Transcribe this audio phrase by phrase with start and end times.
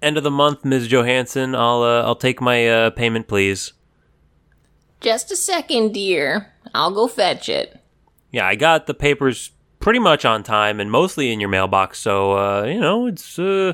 [0.00, 0.88] End of the month, Ms.
[0.88, 1.54] Johansson.
[1.54, 3.72] I'll uh, I'll take my uh, payment, please.
[5.00, 6.52] Just a second, dear.
[6.74, 7.80] I'll go fetch it.
[8.30, 12.32] Yeah, I got the papers pretty much on time and mostly in your mailbox, so
[12.32, 13.72] uh, you know it's uh,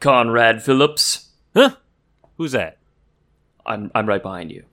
[0.00, 1.30] Conrad Phillips.
[1.54, 1.76] huh?
[2.36, 2.78] Who's that?
[3.64, 4.64] I'm I'm right behind you.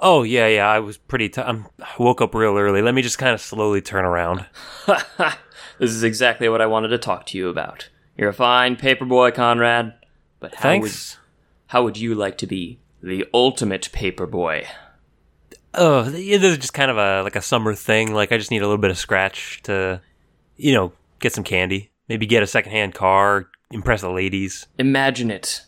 [0.00, 0.68] Oh yeah, yeah.
[0.68, 1.28] I was pretty.
[1.28, 2.82] T- I'm, I woke up real early.
[2.82, 4.46] Let me just kind of slowly turn around.
[4.86, 7.88] this is exactly what I wanted to talk to you about.
[8.16, 9.94] You're a fine paperboy, Conrad.
[10.44, 11.16] But how would, Thanks.
[11.68, 14.66] how would you like to be the ultimate paperboy?
[15.72, 18.12] Oh, this is just kind of a like a summer thing.
[18.12, 20.02] Like I just need a little bit of scratch to,
[20.58, 21.92] you know, get some candy.
[22.10, 24.66] Maybe get a secondhand car, impress the ladies.
[24.78, 25.64] Imagine it,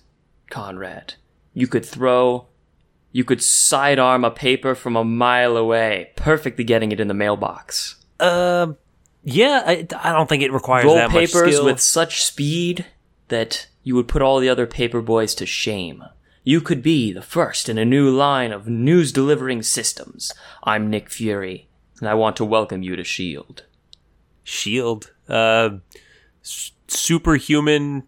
[0.51, 1.15] Conrad.
[1.55, 2.49] You could throw,
[3.13, 7.97] you could sidearm a paper from a mile away, perfectly getting it in the mailbox.
[8.21, 8.75] Uh,
[9.25, 9.63] yeah.
[9.67, 11.65] I, I don't think it requires Roll that much papers skill.
[11.65, 12.85] with such speed
[13.29, 16.03] that you would put all the other paper boys to shame.
[16.43, 20.35] You could be the first in a new line of news delivering systems.
[20.65, 21.69] I'm Nick Fury,
[22.01, 23.63] and I want to welcome you to S.H.I.E.L.D.
[24.43, 25.13] Shield.
[25.29, 25.77] Uh,
[26.43, 28.03] s- superhuman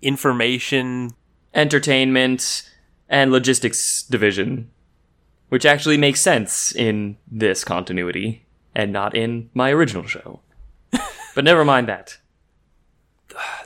[0.00, 1.10] information.
[1.52, 2.70] Entertainment
[3.08, 4.70] and logistics division.
[5.48, 10.42] Which actually makes sense in this continuity, and not in my original show.
[11.34, 12.18] but never mind that.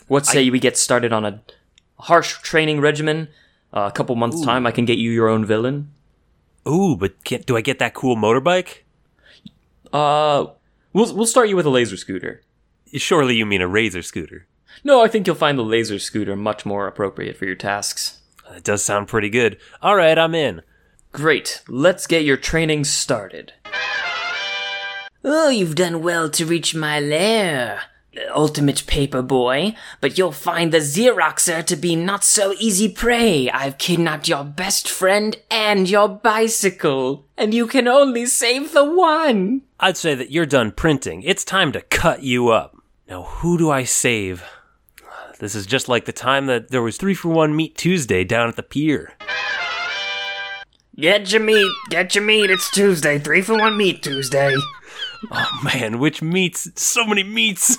[0.08, 1.42] What say we get started on a
[1.98, 3.28] harsh training regimen?
[3.72, 5.90] Uh, a couple months' time, I can get you your own villain.
[6.68, 8.78] Ooh, but can't, do I get that cool motorbike?
[9.92, 10.46] Uh,
[10.92, 12.42] we'll we'll start you with a laser scooter.
[12.94, 14.46] Surely you mean a razor scooter.
[14.82, 18.20] No, I think you'll find the laser scooter much more appropriate for your tasks.
[18.50, 19.58] That does sound pretty good.
[19.82, 20.62] All right, I'm in.
[21.12, 23.52] Great, let's get your training started.
[25.24, 27.82] Oh, you've done well to reach my lair,
[28.34, 29.74] ultimate paper boy.
[30.00, 33.50] But you'll find the Xeroxer to be not so easy prey.
[33.50, 39.62] I've kidnapped your best friend and your bicycle, and you can only save the one.
[39.80, 41.22] I'd say that you're done printing.
[41.22, 42.76] It's time to cut you up.
[43.08, 44.44] Now, who do I save?
[45.40, 48.48] This is just like the time that there was three for one Meat Tuesday down
[48.48, 49.12] at the pier.
[50.96, 52.50] Get your meat, get your meat.
[52.50, 54.54] It's Tuesday, three for one meat Tuesday.
[55.30, 56.70] Oh man, which meats?
[56.76, 57.76] So many meats.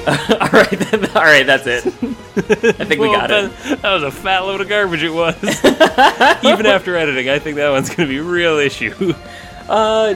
[0.10, 1.86] all right, then, all right, that's it.
[1.86, 3.52] I think we got it.
[3.52, 5.02] that, that was a fat load of garbage.
[5.02, 5.36] It was.
[5.44, 9.14] Even after editing, I think that one's going to be a real issue.
[9.68, 10.14] Uh,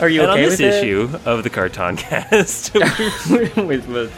[0.00, 0.84] are you and okay on this with it?
[0.84, 2.74] issue of the Carton Cast,
[3.30, 4.12] with, with,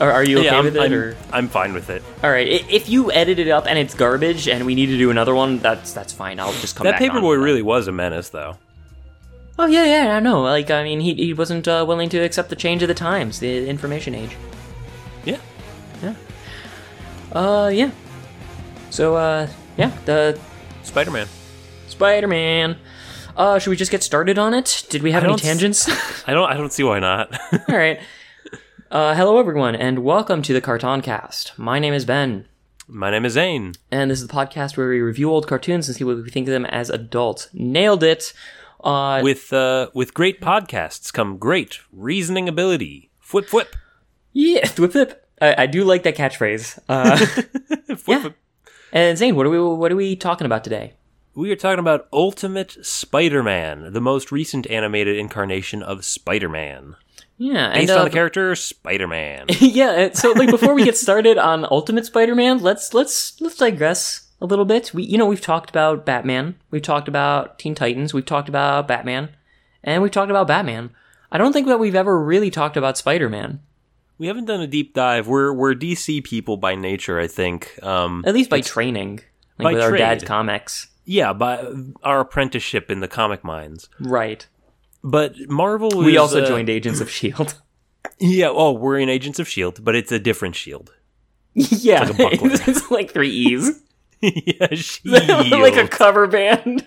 [0.00, 0.82] are, are you okay yeah, I'm, with it?
[0.82, 1.16] I'm, or?
[1.32, 2.02] I'm fine with it.
[2.22, 5.10] All right, if you edit it up and it's garbage and we need to do
[5.10, 6.38] another one, that's that's fine.
[6.40, 7.10] I'll just come That back.
[7.10, 8.56] paperboy really was a menace, though.
[9.58, 10.42] Oh yeah, yeah, I know.
[10.42, 13.38] Like, I mean, he he wasn't uh, willing to accept the change of the times,
[13.38, 14.36] the information age.
[15.24, 15.38] Yeah.
[16.02, 16.14] Yeah.
[17.32, 17.90] Uh, yeah.
[18.90, 20.38] So, uh, yeah, the
[20.82, 21.26] Spider-Man.
[21.88, 22.76] Spider-Man.
[23.36, 24.86] Uh, should we just get started on it?
[24.90, 25.88] Did we have any tangents?
[26.28, 26.50] I don't.
[26.50, 27.32] I don't see why not.
[27.68, 28.00] All right.
[28.90, 31.58] Uh, hello everyone, and welcome to the Carton Cast.
[31.58, 32.44] My name is Ben,
[32.86, 33.72] My name is Zane.
[33.90, 36.46] and this is the podcast where we review old cartoons and see what we think
[36.46, 37.48] of them as adults.
[37.54, 38.34] Nailed it.
[38.84, 43.10] Uh, With uh, with great podcasts come great reasoning ability.
[43.18, 43.74] Flip, flip,
[44.34, 45.26] yeah, flip, flip.
[45.40, 46.78] I, I do like that catchphrase.
[46.88, 47.16] Uh,
[47.96, 48.20] flip, Yeah.
[48.20, 48.36] flip.
[48.92, 50.92] and Zane, what are we what are we talking about today?
[51.34, 56.96] We are talking about Ultimate Spider-Man, the most recent animated incarnation of Spider-Man,
[57.38, 59.46] Yeah, and based on uh, the character Spider-Man.
[59.60, 60.10] yeah.
[60.10, 64.46] uh, So like before we get started on Ultimate Spider-Man, let's let's let's digress a
[64.46, 64.92] little bit.
[64.92, 68.86] We you know we've talked about Batman, we've talked about Teen Titans, we've talked about
[68.86, 69.30] Batman,
[69.82, 70.90] and we've talked about Batman.
[71.30, 73.60] I don't think that we've ever really talked about Spider-Man,
[74.18, 75.26] we haven't done a deep dive.
[75.26, 77.82] We're we're DC people by nature, I think.
[77.82, 79.20] Um, at least by training,
[79.58, 80.86] like by with our dad's comics.
[81.04, 81.66] Yeah, by
[82.02, 83.88] our apprenticeship in the comic mines.
[84.00, 84.46] Right.
[85.02, 85.90] But Marvel.
[85.98, 87.54] We is, also uh, joined Agents of Shield.
[88.18, 88.48] Yeah.
[88.48, 90.92] Oh, we're in Agents of Shield, but it's a different Shield.
[91.54, 93.82] yeah, like a it's like three E's,
[94.20, 95.50] yeah, Shield.
[95.50, 96.86] like a cover band.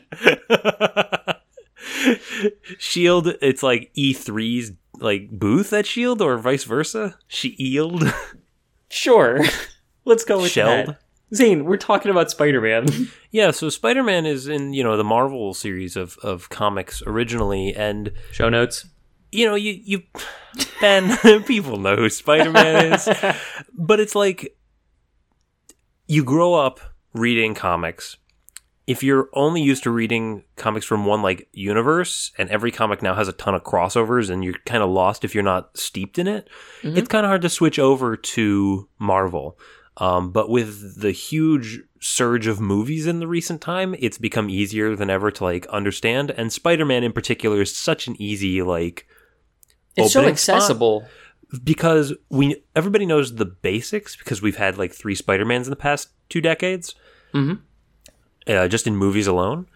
[2.78, 3.28] Shield.
[3.42, 7.18] It's like E3's like booth at Shield, or vice versa.
[7.28, 8.04] Shield.
[8.90, 9.42] Sure,
[10.06, 10.88] let's go with Shelled.
[10.88, 11.00] that.
[11.34, 12.88] Zane, we're talking about Spider-Man.
[13.32, 13.52] yeah.
[13.52, 18.50] So Spider-Man is in you know the Marvel series of of comics originally, and Show
[18.50, 18.86] notes.
[19.32, 20.04] you know, you you
[20.82, 23.10] Ben, people know who Spider Man is,
[23.74, 24.56] but it's like
[26.08, 26.80] you grow up
[27.14, 28.18] reading comics.
[28.88, 33.16] If you're only used to reading comics from one like universe, and every comic now
[33.16, 36.28] has a ton of crossovers, and you're kind of lost if you're not steeped in
[36.28, 36.48] it,
[36.82, 36.96] mm-hmm.
[36.96, 39.58] it's kind of hard to switch over to Marvel.
[39.98, 44.96] Um, but with the huge surge of movies in the recent time, it's become easier
[44.96, 46.32] than ever to like understand.
[46.32, 49.08] And Spider-Man in particular is such an easy like
[49.96, 51.06] It's so accessible.
[51.64, 56.10] because we everybody knows the basics because we've had like three Spider-Mans in the past
[56.30, 56.94] two decades.
[57.34, 57.60] Mhm.
[58.48, 59.68] Uh, just in movies alone.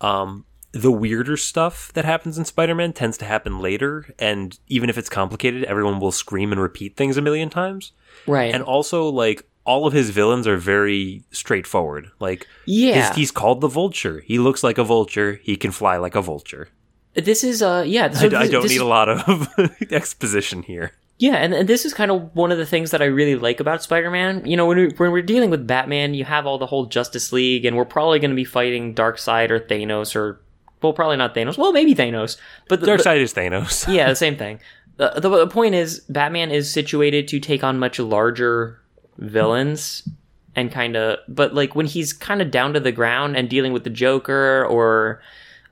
[0.00, 4.96] Um, the weirder stuff that happens in Spider-Man tends to happen later, and even if
[4.98, 7.92] it's complicated, everyone will scream and repeat things a million times.
[8.26, 8.54] Right.
[8.54, 12.10] And also, like all of his villains are very straightforward.
[12.18, 13.08] Like, yeah.
[13.08, 14.20] his, he's called the Vulture.
[14.20, 15.40] He looks like a vulture.
[15.42, 16.68] He can fly like a vulture.
[17.14, 18.10] this is uh yeah.
[18.10, 19.48] So I, I don't this need a lot of
[19.90, 20.92] exposition here.
[21.20, 23.60] Yeah, and, and this is kind of one of the things that I really like
[23.60, 24.46] about Spider-Man.
[24.46, 27.30] You know, when, we, when we're dealing with Batman, you have all the whole Justice
[27.30, 30.40] League, and we're probably going to be fighting Darkseid or Thanos, or
[30.80, 31.58] well, probably not Thanos.
[31.58, 32.38] Well, maybe Thanos,
[32.70, 33.86] but the, Darkseid is Thanos.
[33.94, 34.60] yeah, the same thing.
[34.96, 38.80] The, the, the point is, Batman is situated to take on much larger
[39.18, 40.08] villains
[40.56, 43.72] and kind of, but like when he's kind of down to the ground and dealing
[43.72, 45.20] with the Joker or,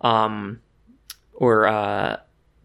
[0.01, 0.61] um,
[1.35, 2.17] or uh,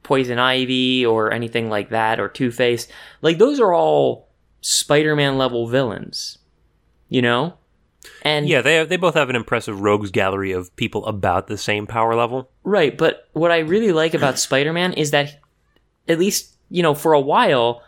[0.03, 2.87] Poison Ivy or anything like that or Two Face,
[3.21, 4.27] like those are all
[4.61, 6.37] Spider-Man level villains,
[7.09, 7.53] you know.
[8.21, 11.57] And Yeah, they have, they both have an impressive rogues gallery of people about the
[11.57, 12.49] same power level.
[12.63, 15.39] Right, but what I really like about Spider-Man is that
[16.07, 17.81] at least, you know, for a while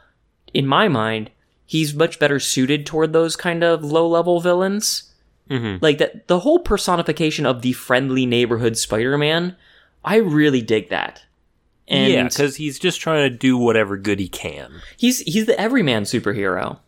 [0.53, 1.31] in my mind,
[1.65, 5.11] he's much better suited toward those kind of low-level villains.
[5.49, 5.79] Mhm.
[5.81, 9.55] Like that the whole personification of the friendly neighborhood Spider-Man,
[10.03, 11.23] I really dig that.
[11.87, 14.81] And yeah, because he's just trying to do whatever good he can.
[14.97, 16.79] he's he's the everyman superhero.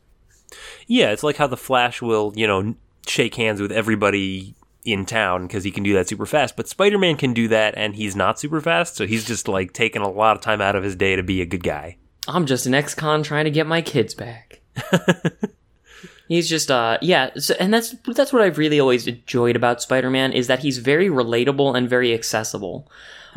[0.88, 2.74] Yeah, it's like how the Flash will, you know,
[3.06, 6.56] shake hands with everybody in town because he can do that super fast.
[6.56, 9.74] But Spider Man can do that, and he's not super fast, so he's just like
[9.74, 11.98] taking a lot of time out of his day to be a good guy.
[12.28, 14.47] I'm just an ex-con trying to get my kids back.
[16.28, 20.34] he's just uh yeah, so, and that's that's what I've really always enjoyed about Spider-Man
[20.34, 22.90] is that he's very relatable and very accessible.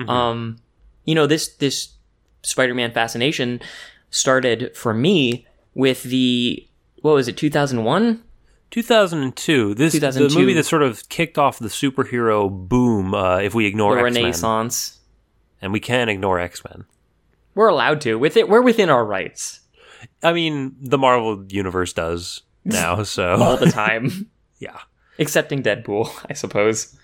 [0.09, 0.59] Um
[1.05, 1.95] you know, this this
[2.43, 3.61] Spider-Man fascination
[4.11, 6.67] started for me with the
[7.03, 8.23] what was it, 2001?
[8.71, 9.75] 2002.
[9.75, 13.15] This the movie that sort of kicked off the superhero boom.
[13.15, 15.01] Uh, if we ignore The X Men, Renaissance.
[15.61, 16.85] and we can ignore X Men.
[17.55, 18.17] We're allowed to.
[18.17, 19.61] With it we're within our rights
[20.23, 23.03] I mean, the Marvel universe does now.
[23.05, 24.31] So all the time.
[24.59, 24.79] yeah.
[25.19, 26.97] Excepting Deadpool, I suppose.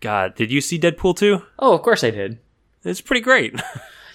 [0.00, 1.42] God, did you see Deadpool 2?
[1.58, 2.38] Oh, of course I did.
[2.84, 3.60] It's pretty great.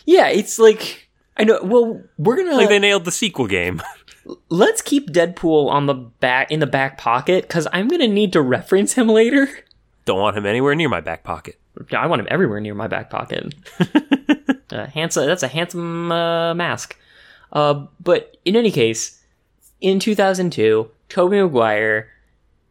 [0.05, 1.07] Yeah, it's like
[1.37, 1.59] I know.
[1.61, 3.79] Well, we're gonna like they nailed the sequel game.
[4.49, 8.41] let's keep Deadpool on the back in the back pocket because I'm gonna need to
[8.41, 9.47] reference him later.
[10.05, 11.59] Don't want him anywhere near my back pocket.
[11.95, 13.53] I want him everywhere near my back pocket.
[14.71, 15.27] uh, handsome.
[15.27, 16.97] That's a handsome uh, mask.
[17.51, 19.21] Uh, but in any case,
[19.81, 22.09] in 2002, Tobey Maguire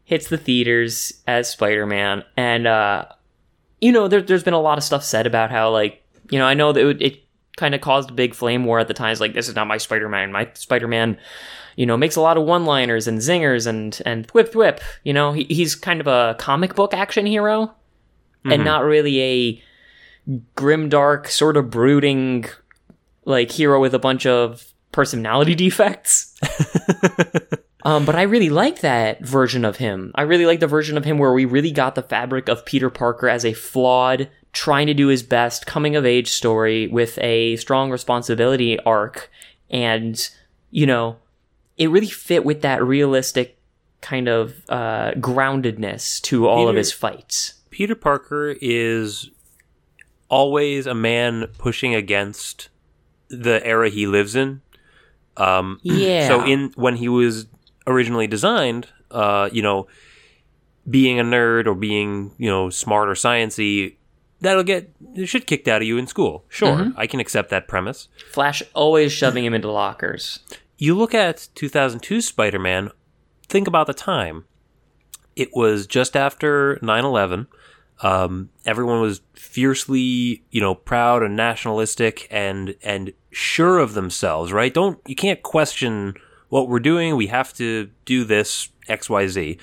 [0.04, 3.06] hits the theaters as Spider-Man, and uh,
[3.80, 6.46] you know, there, there's been a lot of stuff said about how, like, you know,
[6.46, 7.24] I know that it, it
[7.56, 9.20] kind of caused a big flame war at the times.
[9.20, 10.32] Like, this is not my Spider-Man.
[10.32, 11.18] My Spider-Man,
[11.76, 14.80] you know, makes a lot of one-liners and zingers and and thwip thwip.
[15.04, 17.74] You know, he, he's kind of a comic book action hero,
[18.52, 19.62] and not really a
[20.54, 22.46] grim, dark, sort of brooding,
[23.28, 26.34] like hero with a bunch of personality defects.
[27.84, 30.10] Um, but I really like that version of him.
[30.14, 32.90] I really like the version of him where we really got the fabric of Peter
[32.90, 37.56] Parker as a flawed, trying to do his best, coming of age story with a
[37.56, 39.30] strong responsibility arc.
[39.70, 40.28] And,
[40.70, 41.18] you know,
[41.76, 43.58] it really fit with that realistic
[44.00, 47.54] kind of uh, groundedness to all of his fights.
[47.70, 49.30] Peter Parker is
[50.28, 52.68] always a man pushing against
[53.28, 54.60] the era he lives in.
[55.36, 56.28] Um, Yeah.
[56.28, 57.46] So in when he was
[57.86, 59.86] originally designed, uh, you know,
[60.88, 63.96] being a nerd or being you know smart or sciency,
[64.40, 66.44] that'll get the shit kicked out of you in school.
[66.48, 68.08] Sure, I can accept that premise.
[68.32, 70.40] Flash always shoving him into lockers.
[70.76, 72.90] You look at 2002 Spider Man,
[73.48, 74.44] think about the time.
[75.34, 77.46] It was just after 9 11.
[78.00, 84.72] Um, everyone was fiercely, you know, proud and nationalistic and, and sure of themselves, right?
[84.72, 86.14] Don't, you can't question
[86.48, 87.16] what we're doing.
[87.16, 89.58] We have to do this XYZ.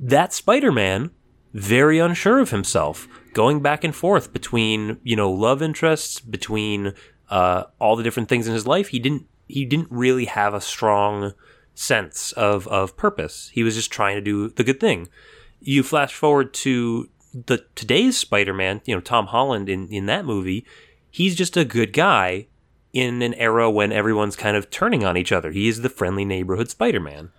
[0.00, 1.10] That Spider Man,
[1.52, 6.94] very unsure of himself, going back and forth between, you know, love interests, between,
[7.30, 10.60] uh, all the different things in his life, he didn't he didn't really have a
[10.60, 11.32] strong
[11.74, 13.50] sense of of purpose.
[13.52, 15.08] He was just trying to do the good thing.
[15.60, 17.08] You flash forward to
[17.46, 20.64] the today's Spider-Man, you know, Tom Holland in in that movie,
[21.10, 22.46] he's just a good guy
[22.92, 25.50] in an era when everyone's kind of turning on each other.
[25.50, 27.30] He is the friendly neighborhood Spider-Man.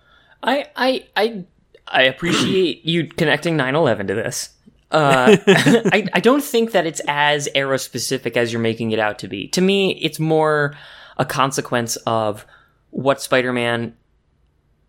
[0.42, 1.44] I I I
[1.86, 4.50] I appreciate you connecting 9/11 to this.
[4.90, 9.18] Uh, I I don't think that it's as era specific as you're making it out
[9.20, 9.48] to be.
[9.48, 10.76] To me, it's more
[11.16, 12.46] a consequence of
[12.90, 13.94] what Spider-Man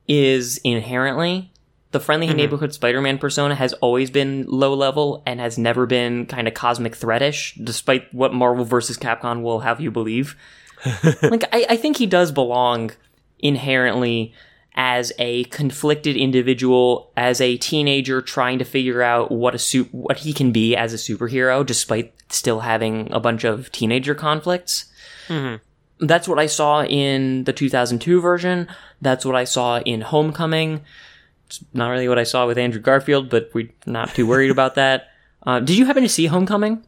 [0.08, 1.51] is inherently.
[1.92, 2.38] The friendly mm-hmm.
[2.38, 6.96] neighborhood Spider-Man persona has always been low level and has never been kind of cosmic
[6.96, 10.38] threatish, despite what Marvel versus Capcom will have you believe.
[11.22, 12.92] like I, I think he does belong
[13.40, 14.34] inherently
[14.74, 20.20] as a conflicted individual, as a teenager trying to figure out what a su- what
[20.20, 24.86] he can be as a superhero, despite still having a bunch of teenager conflicts.
[25.28, 26.06] Mm-hmm.
[26.06, 28.68] That's what I saw in the 2002 version.
[29.02, 30.82] That's what I saw in Homecoming.
[31.52, 34.76] It's not really what I saw with Andrew Garfield, but we're not too worried about
[34.76, 35.08] that.
[35.44, 36.86] Uh, did you happen to see Homecoming?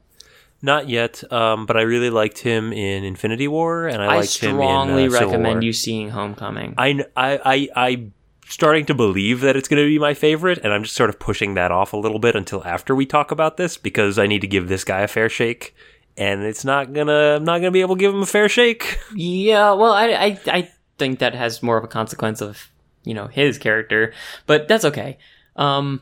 [0.62, 4.38] Not yet, um, but I really liked him in Infinity War, and I, I liked
[4.38, 6.76] him in strongly uh, Civil recommend you seeing Homecoming.
[6.78, 8.14] I, I, I, I'm
[8.48, 11.18] starting to believe that it's going to be my favorite, and I'm just sort of
[11.18, 14.42] pushing that off a little bit until after we talk about this because I need
[14.42, 15.76] to give this guy a fair shake,
[16.16, 19.00] and it's not gonna, I'm not gonna be able to give him a fair shake.
[19.16, 22.70] Yeah, well, I, I, I think that has more of a consequence of,
[23.04, 24.14] you know, his character,
[24.46, 25.18] but that's okay.
[25.56, 26.02] Um,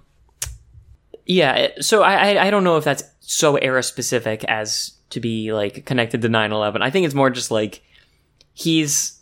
[1.26, 5.86] yeah, so I, I, don't know if that's so era specific as to be like
[5.86, 6.82] connected to 9-11.
[6.82, 7.84] I think it's more just like
[8.54, 9.20] he's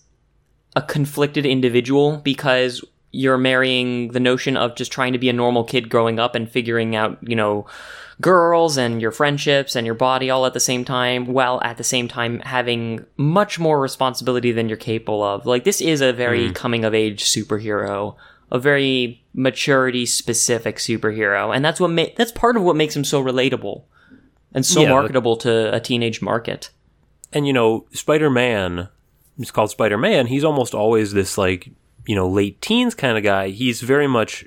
[0.75, 5.63] a conflicted individual because you're marrying the notion of just trying to be a normal
[5.63, 7.65] kid growing up and figuring out, you know,
[8.21, 11.83] girls and your friendships and your body all at the same time, while at the
[11.83, 15.45] same time having much more responsibility than you're capable of.
[15.45, 16.55] Like, this is a very mm.
[16.55, 18.15] coming of age superhero,
[18.51, 23.03] a very maturity specific superhero, and that's what ma- that's part of what makes him
[23.03, 23.83] so relatable
[24.53, 26.71] and so Yeah, but- marketable to a teenage market.
[27.31, 28.89] And you know, Spider Man,
[29.37, 30.27] he's called Spider Man.
[30.27, 31.69] He's almost always this like,
[32.07, 33.49] you know, late teens kind of guy.
[33.49, 34.45] He's very much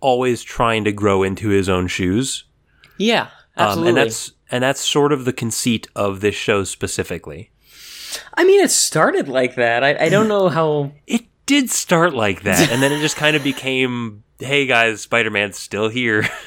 [0.00, 2.44] always trying to grow into his own shoes.
[3.00, 3.90] Yeah, absolutely.
[3.92, 7.50] Um, and that's and that's sort of the conceit of this show specifically.
[8.34, 9.82] I mean, it started like that.
[9.84, 10.92] I, I don't know how.
[11.06, 15.30] It did start like that, and then it just kind of became, "Hey guys, Spider
[15.30, 16.28] Man's still here."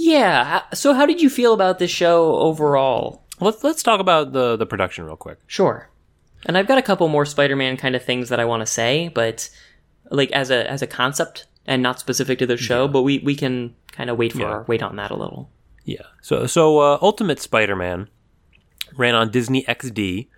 [0.00, 0.62] Yeah.
[0.74, 3.24] So, how did you feel about this show overall?
[3.40, 5.38] let's let's talk about the the production real quick.
[5.48, 5.88] Sure.
[6.46, 9.08] And I've got a couple more Spider-Man kind of things that I want to say,
[9.08, 9.50] but
[10.08, 12.86] like as a as a concept and not specific to the show.
[12.86, 14.64] But we we can kind of wait for Yeah.
[14.68, 15.50] wait on that a little.
[15.88, 16.02] Yeah.
[16.20, 18.10] So so uh, Ultimate Spider Man
[18.98, 20.28] ran on Disney XD.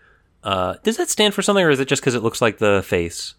[0.44, 2.84] Uh, does that stand for something, or is it just because it looks like the
[2.86, 3.34] face?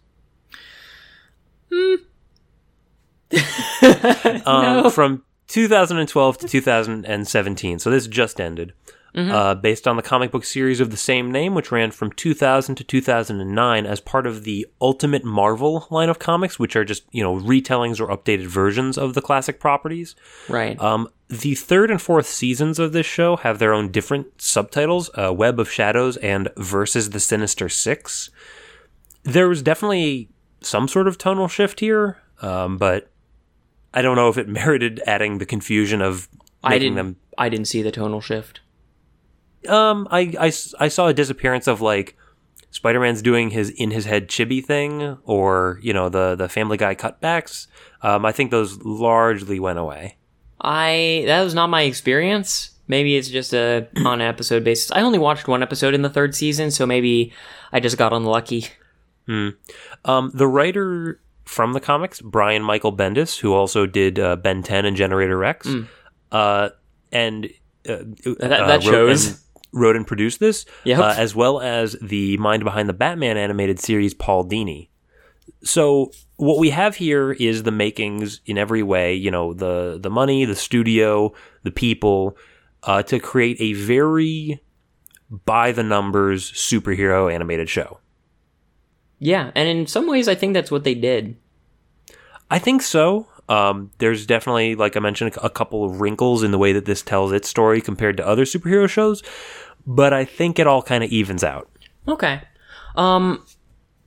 [4.45, 8.73] um, From 2012 to 2017, so this just ended.
[9.13, 12.75] Uh, based on the comic book series of the same name, which ran from 2000
[12.75, 17.21] to 2009 as part of the Ultimate Marvel line of comics, which are just you
[17.21, 20.15] know retellings or updated versions of the classic properties.
[20.47, 20.79] Right.
[20.81, 25.33] Um, the third and fourth seasons of this show have their own different subtitles uh,
[25.33, 28.29] Web of Shadows and Versus the Sinister Six.
[29.23, 30.29] There was definitely
[30.61, 33.09] some sort of tonal shift here, um, but
[33.93, 36.29] I don't know if it merited adding the confusion of
[36.63, 36.95] I making didn't.
[36.95, 37.15] them.
[37.37, 38.61] I didn't see the tonal shift.
[39.67, 42.17] Um, I, I, I saw a disappearance of like
[42.71, 46.77] Spider Man's doing his in his head chibi thing, or you know the the Family
[46.77, 47.67] Guy cutbacks.
[48.01, 50.17] Um, I think those largely went away.
[50.59, 52.71] I that was not my experience.
[52.87, 54.91] Maybe it's just a on an episode basis.
[54.91, 57.31] I only watched one episode in the third season, so maybe
[57.71, 58.65] I just got unlucky.
[59.27, 59.49] Hmm.
[60.03, 64.85] Um, the writer from the comics, Brian Michael Bendis, who also did uh, Ben 10
[64.85, 65.67] and Generator Rex,
[66.31, 66.69] uh,
[67.11, 67.45] and
[67.87, 67.97] uh.
[68.39, 69.40] That- uh, that wrote shows.
[69.73, 70.99] Wrote and produced this, Yep.
[70.99, 74.89] uh, as well as the mind behind the Batman animated series, Paul Dini.
[75.63, 79.13] So what we have here is the makings in every way.
[79.13, 82.35] You know, the the money, the studio, the people,
[82.83, 84.61] uh, to create a very
[85.45, 87.99] by the numbers superhero animated show.
[89.19, 91.37] Yeah, and in some ways, I think that's what they did.
[92.49, 93.27] I think so.
[93.51, 97.01] Um, there's definitely, like I mentioned, a couple of wrinkles in the way that this
[97.01, 99.21] tells its story compared to other superhero shows,
[99.85, 101.69] but I think it all kind of evens out.
[102.07, 102.41] Okay.
[102.95, 103.45] Um,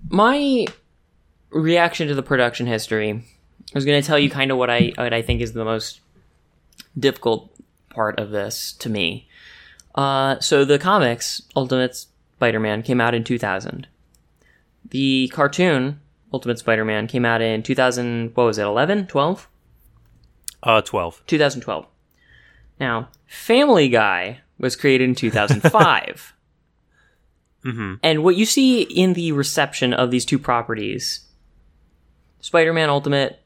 [0.09, 0.65] my
[1.51, 4.95] reaction to the production history, I was going to tell you kind of what I
[4.97, 6.01] what I think is the most
[6.99, 7.55] difficult
[7.91, 9.29] part of this to me.
[9.95, 13.87] Uh, so the comics, Ultimate Spider-Man came out in 2000.
[14.89, 16.01] The cartoon
[16.35, 18.33] Ultimate Spider-Man came out in 2000.
[18.35, 18.63] What was it?
[18.65, 19.49] 11, 12,
[20.63, 21.23] Uh, 12.
[21.27, 21.87] 2012.
[22.81, 26.33] Now, Family Guy was created in 2005.
[28.03, 31.21] And what you see in the reception of these two properties,
[32.41, 33.41] Spider-Man Ultimate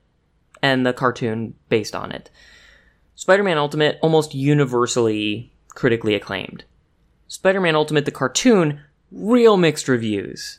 [0.60, 2.28] and the cartoon based on it,
[3.14, 6.64] Spider-Man Ultimate almost universally critically acclaimed.
[7.28, 8.80] Spider-Man Ultimate, the cartoon,
[9.12, 10.58] real mixed reviews.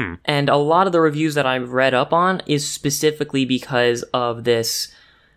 [0.00, 0.14] Hmm.
[0.24, 4.44] And a lot of the reviews that I've read up on is specifically because of
[4.44, 4.88] this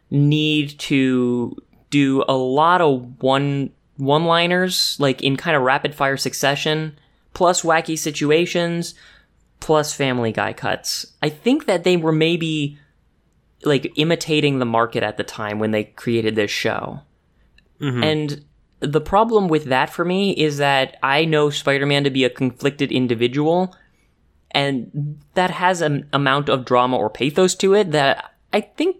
[0.10, 1.56] need to
[1.90, 6.98] do a lot of one one-liners like in kind of rapid fire succession
[7.34, 8.96] plus wacky situations
[9.60, 11.06] plus family guy cuts.
[11.22, 12.80] I think that they were maybe
[13.64, 17.02] like imitating the market at the time when they created this show.
[17.80, 18.04] Mm-hmm.
[18.04, 18.46] And
[18.80, 22.92] the problem with that for me is that I know Spider-Man to be a conflicted
[22.92, 23.76] individual
[24.54, 28.98] and that has an amount of drama or pathos to it that I think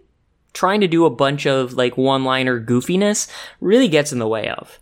[0.52, 3.30] trying to do a bunch of like one-liner goofiness
[3.60, 4.78] really gets in the way of.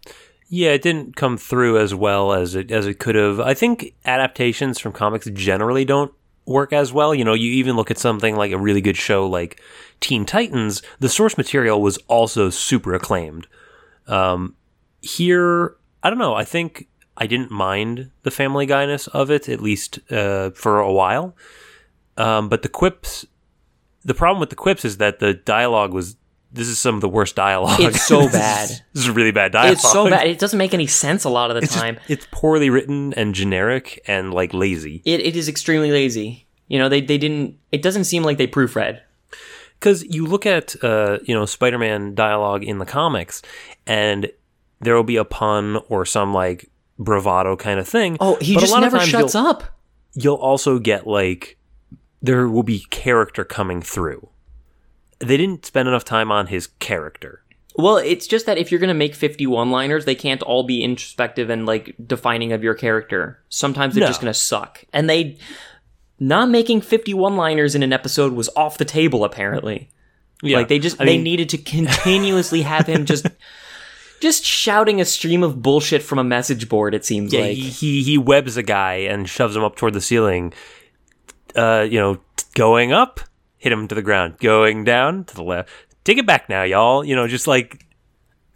[0.48, 3.40] Yeah, it didn't come through as well as it as it could have.
[3.40, 6.12] I think adaptations from comics generally don't
[6.44, 7.14] work as well.
[7.14, 9.60] You know, you even look at something like a really good show like
[10.02, 13.46] Teen Titans, the source material was also super acclaimed.
[14.08, 14.56] Um,
[15.00, 16.34] here, I don't know.
[16.34, 20.92] I think I didn't mind the family guyness of it, at least uh, for a
[20.92, 21.34] while.
[22.16, 23.26] Um, but the quips,
[24.04, 26.16] the problem with the quips is that the dialogue was.
[26.54, 27.80] This is some of the worst dialogue.
[27.80, 28.68] It's so This is- bad.
[28.92, 29.72] This is really bad dialogue.
[29.72, 30.26] It's so bad.
[30.26, 31.98] It doesn't make any sense a lot of the It's, just- time.
[32.08, 35.00] it's poorly written and generic and like lazy.
[35.06, 36.46] it, it is extremely lazy.
[36.68, 39.00] You know, they, they didn't, it doesn't seem like they proofread.
[39.80, 43.40] Because you look at uh, you know Spider-Man dialogue in the comics,
[43.86, 44.30] and
[44.80, 46.68] there will be a pun or some like
[47.02, 48.16] bravado kind of thing.
[48.20, 49.64] Oh, he but just never shuts you'll, up.
[50.14, 51.58] You'll also get like
[52.20, 54.28] there will be character coming through.
[55.18, 57.42] They didn't spend enough time on his character.
[57.74, 60.62] Well, it's just that if you're going to make 50 one liners, they can't all
[60.62, 63.40] be introspective and like defining of your character.
[63.48, 64.08] Sometimes they're No.
[64.08, 64.84] just going to suck.
[64.92, 65.38] And they,
[66.20, 69.90] not making 50 one liners in an episode was off the table, apparently.
[70.42, 73.26] Yeah, Like they just, I they mean, needed to continuously have him just,
[74.22, 77.56] just shouting a stream of bullshit from a message board, it seems Yeah, like.
[77.56, 80.52] he, he he webs a guy and shoves him up toward the ceiling.
[81.56, 82.18] Uh, you know,
[82.54, 83.20] going up,
[83.58, 84.38] hit him to the ground.
[84.38, 85.70] Going down to the left.
[86.04, 87.04] Take it back now, y'all.
[87.04, 87.84] You know, just like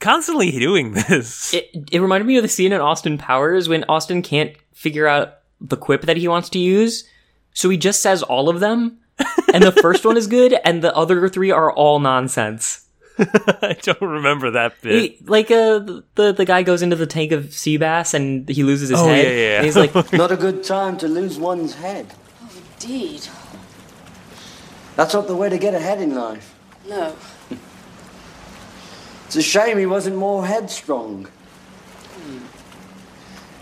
[0.01, 1.53] constantly doing this.
[1.53, 5.35] It, it reminded me of the scene in Austin Powers when Austin can't figure out
[5.61, 7.09] the quip that he wants to use.
[7.55, 8.99] So he just says all of them.
[9.53, 12.86] and the first one is good, and the other three are all nonsense.
[13.63, 14.95] I don't remember that bit.
[15.19, 15.79] He- like uh,
[16.15, 19.07] the the guy goes into the tank of sea bass and he loses his Oh,
[19.09, 19.25] head.
[19.25, 19.57] yeah, yeah, yeah.
[19.57, 22.13] And he's like, Not a good time to lose one's head.
[22.43, 22.51] Oh,
[22.81, 23.27] indeed.
[24.97, 26.55] That's not the way to get ahead in life.
[26.89, 27.15] No.
[29.27, 31.29] It's a shame he wasn't more headstrong.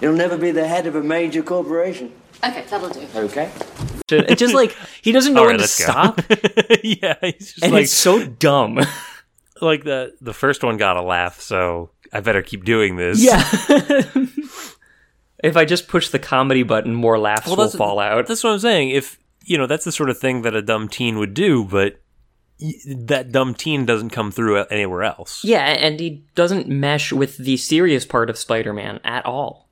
[0.01, 2.13] He'll never be the head of a major corporation.
[2.45, 3.07] Okay, that'll do.
[3.15, 3.51] Okay.
[4.11, 5.67] it's just like he doesn't know All when to go.
[5.67, 6.21] stop,
[6.83, 8.81] yeah, he's just and like it's so dumb.
[9.65, 13.23] Like the the first one got a laugh, so I better keep doing this.
[13.23, 13.43] yeah.
[15.43, 18.27] if I just push the comedy button, more laughs will that's- fall out.
[18.27, 18.91] That's what I'm saying.
[18.91, 22.01] If you know, that's the sort of thing that a dumb teen would do, but
[22.87, 25.45] that dumb teen doesn't come through anywhere else.
[25.45, 29.69] Yeah, and he doesn't mesh with the serious part of Spider-Man at all.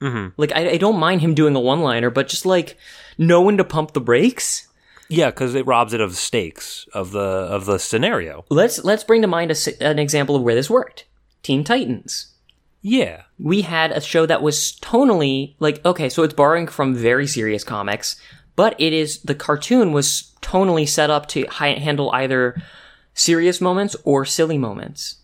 [0.00, 0.28] Mm-hmm.
[0.36, 2.76] Like, I, I don't mind him doing a one-liner, but just like
[3.18, 4.66] know when to pump the brakes.
[5.08, 8.44] Yeah, because it robs it of the stakes of the of the scenario.
[8.50, 11.04] Let's let's bring to mind a an example of where this worked.
[11.42, 12.32] Teen Titans.
[12.82, 17.26] Yeah, We had a show that was tonally like okay, so it's borrowing from very
[17.26, 18.14] serious comics,
[18.54, 22.60] but it is the cartoon was tonally set up to hi- handle either
[23.14, 25.16] serious moments or silly moments.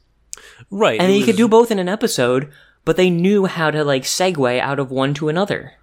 [0.70, 1.00] right.
[1.00, 2.50] and you could do both in an episode,
[2.84, 5.74] but they knew how to like segue out of one to another.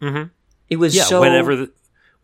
[0.00, 0.28] Mm-hmm.
[0.68, 1.72] It was Yeah, so whenever the,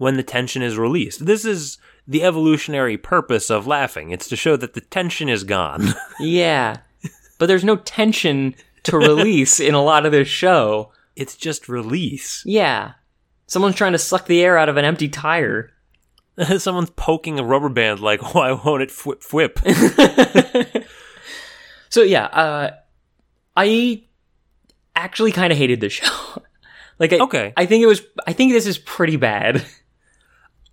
[0.01, 1.27] when the tension is released.
[1.27, 1.77] This is
[2.09, 4.11] the evolutionary purpose of laughing.
[4.13, 5.89] It's to show that the tension is gone.
[6.21, 6.79] yeah,
[7.39, 10.91] but there's no tension to release in a lot of this show.
[11.17, 12.43] it's just release.
[12.47, 12.93] Yeah,
[13.47, 15.71] someone's trying to suck the air out of an empty tire.
[16.57, 19.59] Someone's poking a rubber band like, why won't it whip whip?
[21.91, 22.71] So yeah, uh,
[23.57, 24.05] I
[24.97, 26.43] actually kind of hated this show.
[26.99, 27.53] like, I, Okay.
[27.57, 28.01] I think it was.
[28.27, 29.67] I think this is pretty bad.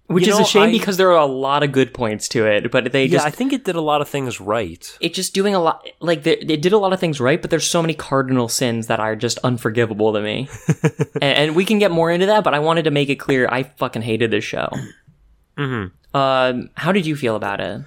[0.07, 2.27] Which You is know, a shame I- because there are a lot of good points
[2.29, 4.97] to it, but they Yeah, just I think it did a lot of things right.
[5.01, 7.49] it's just doing a lot like they, they did a lot of things right but
[7.51, 10.47] there's so many cardinal sins that are just unforgivable to me
[11.21, 13.47] and, and we can get more into that but i wanted to make it clear
[13.51, 14.69] i fucking hated this show
[15.57, 16.17] mm-hmm.
[16.17, 17.81] um, how did you feel about it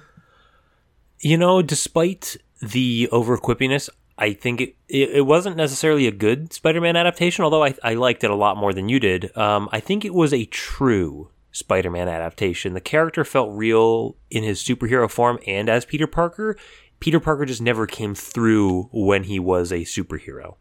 [1.21, 6.51] You know, despite the over quippiness, I think it, it, it wasn't necessarily a good
[6.53, 7.43] Spider-Man adaptation.
[7.45, 9.35] Although I, I liked it a lot more than you did.
[9.37, 12.73] Um, I think it was a true Spider-Man adaptation.
[12.73, 16.57] The character felt real in his superhero form and as Peter Parker.
[16.99, 20.55] Peter Parker just never came through when he was a superhero.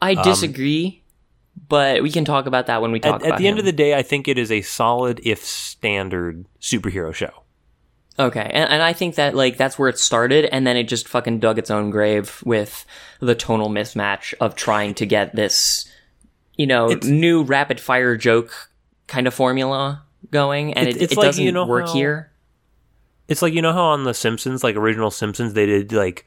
[0.00, 1.02] i um, disagree
[1.68, 3.72] but we can talk about that when we talk At, at the end of the
[3.72, 7.42] day, I think it is a solid, if standard, superhero show.
[8.18, 11.08] Okay, and, and I think that like that's where it started, and then it just
[11.08, 12.84] fucking dug its own grave with
[13.20, 15.88] the tonal mismatch of trying to get this,
[16.56, 18.70] you know, new rapid fire joke
[19.12, 21.92] kind of formula going, and It- it, it's it like, doesn't you know work how-
[21.94, 22.30] here.
[23.28, 26.26] It's like you know how on the Simpsons, like original Simpsons, they did like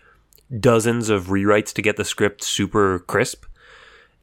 [0.60, 3.45] dozens of rewrites to get the script super crisp.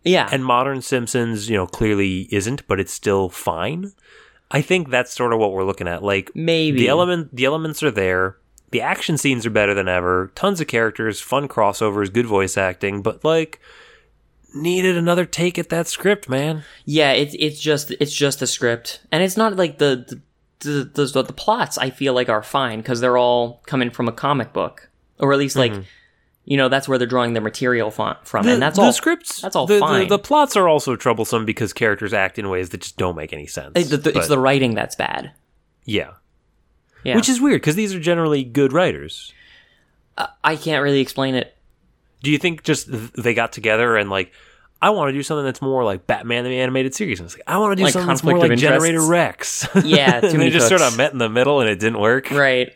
[0.04, 3.92] Yeah, And modern Simpsons, you know, clearly isn't, but it's still fine.
[4.50, 6.02] I think that's sort of what we're looking at.
[6.02, 6.76] Like Maybe.
[6.80, 8.36] the element, the elements are there.
[8.72, 10.32] The action scenes are better than ever.
[10.34, 13.60] Tons of characters, fun crossovers, good voice acting, but like
[14.54, 16.64] needed another take at that script, man.
[16.84, 20.20] yeah, it's it's just it's just the script, and it's not like the
[20.60, 21.76] the the, the, the plots.
[21.78, 24.88] I feel like are fine because they're all coming from a comic book,
[25.18, 25.72] or at least like.
[25.72, 25.82] Mm-hmm.
[26.44, 28.92] You know that's where they're drawing their material from, The, and that's the all.
[28.92, 29.40] scripts.
[29.42, 30.08] That's all the, fine.
[30.08, 33.46] The, plots are also troublesome because characters act in ways that just don't make any
[33.46, 33.70] sense.
[33.76, 35.30] It- the- it's the writing that's bad.
[35.84, 36.14] yeah.
[37.04, 37.14] Yeah.
[37.14, 39.32] Which is weird because these are generally good writers.
[40.18, 41.56] Uh, I can't really explain it.
[42.22, 44.32] Do you think just they got together and like,
[44.80, 47.44] I want to do something that's more like Batman the animated series, and it's like
[47.46, 49.02] I want to do Like something that's more like of Generator?
[49.02, 49.66] Rex.
[49.84, 52.30] Yeah, too and they just sort of met in the middle and it didn't work.
[52.30, 52.72] Right.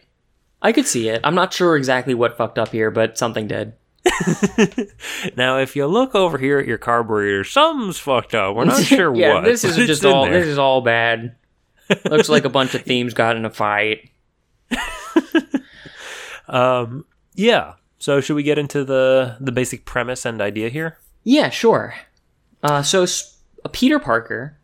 [0.62, 1.20] I could see it.
[1.22, 3.74] I'm not sure exactly what fucked up here, but something did.
[5.36, 8.54] Now, if you look over here at your carburetor, something's fucked up.
[8.54, 9.44] We're not sure yeah, what.
[9.44, 10.32] this is just all there.
[10.40, 11.36] this is all bad.
[12.08, 14.10] Looks like a bunch of themes got in a fight.
[16.48, 17.04] Um.
[17.34, 17.74] Yeah.
[18.06, 20.96] So should we get into the the basic premise and idea here?
[21.24, 21.96] Yeah, sure.
[22.62, 24.56] Uh, so uh, Peter Parker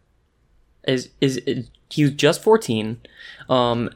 [0.87, 3.01] is, is is he's just 14.
[3.49, 3.91] Um,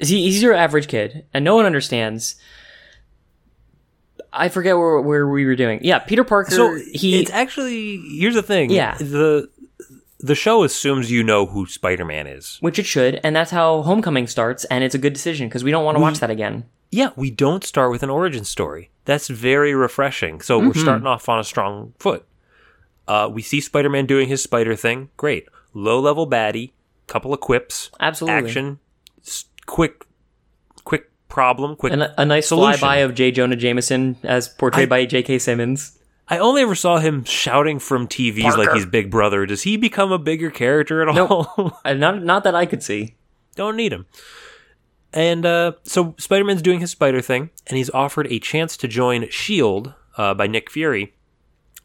[0.00, 2.36] he, he's your average kid, and no one understands.
[4.32, 5.80] I forget where where we were doing.
[5.82, 6.52] Yeah, Peter Parker.
[6.52, 8.70] So he it's actually here's the thing.
[8.70, 8.96] Yeah.
[8.96, 9.50] The
[10.20, 12.58] the show assumes you know who Spider Man is.
[12.60, 15.72] which it should, and that's how Homecoming starts, and it's a good decision because we
[15.72, 16.64] don't want to watch that again.
[16.92, 18.90] Yeah, we don't start with an origin story.
[19.06, 20.40] That's very refreshing.
[20.42, 20.68] So Mm-hmm.
[20.68, 22.24] we're starting off on a strong foot.
[23.08, 25.08] Uh, we see Spider Man doing his spider thing.
[25.16, 25.48] Great.
[25.74, 26.70] Low level baddie,
[27.08, 28.48] couple of quips, Absolutely.
[28.48, 28.78] action,
[29.26, 30.04] s- quick,
[30.84, 31.92] quick problem, quick.
[31.94, 32.78] And a, a nice Solution.
[32.86, 33.30] flyby of J.
[33.32, 35.38] Jonah Jameson as portrayed by J.K.
[35.38, 35.98] Simmons.
[36.28, 39.44] I only ever saw him shouting from TVs like he's Big Brother.
[39.46, 41.80] Does he become a bigger character at all?
[41.84, 43.16] Uh, not not that I could see.
[43.56, 44.06] Don't need him.
[45.12, 48.88] And uh, so Spider Man's doing his spider thing, and he's offered a chance to
[48.88, 49.90] join S.H.I.E.L.D.
[50.16, 51.14] Uh, by Nick Fury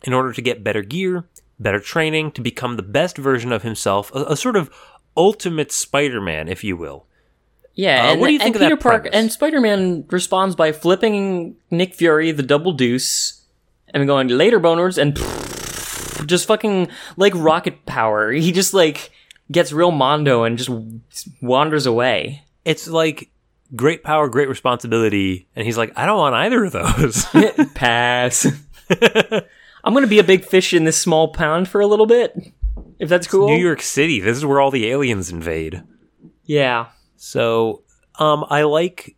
[0.03, 1.25] in order to get better gear,
[1.59, 4.69] better training, to become the best version of himself, a, a sort of
[5.15, 7.05] ultimate Spider Man, if you will.
[7.73, 9.19] Yeah, Uh, and, what do you think and of that Peter Parker premise?
[9.19, 13.45] and Spider Man responds by flipping Nick Fury the double deuce
[13.93, 15.15] and going later boners and
[16.27, 16.87] just fucking
[17.17, 18.31] like rocket power.
[18.31, 19.11] He just like
[19.51, 20.69] gets real mondo and just
[21.41, 22.43] wanders away.
[22.67, 23.31] It's like
[23.75, 27.25] great power, great responsibility, and he's like, I don't want either of those.
[27.75, 28.45] Pass.
[29.83, 32.35] I'm gonna be a big fish in this small pond for a little bit,
[32.99, 33.47] if that's cool.
[33.47, 35.81] New York City, this is where all the aliens invade.
[36.43, 36.87] Yeah.
[37.15, 37.83] So,
[38.19, 39.15] um, I like,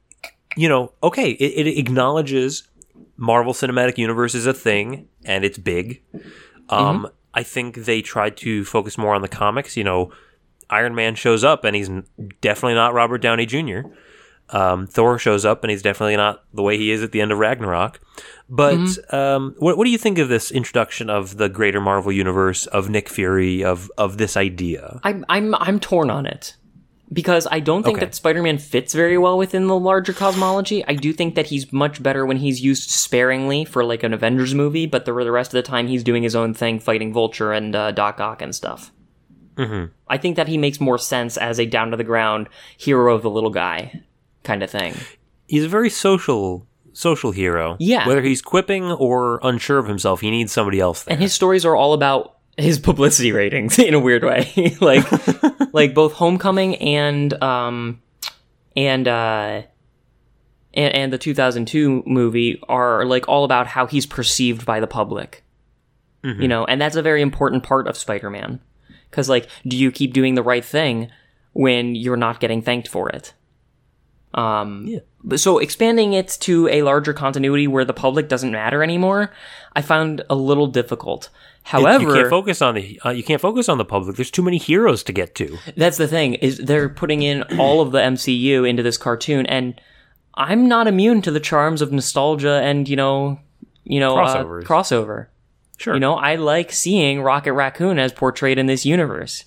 [0.55, 2.67] you know, okay, it, it acknowledges
[3.17, 6.03] Marvel Cinematic Universe is a thing and it's big.
[6.69, 9.75] Um, I think they tried to focus more on the comics.
[9.75, 10.11] You know,
[10.69, 11.89] Iron Man shows up and he's
[12.41, 13.81] definitely not Robert Downey Jr.
[14.51, 17.31] Um, Thor shows up and he's definitely not the way he is at the end
[17.31, 17.99] of Ragnarok.
[18.49, 22.65] But um, what, what do you think of this introduction of the greater Marvel universe,
[22.67, 24.99] of Nick Fury, of of this idea?
[25.03, 26.55] I'm I'm I'm torn on it
[27.13, 28.05] because I don't think Okay.
[28.07, 30.83] that Spider-Man fits very well within the larger cosmology.
[30.87, 34.55] I do think that he's much better when he's used sparingly for like an Avengers
[34.55, 37.51] movie, but the the rest of the time he's doing his own thing, fighting Vulture
[37.51, 38.91] and uh, Doc Ock and stuff.
[39.59, 39.91] Mm-hmm.
[40.07, 43.21] I think that he makes more sense as a down to the ground hero of
[43.21, 44.01] the little guy
[44.43, 44.95] kind of thing.
[45.47, 47.75] he's a very social social hero.
[47.79, 48.07] Yeah.
[48.07, 51.13] Whether he's quipping or unsure of himself, he needs somebody else there.
[51.13, 54.75] And his stories are all about his publicity ratings in a weird way.
[54.81, 55.05] like
[55.73, 58.01] like both Homecoming and um
[58.75, 59.63] and uh
[60.73, 65.43] and, and the 2002 movie are like all about how he's perceived by the public.
[66.21, 68.59] You know, and that's a very important part of Spider-Man.
[69.11, 71.09] Cuz like do you keep doing the right thing
[71.53, 73.33] when you're not getting thanked for it?
[74.33, 74.99] Um Yeah.
[75.35, 79.31] so expanding it to a larger continuity where the public doesn't matter anymore,
[79.75, 81.29] I found a little difficult.
[81.63, 84.15] However, you can't focus on the uh, you can't focus on the public.
[84.15, 85.57] There's too many heroes to get to.
[85.75, 89.79] That's the thing is they're putting in all of the MCU into this cartoon, and
[90.35, 93.39] I'm not immune to the charms of nostalgia and you know,
[93.83, 95.27] you know, uh, crossover.
[95.79, 95.93] Sure.
[95.93, 99.45] You know, I like seeing Rocket Raccoon as portrayed in this universe.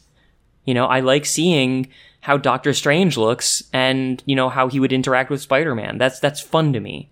[0.64, 1.88] You know, I like seeing
[2.21, 5.99] how Doctor Strange looks and you know how he would interact with Spider-Man.
[5.99, 7.11] That's that's fun to me.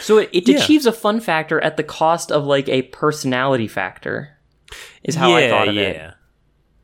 [0.00, 0.58] So it, it Yeah.
[0.58, 4.38] achieves a fun factor at the cost of like a personality factor.
[5.02, 5.82] Is how I thought of yeah.
[5.82, 6.14] it.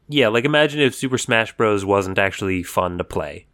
[0.09, 1.85] Yeah, like imagine if Super Smash Bros.
[1.85, 3.47] wasn't actually fun to play.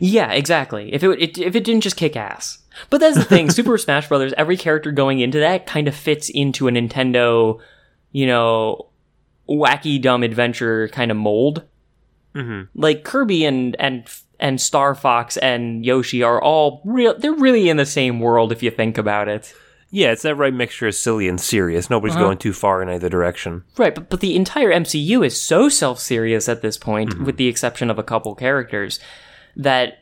[0.00, 0.94] Yeah, exactly.
[0.94, 2.58] If it, it if it didn't just kick ass.
[2.90, 6.28] But that's the thing, Super Smash Brothers, every character going into that kind of fits
[6.30, 7.60] into a Nintendo,
[8.12, 8.88] you know,
[9.48, 11.64] wacky dumb adventure kind of mold.
[12.34, 12.78] Mm-hmm.
[12.80, 14.04] Like Kirby and and
[14.40, 17.16] and Star Fox and Yoshi are all real.
[17.18, 19.54] They're really in the same world if you think about it.
[19.94, 21.90] Yeah, it's that right mixture of silly and serious.
[21.90, 22.24] Nobody's Uh-huh.
[22.24, 23.62] going too far in either direction.
[23.76, 27.46] Right, but but the entire MCU is so self serious at this point, with the
[27.48, 28.98] exception of a couple characters,
[29.54, 29.98] that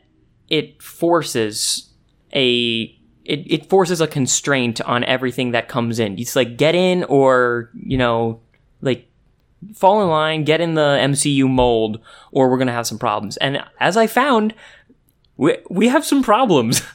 [0.47, 1.89] it forces
[2.33, 6.17] a it, it forces a constraint on everything that comes in.
[6.17, 8.41] It's like get in or, you know,
[8.81, 9.07] like
[9.75, 11.99] fall in line, get in the MCU mold,
[12.31, 13.37] or we're gonna have some problems.
[13.37, 14.53] And as I found,
[15.37, 16.81] we we have some problems.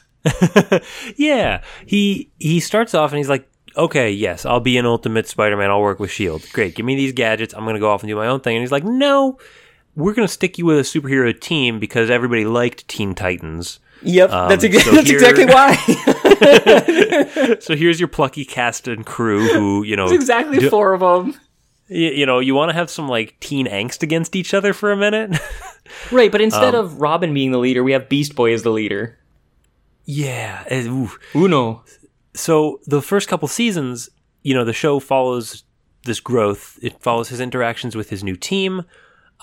[1.15, 5.69] Yeah, he he starts off and he's like, "Okay, yes, I'll be an Ultimate Spider-Man.
[5.69, 6.45] I'll work with Shield.
[6.51, 7.53] Great, give me these gadgets.
[7.53, 9.37] I'm gonna go off and do my own thing." And he's like, "No,
[9.95, 13.79] we're gonna stick you with a superhero team because everybody liked Teen Titans.
[14.03, 15.75] Yep, um, that's ex- so that's here- exactly why.
[17.61, 21.31] So here's your plucky cast and crew who you know, exactly do- four of them.
[21.89, 24.91] y- you know, you want to have some like teen angst against each other for
[24.91, 25.37] a minute."
[26.11, 28.71] Right, but instead um, of Robin being the leader, we have Beast Boy as the
[28.71, 29.17] leader.
[30.03, 30.65] yeah.
[30.67, 31.09] Eh, ooh.
[31.33, 31.81] Uno.
[32.33, 34.09] so the first couple seasons,
[34.43, 35.63] you know, the show follows
[36.03, 36.77] this growth.
[36.81, 38.83] It follows his interactions with his new team.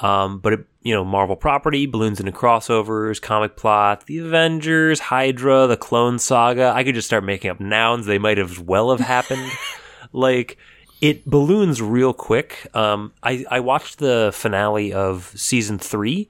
[0.03, 5.67] Um, but it, you know, Marvel property, balloons into crossovers, comic plot, the Avengers, Hydra,
[5.67, 6.73] the Clone Saga.
[6.77, 8.07] I could just start making up nouns.
[8.07, 9.51] They might have well have happened.
[10.13, 10.57] like
[11.01, 12.67] it balloons real quick.
[12.75, 16.29] Um, I I watched the finale of season three.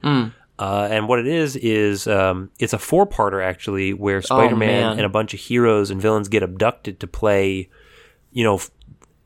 [0.57, 4.91] Uh, and what it is is um, it's a four-parter actually, where Spider-Man man.
[4.93, 7.69] and a bunch of heroes and villains get abducted to play,
[8.31, 8.71] you know, f-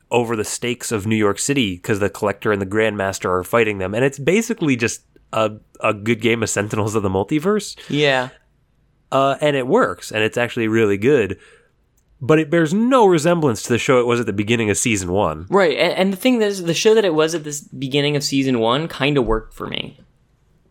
[0.09, 3.77] over the stakes of New York City because the Collector and the Grandmaster are fighting
[3.77, 8.29] them, and it's basically just a a good game of Sentinels of the Multiverse, Yeah.
[9.11, 11.37] uh, and it works, and it's actually really good.
[12.21, 15.13] But it bears no resemblance to the show it was at the beginning of season
[15.13, 15.45] one.
[15.49, 18.23] Right, and, and the thing is, the show that it was at this beginning of
[18.25, 19.99] season one kind of worked for me.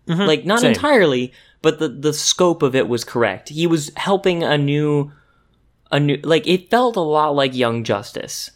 [0.06, 0.72] Like not same.
[0.72, 3.50] entirely, but the the scope of it was correct.
[3.50, 5.12] He was helping a new,
[5.90, 8.50] a new like it felt a lot like Young Justice.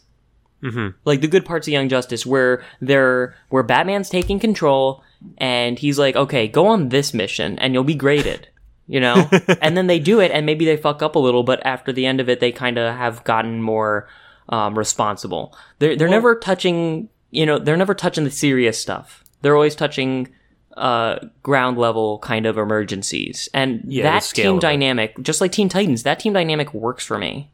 [0.63, 0.97] Mm-hmm.
[1.03, 5.03] Like the good parts of Young Justice, where they're where Batman's taking control,
[5.37, 8.47] and he's like, "Okay, go on this mission, and you'll be graded."
[8.87, 9.29] You know,
[9.61, 12.05] and then they do it, and maybe they fuck up a little, but after the
[12.05, 14.07] end of it, they kind of have gotten more
[14.49, 15.55] um, responsible.
[15.79, 19.23] They're they're never touching, you know, they're never touching the serious stuff.
[19.41, 20.29] They're always touching
[20.77, 26.03] uh, ground level kind of emergencies, and Yeah, that team dynamic, just like Teen Titans,
[26.03, 27.51] that team dynamic works for me.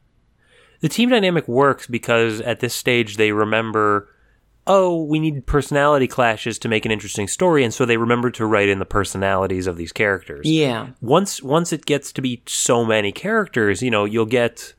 [0.82, 4.08] The team dynamic works because at this stage they remember,
[4.68, 8.46] oh, we need personality clashes to make an interesting story, and so they remember to
[8.46, 10.46] write in the personalities of these characters.
[10.48, 14.74] Yeah, Once once it gets to be so many characters, you know, you'll get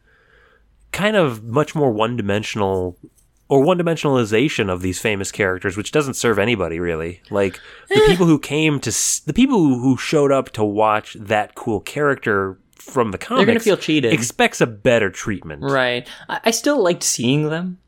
[0.92, 2.96] kind of much more one dimensional
[3.48, 7.20] or one dimensionalization of these famous characters, which doesn't serve anybody really.
[7.30, 7.58] Like
[7.88, 8.06] the eh.
[8.06, 11.80] people who came to s- the people who, who showed up to watch that cool
[11.80, 14.12] character from the comics, they're gonna feel cheated.
[14.12, 16.08] Expects a better treatment, right.
[16.28, 17.78] I, I still liked seeing them,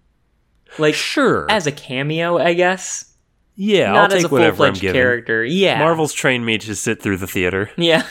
[0.79, 1.47] like Sure.
[1.51, 3.13] as a cameo, I guess.
[3.57, 4.95] yeah, Not I'll as take a whatever I'm given.
[4.95, 5.45] character.
[5.45, 7.71] Yeah, Marvel's trained me to sit through the theater.
[7.77, 8.07] Yeah.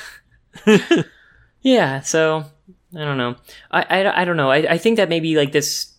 [1.61, 2.43] yeah, so
[2.95, 3.35] I don't know.
[3.71, 4.49] I, I, I don't know.
[4.51, 5.93] I, I think that maybe like this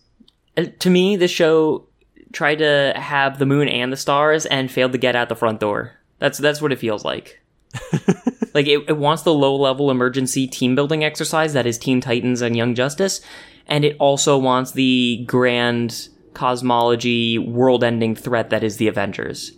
[0.57, 1.87] uh, to me this show
[2.31, 5.59] tried to have the moon and the stars and failed to get out the front
[5.59, 5.93] door.
[6.19, 7.41] That's that's what it feels like.
[8.53, 12.41] like it, it wants the low level emergency team building exercise that is Teen Titans
[12.41, 13.21] and Young Justice,
[13.67, 19.51] and it also wants the grand cosmology world-ending threat that is the Avengers.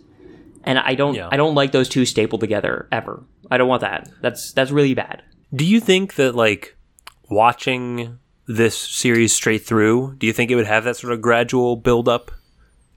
[0.64, 1.28] And I don't Yeah.
[1.30, 3.22] I don't like those two stapled together ever.
[3.50, 4.10] I don't want that.
[4.20, 5.22] That's that's really bad.
[5.54, 6.76] Do you think that like
[7.30, 11.76] watching this series straight through, do you think it would have that sort of gradual
[11.76, 12.30] build up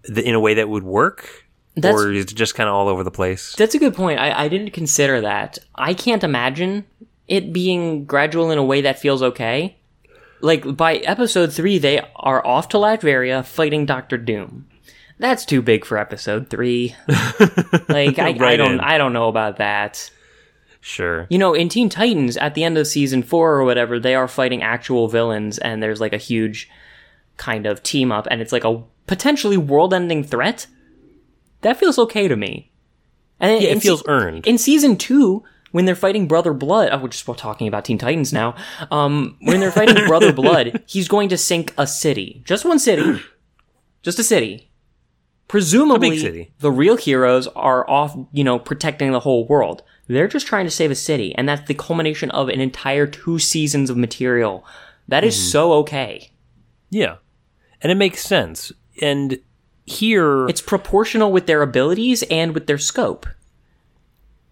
[0.08, 1.45] in a way that would work?
[1.75, 3.55] That's- or is it just kind of all over the place?
[3.55, 4.19] That's a good point.
[4.19, 5.60] I, I didn't consider that.
[5.75, 6.86] I can't imagine
[7.27, 9.77] it being gradual in a way that feels okay.
[10.41, 14.67] Like by episode three, they are off to Latveria fighting Doctor Doom.
[15.19, 16.95] That's too big for episode three.
[17.89, 18.79] like I, I don't in.
[18.79, 20.10] I don't know about that.
[20.82, 21.27] Sure.
[21.29, 24.29] You know, in Teen Titans, at the end of season four or whatever, they are
[24.29, 26.69] fighting actual villains, and there's like a huge
[27.36, 30.67] kind of team up, and it's like a potentially world-ending threat.
[31.62, 32.72] That feels okay to me.
[33.39, 34.48] And Yeah, it feels se- earned.
[34.48, 38.34] in season two, when they're fighting Brother Blood, oh, we're just talking about Teen Titans
[38.34, 38.56] now.
[38.91, 43.22] Um, when they're fighting Brother Blood, he's going to sink a city, just one city,
[44.02, 44.65] just a city.
[45.48, 46.54] Presumably, city.
[46.60, 49.82] the real heroes are off, you know, protecting the whole world.
[50.08, 53.39] They're just trying to save a city, and that's the culmination of an entire two
[53.39, 54.63] seasons of material.
[55.08, 55.48] That is Mm-hmm.
[55.50, 56.32] so okay.
[56.91, 57.15] Yeah.
[57.82, 58.72] And it makes sense.
[59.02, 59.39] And
[59.89, 63.25] here It's proportional with their abilities and with their scope.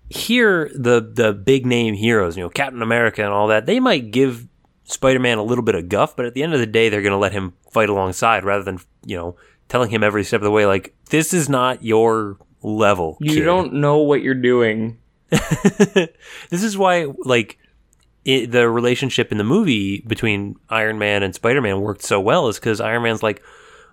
[0.10, 4.12] here the the big name heroes, you know, Captain America and all that, they might
[4.12, 4.48] give
[4.86, 7.12] Spider-Man a little bit of guff, but at the end of the day they're going
[7.12, 9.36] to let him fight alongside rather than, you know,
[9.68, 13.18] telling him every step of the way like this is not your level.
[13.20, 14.98] You kid." don't know what you're doing.
[16.50, 17.60] This is why like
[18.24, 22.60] it, the relationship in the movie between Iron Man and Spider-Man worked so well is
[22.60, 23.42] cuz Iron Man's like,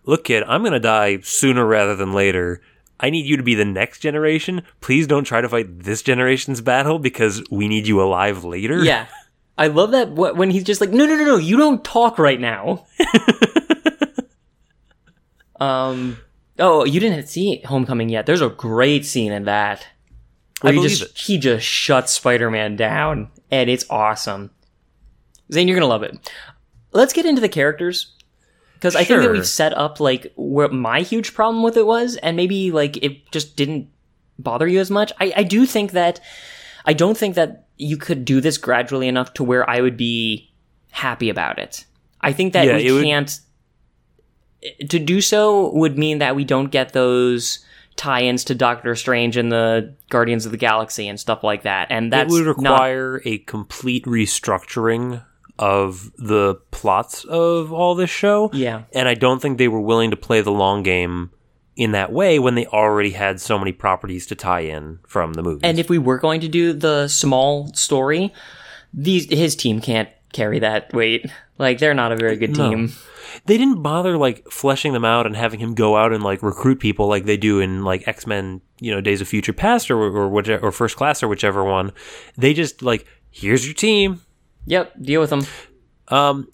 [0.04, 2.60] "Look kid, I'm going to die sooner rather than later."
[3.00, 4.62] I need you to be the next generation.
[4.80, 8.82] Please don't try to fight this generation's battle because we need you alive later.
[8.82, 9.06] Yeah.
[9.56, 12.40] I love that when he's just like, no, no, no, no, you don't talk right
[12.40, 12.86] now.
[15.60, 16.18] um,
[16.58, 18.26] oh, you didn't see Homecoming yet.
[18.26, 19.86] There's a great scene in that.
[20.60, 21.18] Where I he just, it.
[21.18, 24.50] He just shuts Spider-Man down, and it's awesome.
[25.52, 26.32] Zane, you're gonna love it.
[26.92, 28.13] Let's get into the characters.
[28.85, 32.16] Because I think that we've set up, like, where my huge problem with it was,
[32.16, 33.88] and maybe, like, it just didn't
[34.38, 35.11] bother you as much.
[35.18, 36.20] I, I do think that
[36.85, 40.53] I don't think that you could do this gradually enough to where I would be
[40.90, 41.87] happy about it.
[42.20, 43.40] I think that Yeah, we can't.
[44.62, 47.64] Eh, to do so would mean that we don't get those
[47.97, 52.12] tie-ins to Doctor Strange and the Guardians of the Galaxy and stuff like that, and
[52.12, 55.25] that it would not require a complete restructuring
[55.58, 58.50] of the plots of all this show.
[58.52, 58.82] Yeah.
[58.92, 61.30] And I don't think they were willing to play the long game
[61.76, 65.42] in that way when they already had so many properties to tie in from the
[65.42, 65.60] movies.
[65.64, 68.32] And if we were going to do the small story,
[68.92, 71.26] these his team can't carry that weight.
[71.58, 72.70] Like they're not a very good No.
[72.70, 72.92] team.
[73.46, 76.80] they didn't bother like fleshing them out and having him go out and like recruit
[76.80, 80.00] people like they do in like X Men, you know, Days of Future Past or
[80.00, 81.92] or whichever, or First Class or whichever one.
[82.36, 84.20] They just like here's your team.
[84.66, 85.46] Yep, deal with them.
[86.09, 86.48] Um,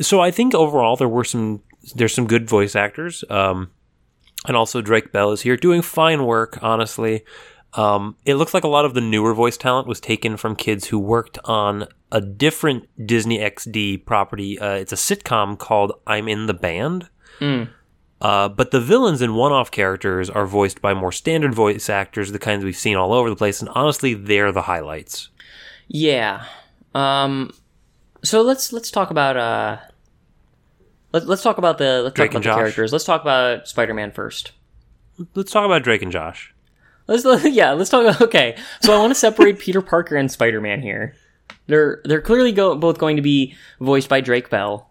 [0.00, 1.62] so I think overall there were some
[1.94, 3.24] there's some good voice actors.
[3.30, 3.70] Um,
[4.46, 6.58] and also Drake Bell is here doing fine work.
[6.62, 7.24] Honestly,
[7.74, 10.86] um, it looks like a lot of the newer voice talent was taken from kids
[10.88, 14.58] who worked on a different Disney XD property.
[14.58, 17.08] Uh, it's a sitcom called I'm in the Band.
[18.20, 22.38] Uh, but the villains and one-off characters are voiced by more standard voice actors, the
[22.38, 25.30] kinds we've seen all over the place, and honestly, they're the highlights.
[25.88, 26.44] Yeah.
[26.94, 27.52] Um
[28.22, 29.78] so let's let's talk about uh
[31.12, 32.56] let, let's talk about the let's Drake talk about the Josh?
[32.56, 32.92] characters.
[32.92, 34.52] Let's talk about Spider-Man first.
[35.34, 36.54] Let's talk about Drake and Josh.
[37.06, 38.56] Let's yeah, let's talk okay.
[38.80, 41.14] So I want to separate Peter Parker and Spider-Man here.
[41.66, 44.88] They're they're clearly go, both going to be voiced by Drake Bell.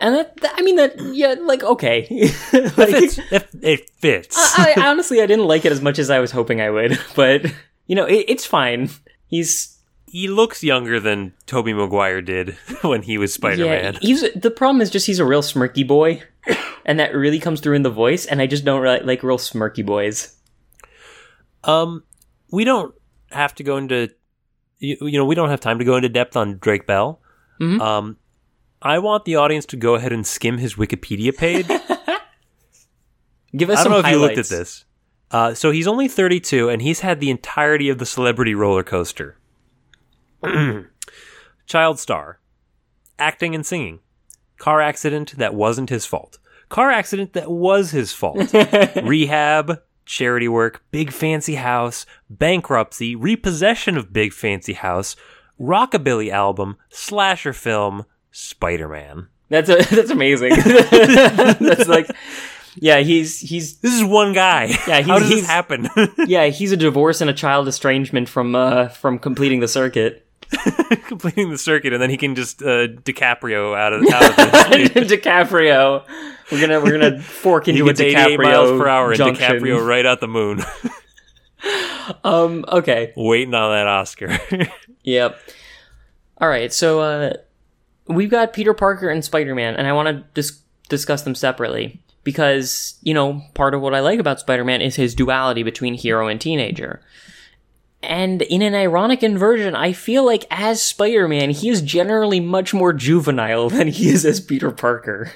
[0.00, 2.06] And that, that- I mean that yeah, like okay.
[2.52, 4.36] like, it, it fits.
[4.58, 6.98] I, I honestly I didn't like it as much as I was hoping I would,
[7.16, 7.44] but
[7.86, 8.90] you know, it, it's fine.
[9.26, 9.77] He's
[10.10, 12.50] he looks younger than Tobey Maguire did
[12.82, 13.94] when he was Spider-Man.
[13.94, 16.22] Yeah, he's the problem is just he's a real smirky boy,
[16.86, 18.26] and that really comes through in the voice.
[18.26, 20.34] And I just don't really like real smirky boys.
[21.64, 22.04] Um,
[22.50, 22.94] we don't
[23.30, 24.08] have to go into,
[24.78, 27.20] you, you know, we don't have time to go into depth on Drake Bell.
[27.60, 27.80] Mhm.
[27.80, 28.16] Um,
[28.80, 31.66] I want the audience to go ahead and skim his Wikipedia page.
[33.56, 34.12] Give us I some don't know if highlights.
[34.14, 34.84] you looked at this.
[35.30, 39.36] Uh, so he's only 32, and he's had the entirety of the celebrity roller coaster.
[41.66, 42.40] Child star,
[43.18, 44.00] acting and singing,
[44.58, 48.52] car accident that wasn't his fault, car accident that was his fault,
[49.02, 55.14] rehab, charity work, big fancy house, bankruptcy, repossession of big fancy house,
[55.60, 59.28] rockabilly album, slasher film, Spider Man.
[59.50, 60.50] That's a, that's amazing.
[60.56, 62.08] that's like,
[62.76, 64.66] yeah, he's he's This is one guy.
[64.86, 65.88] Yeah, How he's- this happen?
[66.26, 70.24] yeah he's a divorce and a child estrangement from uh from completing the circuit.
[71.06, 74.36] Completing the circuit, and then he can just uh, DiCaprio out of out of
[74.94, 75.12] this.
[75.12, 76.04] DiCaprio,
[76.50, 79.20] we're gonna we're gonna fork into a DiCaprio miles per hour, and.
[79.20, 80.62] DiCaprio right out the moon,
[82.24, 82.64] Um.
[82.68, 83.12] Okay.
[83.16, 84.38] waiting on that Oscar.
[85.02, 85.38] Yep.
[86.40, 86.72] All right.
[86.72, 87.32] So uh,
[88.06, 92.00] we've got Peter Parker and Spider Man, and I want to dis- discuss them separately
[92.24, 95.94] because you know part of what I like about Spider Man is his duality between
[95.94, 97.00] hero and teenager.
[98.02, 102.72] And in an ironic inversion, I feel like as Spider Man, he is generally much
[102.72, 105.32] more juvenile than he is as Peter Parker.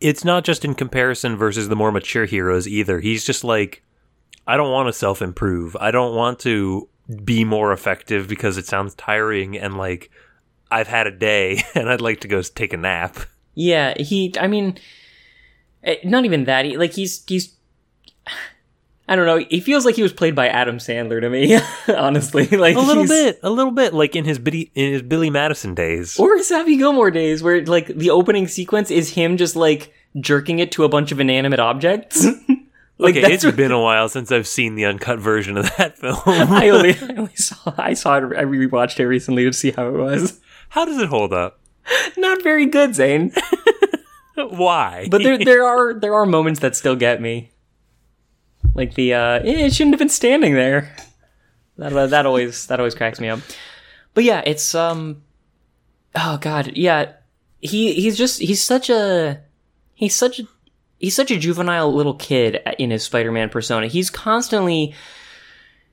[0.00, 3.00] it's not just in comparison versus the more mature heroes either.
[3.00, 3.82] He's just like,
[4.46, 5.76] I don't want to self improve.
[5.76, 6.88] I don't want to
[7.24, 10.10] be more effective because it sounds tiring and like
[10.70, 13.16] I've had a day and I'd like to go take a nap.
[13.54, 14.32] Yeah, he.
[14.38, 14.78] I mean,
[15.82, 16.64] eh, not even that.
[16.64, 17.54] He, like he's he's.
[19.08, 19.38] I don't know.
[19.48, 21.58] He feels like he was played by Adam Sandler to me.
[21.96, 25.30] honestly, like A little bit, a little bit, like in his Billy, in his Billy
[25.30, 26.18] Madison days.
[26.18, 30.58] or his Happy Gilmore days, where like the opening sequence is him just like jerking
[30.58, 32.22] it to a bunch of inanimate objects.
[32.98, 36.20] like okay, it's been a while since I've seen the uncut version of that film.
[36.26, 38.24] I only, I only saw I saw it.
[38.36, 40.38] I rewatched it recently to see how it was.
[40.68, 41.60] How does it hold up?
[42.18, 43.32] Not very good, Zane.
[44.36, 45.08] Why?
[45.10, 47.52] But there there are there are moments that still get me.
[48.78, 50.94] Like the uh it shouldn't have been standing there.
[51.78, 53.40] That that always that always cracks me up.
[54.14, 55.24] But yeah, it's um
[56.14, 57.14] oh god, yeah.
[57.58, 59.40] He he's just he's such a
[59.94, 60.44] he's such a
[61.00, 63.88] he's such a juvenile little kid in his Spider-Man persona.
[63.88, 64.94] He's constantly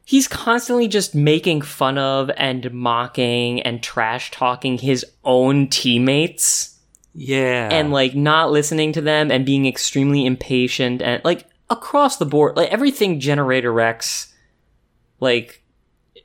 [0.06, 6.78] he's constantly just making fun of and mocking and trash talking his own teammates
[7.16, 12.26] yeah, and like not listening to them and being extremely impatient and like across the
[12.26, 14.34] board like everything generator rex
[15.20, 15.64] like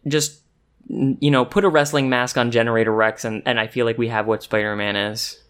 [0.07, 0.41] just
[0.89, 4.09] you know put a wrestling mask on generator rex and, and i feel like we
[4.09, 5.41] have what spider-man is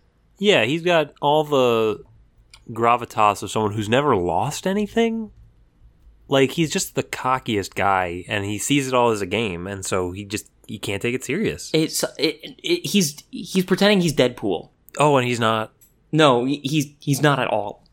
[0.41, 2.03] yeah, he's got all the
[2.70, 5.30] gravitas of someone who's never lost anything.
[6.28, 9.84] Like he's just the cockiest guy, and he sees it all as a game, and
[9.84, 11.70] so he just he can't take it serious.
[11.74, 15.72] it's it, it, he's he's pretending he's deadpool oh, and he's not.
[16.12, 17.84] no he's he's not at all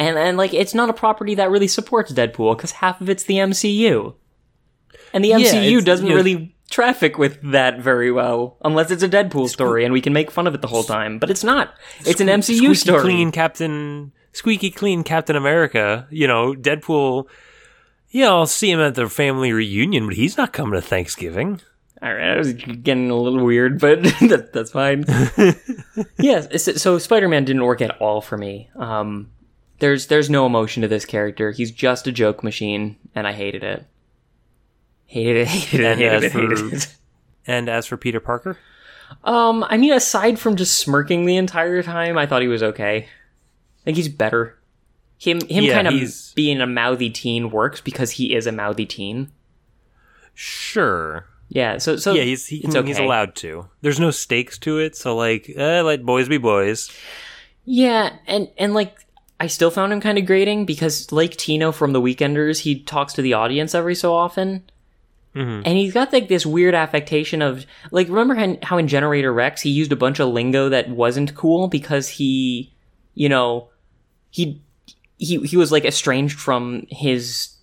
[0.00, 3.24] and and like it's not a property that really supports deadpool because half of it's
[3.24, 4.14] the mcu
[5.12, 9.08] and the mcu doesn't you know- really traffic with that very well unless it's a
[9.08, 11.74] deadpool story and we can make fun of it the whole time but it's not
[12.06, 16.06] it's an mcu Squeaky story clean Captain, squeaky clean Captain America.
[16.10, 17.26] You know, Deadpool.
[18.10, 21.60] Yeah, I'll see him at the family reunion, but he's not coming to Thanksgiving.
[22.00, 25.04] all right i was getting a little weird but that, that's fine
[26.18, 29.28] yeah, so, so spider-man didn't work at all for me um
[29.80, 33.62] there's there's no emotion to this character he's just a joke machine and i hated
[33.64, 33.84] it
[35.06, 36.96] hated it hated it And hated as it, hated for- it.
[37.46, 38.58] And as for Peter Parker,
[39.24, 42.96] Um, I mean, aside from just smirking the entire time, I thought he was okay.
[43.08, 44.58] I think he's better.
[45.18, 48.52] Him, him Yeah, kind of he's- being a mouthy teen works because he is a
[48.52, 49.32] mouthy teen.
[50.34, 51.26] sure.
[51.48, 53.68] Yeah, so so Yeah, he's he can, he's allowed to.
[53.80, 56.92] There's no stakes to it, so like, eh, let boys be boys.
[57.64, 58.94] Yeah, and and like
[59.40, 63.14] I still found him kind of grating because like Tino from the Weekenders, he talks
[63.14, 64.62] to the audience every so often.
[65.34, 65.62] Mhm.
[65.64, 69.62] And he's got like this weird affectation of like remember how, how in Generator Rex
[69.62, 72.72] he used a bunch of lingo that wasn't cool because he,
[73.14, 73.68] you know,
[74.30, 74.60] he
[75.18, 77.56] he he was like estranged from his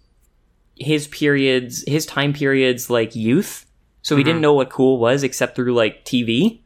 [0.78, 3.66] his periods, his time periods like youth.
[4.02, 6.60] So he didn't know what cool was except through like TV.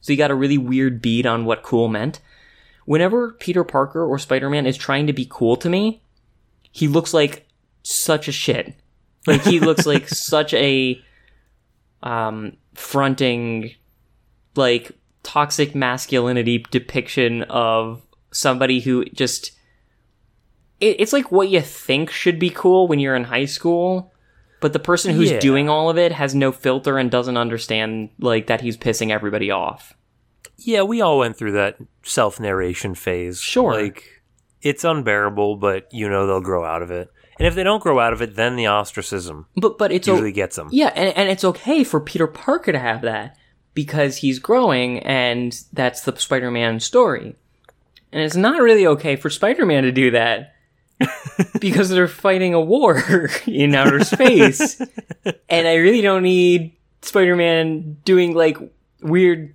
[0.00, 2.20] So he got a really weird beat on what cool meant.
[2.84, 6.02] Whenever Peter Parker or Spider-Man is trying to be cool to me,
[6.70, 7.46] he looks like
[7.82, 8.74] such a shit.
[9.26, 11.00] Like he looks like such a
[12.02, 13.70] um fronting
[14.56, 18.02] like toxic masculinity depiction of
[18.32, 19.52] somebody who just
[20.80, 24.12] it, it's like what you think should be cool when you're in high school
[24.60, 25.38] but the person who's Yeah.
[25.38, 29.50] doing all of it has no filter and doesn't understand like that he's pissing everybody
[29.52, 29.94] off
[30.64, 33.40] Yeah, we all went through that self narration phase.
[33.40, 33.72] Sure.
[33.72, 34.22] Like,
[34.60, 37.10] it's unbearable, but you know they'll grow out of it.
[37.38, 40.12] And if they don't grow out of it, then the ostracism but but it's o-
[40.12, 40.68] usually gets them.
[40.70, 43.36] Yeah, and, and it's okay for Peter Parker to have that
[43.74, 47.34] because he's growing and that's the Spider Man story.
[48.12, 50.54] And it's not really okay for Spider Man to do that
[51.60, 54.80] because they're fighting a war in outer space.
[55.48, 58.58] and I really don't need Spider Man doing like
[59.00, 59.54] weird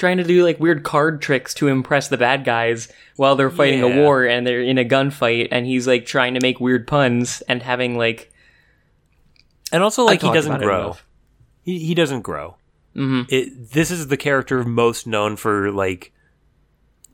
[0.00, 3.82] trying to do like weird card tricks to impress the bad guys while they're fighting
[3.82, 7.42] a war and they're in a gunfight and he's like trying to make weird puns
[7.48, 8.32] and having like
[9.72, 10.96] And also, like, he doesn't grow.
[11.62, 12.56] He, he doesn't grow.
[12.96, 13.22] Mm-hmm.
[13.28, 16.12] It, this is the character most known for, like,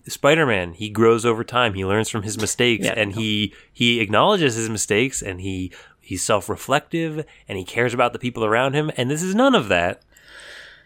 [0.08, 0.72] Spider Man.
[0.72, 1.74] He grows over time.
[1.74, 2.94] He learns from his mistakes, Yeah.
[2.96, 8.12] and he he acknowledges his mistakes, and he he's self reflective, and he cares about
[8.12, 8.90] the people around him.
[8.96, 10.00] And this is none of that.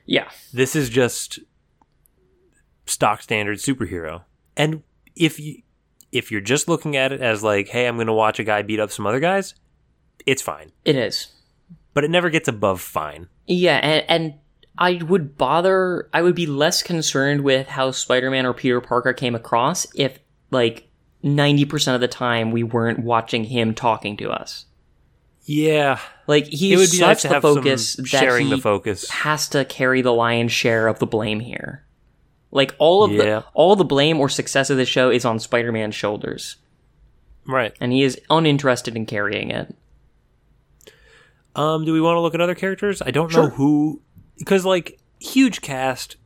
[0.06, 0.28] yeah.
[0.52, 1.38] This is just
[2.90, 4.22] stock standard superhero.
[4.56, 4.82] And
[5.16, 5.62] if you
[6.12, 8.62] if you're just looking at it as like, hey, I'm going to watch a guy
[8.62, 9.54] beat up some other guys,
[10.26, 10.72] it's fine.
[10.84, 11.28] It is.
[11.94, 13.28] But it never gets above fine.
[13.46, 14.34] Yeah, and, and
[14.78, 16.08] I would bother.
[16.12, 20.18] I would be less concerned with how Spider-Man or Peter Parker came across if,
[20.50, 20.88] like,
[21.22, 24.66] ninety percent of the time we weren't watching him talking to us.
[25.44, 29.10] Yeah, Like he's it would be such nice the focus that sharing he the focus.
[29.10, 31.84] has to carry the lion's share of the blame here.
[32.52, 33.22] Like all of Yeah.
[33.22, 36.56] the all the blame or success of the show is on Spider-Man's shoulders,
[37.46, 37.72] Right.
[37.80, 39.74] and he is uninterested in carrying it.
[41.56, 43.02] Um, do we want to look at other characters?
[43.02, 44.00] I don't know who
[44.38, 46.16] because like huge cast,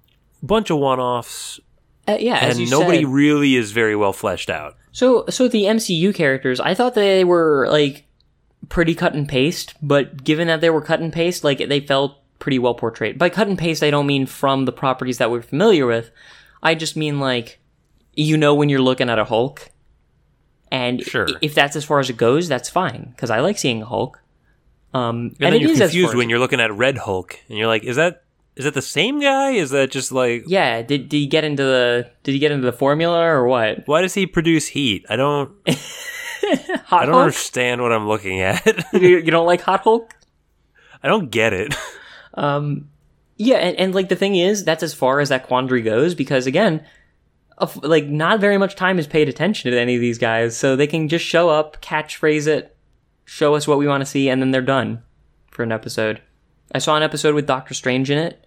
[0.42, 1.60] bunch of one-offs,
[2.06, 3.08] Uh, yeah, as and nobody said.
[3.08, 4.76] really is very well fleshed out.
[4.92, 8.04] So, so the MCU characters, I thought they were like
[8.68, 12.16] pretty cut and paste, but given that they were cut and paste, like they felt
[12.44, 13.18] pretty well portrayed.
[13.18, 16.10] By cut and paste, I don't mean from the properties that we're familiar with.
[16.62, 17.58] I just mean like
[18.12, 19.70] you know when you're looking at a Hulk,
[20.70, 21.26] and Sure.
[21.40, 24.20] if that's as far as it goes, that's fine because I like seeing a Hulk.
[24.92, 27.82] Um, And, then it you're confused when you're looking at Red Hulk, and you're like,
[27.84, 28.22] is that
[28.56, 29.52] is that the same guy?
[29.52, 30.82] Is that just like yeah.
[30.82, 33.86] Did did he get into the did he get into the formula or what?
[33.86, 35.04] why does he produce heat?
[35.08, 37.22] I don't Hot I don't Hulk?
[37.22, 38.64] understand what I'm looking at.
[38.92, 40.14] you, you don't like Hot Hulk?
[41.02, 41.74] I don't get it.
[42.36, 46.46] Yeah, and, and like the thing is, that's as far as that quandary goes because
[46.46, 46.84] again,
[47.82, 50.86] like not very much time is paid attention to any of these guys, so they
[50.86, 52.76] can just show up, catchphrase it,
[53.24, 55.02] show us what we want to see, and then they're done
[55.50, 56.20] for an episode.
[56.72, 58.46] I saw an episode with Doctor Strange in it.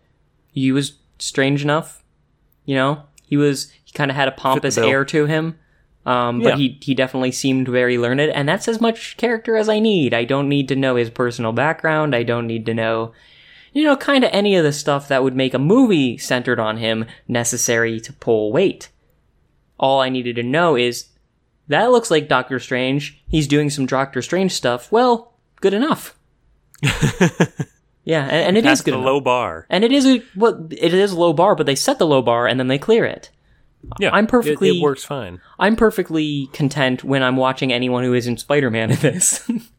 [0.51, 2.03] He was strange enough,
[2.65, 3.03] you know.
[3.23, 5.59] He was he kind of had a pompous air to him,
[6.05, 6.55] um, but Yeah.
[6.55, 10.13] he he definitely seemed very learned, and that's as much character as I need.
[10.13, 12.15] I don't need to know his personal background.
[12.15, 13.11] I don't need to know
[13.77, 16.77] you know, kind of any of the stuff that would make a movie centered on
[16.77, 18.89] him necessary to pull weight.
[19.79, 21.09] All I needed to know is
[21.67, 23.21] that looks like Doctor Strange.
[23.27, 24.91] He's doing some Doctor Strange stuff.
[24.91, 26.15] Well, good enough.
[28.03, 29.05] yeah, and, and it is good the enough.
[29.05, 29.65] low bar.
[29.69, 32.47] and it is a what it is low bar, but they set the low bar
[32.47, 33.29] and then they clear it.
[33.99, 35.39] Yeah, I'm it- perfectly- It, works fine.
[35.59, 39.49] I'm perfectly content when I'm watching anyone who isn't Spider-Man in this.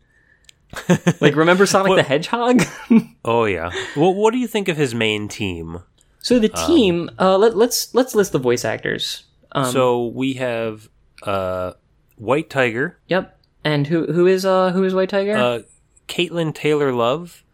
[1.21, 2.62] like, remember Sonic the Hedgehog?
[3.25, 3.71] Oh yeah.
[3.97, 5.83] Well, what do you think of his main team?
[6.21, 9.25] so the team, uh, let, let's let's list the voice actors.
[9.53, 10.89] Um, so we have
[11.23, 11.73] uh,
[12.16, 13.35] White Tiger, Yep.
[13.64, 15.37] And who who is uh who is White Tiger?
[15.37, 15.61] uh,
[16.07, 17.45] Caitlin Taylor Love.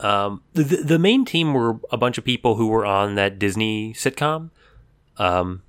[0.00, 3.94] Um, the the main team were a bunch of people who were on that Disney
[3.94, 4.50] sitcom.
[5.16, 5.62] Um,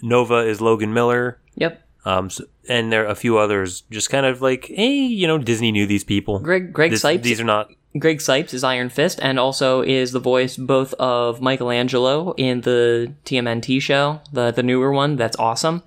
[0.00, 1.38] Nova is Logan Miller.
[1.54, 1.81] yep.
[2.04, 5.38] Um, so, and there are a few others, just kind of like, hey, you know,
[5.38, 6.38] Disney knew these people.
[6.40, 7.22] Greg Greg This- Cipes.
[7.22, 7.70] These are not.
[7.98, 13.12] Greg Cipes is Iron Fist and also is the voice both of Michelangelo in the
[13.26, 15.82] TMNT show, the the newer one that's awesome.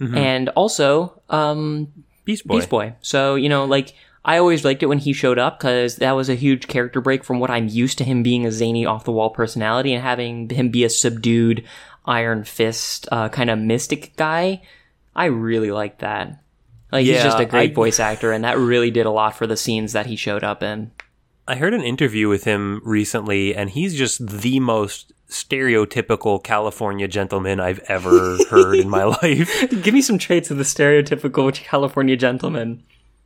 [0.00, 1.92] And also um
[2.24, 2.56] Beast Boy.
[2.56, 2.94] Beast Boy.
[3.00, 3.94] So, you know, like
[4.24, 7.22] I always liked it when he showed up because that was a huge character break
[7.22, 10.48] from what I'm used to him being a zany, off the wall personality and having
[10.48, 11.62] him be a subdued
[12.04, 14.62] Iron Fist uh, kind of mystic guy.
[15.16, 16.40] I really liked that.
[16.92, 19.46] Like he's just a great I- voice actor, and that really did a lot for
[19.46, 20.92] the scenes that he showed up in.
[21.46, 27.60] I heard an interview with him recently, and he's just the most stereotypical California gentleman
[27.60, 29.70] I've ever heard in my life.
[29.82, 32.82] Give me some traits of the stereotypical California gentleman.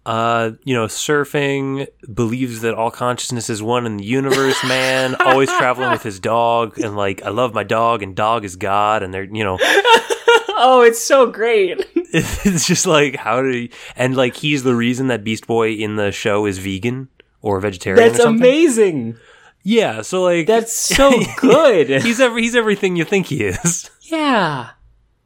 [0.07, 5.51] Uh, you know, surfing, believes that all consciousness is one in the universe, man, always
[5.51, 9.13] traveling with his dog, and like, I love my dog, and dog is God, and
[9.13, 9.59] they're, you know,
[10.59, 11.87] Oh, it's so great.
[11.95, 15.97] it's just like, how do you, and like, he's the reason that Beast Boy in
[15.97, 17.09] the show is vegan
[17.43, 18.43] or vegetarian That's or something.
[18.43, 19.17] amazing.
[19.63, 22.03] Yeah, so like, That's so good.
[22.03, 23.91] he's every, he's everything you think he is.
[24.03, 24.71] yeah.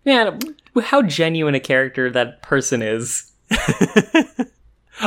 [0.04, 0.40] Man,
[0.82, 3.30] how genuine a character that person is.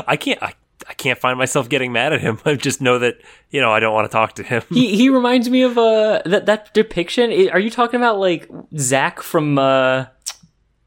[0.08, 0.54] I can't I,
[0.88, 2.40] I can't find myself getting mad at him.
[2.46, 3.18] I just know that
[3.50, 4.62] you know I don't want to talk to him.
[4.70, 7.32] He he reminds me of uh that that depiction.
[7.50, 10.06] Are you talking about like Zach from uh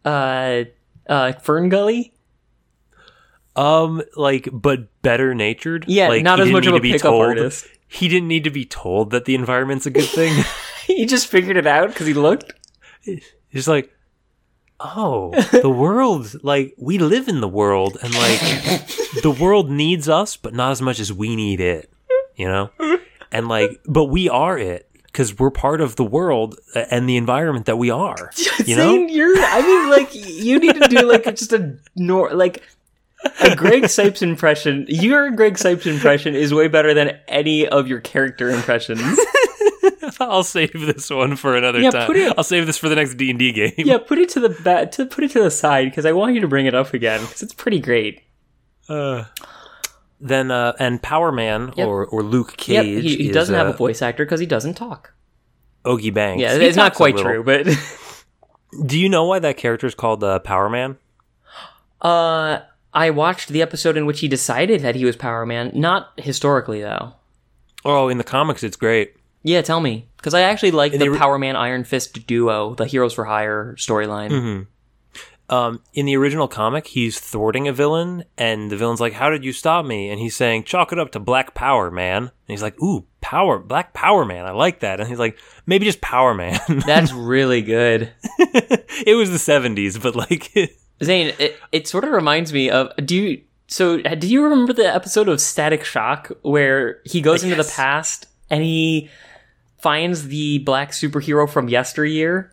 [0.09, 0.65] uh
[1.09, 2.13] uh Fern Gully?
[3.57, 5.85] Um, like, but better natured.
[5.89, 7.67] Yeah, like, not as much of a pickup told- artist.
[7.91, 10.45] He didn't need to be told that the environment's a good thing.
[10.87, 12.53] he just figured it out because he looked.
[13.49, 13.91] He's like,
[14.79, 15.31] oh,
[15.63, 18.41] the world, like, we live in the world, and like,
[19.23, 21.91] the world needs us, but not as much as we need it,
[22.37, 22.71] you know?
[23.33, 24.88] And like, but we are it
[25.19, 28.31] because we're part of the world uh, and the environment that we are,
[28.65, 28.95] you know?
[28.95, 29.35] You're.
[29.37, 32.63] I mean, like you need to do like just a nor like
[33.41, 34.87] a Greg Cipes impression.
[34.89, 39.03] Your Greg Cipes impression is way better than any of your character impressions.
[40.21, 42.07] I'll save this one for another Yeah, time.
[42.07, 43.73] put it- I'll save this for the next D and D game.
[43.77, 44.93] yeah, put it to the back.
[44.93, 47.21] To put it to the side because I want you to bring it up again
[47.23, 48.23] because it's pretty great.
[50.21, 51.87] Then uh, and Power Man Yep.
[51.87, 53.03] or or Luke Yep, Cage.
[53.05, 55.13] he, he is, doesn't have uh, a voice actor because he doesn't talk.
[55.85, 56.41] Ogie Banks.
[56.43, 57.67] Yeah, He it's not quite true, but
[58.87, 60.99] Do you know why that character is called uh, Power Man?
[62.03, 62.61] uh,
[62.93, 65.71] I watched the episode in which he decided that he was Power Man.
[65.75, 67.15] Not historically though.
[67.85, 69.15] Oh, in the comics, it's great.
[69.45, 70.09] Yeah, tell me.
[70.17, 73.25] Because I actually like the the ori- Power Man Iron Fist duo, the Heroes for
[73.25, 74.31] Hire storyline.
[74.31, 74.63] Mm-hmm.
[75.51, 79.45] Um, in the original comic, he's thwarting a villain, and the villain's like, "How did
[79.45, 82.63] you stop me?" And he's saying, "Chalk it up to Black Power, man." And he's
[82.63, 86.35] like, "Ooh, power, Black Power, man, I like that." And he's like, "Maybe just Power
[86.35, 88.13] Man." That's really good.
[88.39, 90.53] it was the '70s, but like,
[91.03, 92.93] Zane, it, it sort of reminds me of.
[93.05, 93.43] Do you.
[93.71, 98.27] So, do you remember the episode of Static Shock where he goes into the past
[98.49, 99.11] and he
[99.79, 102.53] finds the black superhero from yesteryear?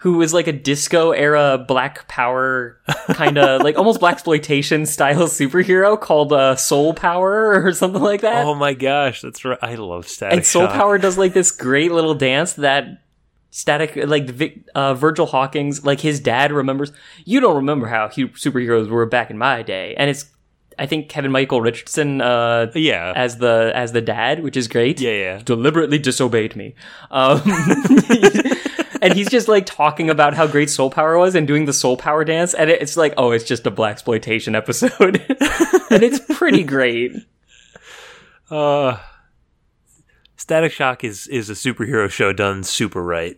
[0.00, 2.80] Who was like a disco era black power
[3.12, 8.22] kind of like almost black exploitation style superhero called uh, Soul Power or something like
[8.22, 8.44] that.
[8.46, 9.58] oh my gosh, that's right.
[9.60, 10.74] I love Static and Soul Shock.
[10.74, 13.02] Power does like this great little dance that
[13.50, 14.30] static like
[14.74, 16.92] uh, Virgil Hawkins like his dad remembers.
[17.24, 20.24] You don't remember how hu- superheroes were back in my day, and it's
[20.78, 24.98] I think Kevin Michael Richardson uh, Yeah, as the as the dad, which is great.
[24.98, 25.42] yeah, yeah.
[25.44, 26.74] Deliberately disobeyed me.
[27.10, 27.42] Um,
[29.00, 31.96] and he's just like talking about how great Soul Power was and doing the Soul
[31.96, 35.16] Power dance, and it's like, oh, it's just a black exploitation episode,
[35.90, 37.12] and it's pretty great.
[38.50, 38.98] Uh,
[40.36, 43.36] Static Shock is is a superhero show done super right.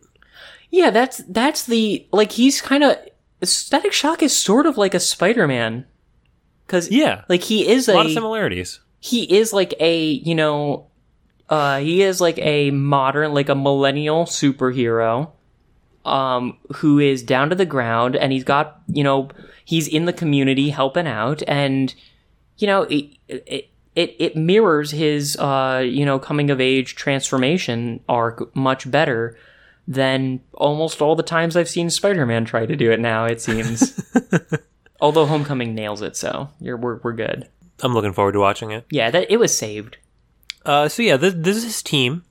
[0.71, 2.97] Yeah, that's that's the like he's kind of
[3.43, 5.85] Static Shock is sort of like a Spider-Man
[6.69, 8.81] cuz Yeah, like he is a a, lot of similarities.
[9.01, 10.87] he is like a, you know,
[11.51, 15.33] uh he is like a modern like a millennial superhero
[16.05, 19.29] um who is down to the ground and he's got, you know,
[19.65, 21.95] he's in the community helping out and
[22.59, 28.01] you know, it it it, it mirrors his uh you know coming of age transformation
[28.09, 29.37] arc much better
[29.89, 34.01] than almost all the times I've seen Spider-Man try to do it now it seems.
[35.01, 37.49] Although Homecoming nails it so you're we're we're good.
[37.83, 38.87] I'm looking forward to watching it.
[38.91, 39.97] Yeah, that it was saved.
[40.65, 42.25] Uh, so yeah, this, this is his team.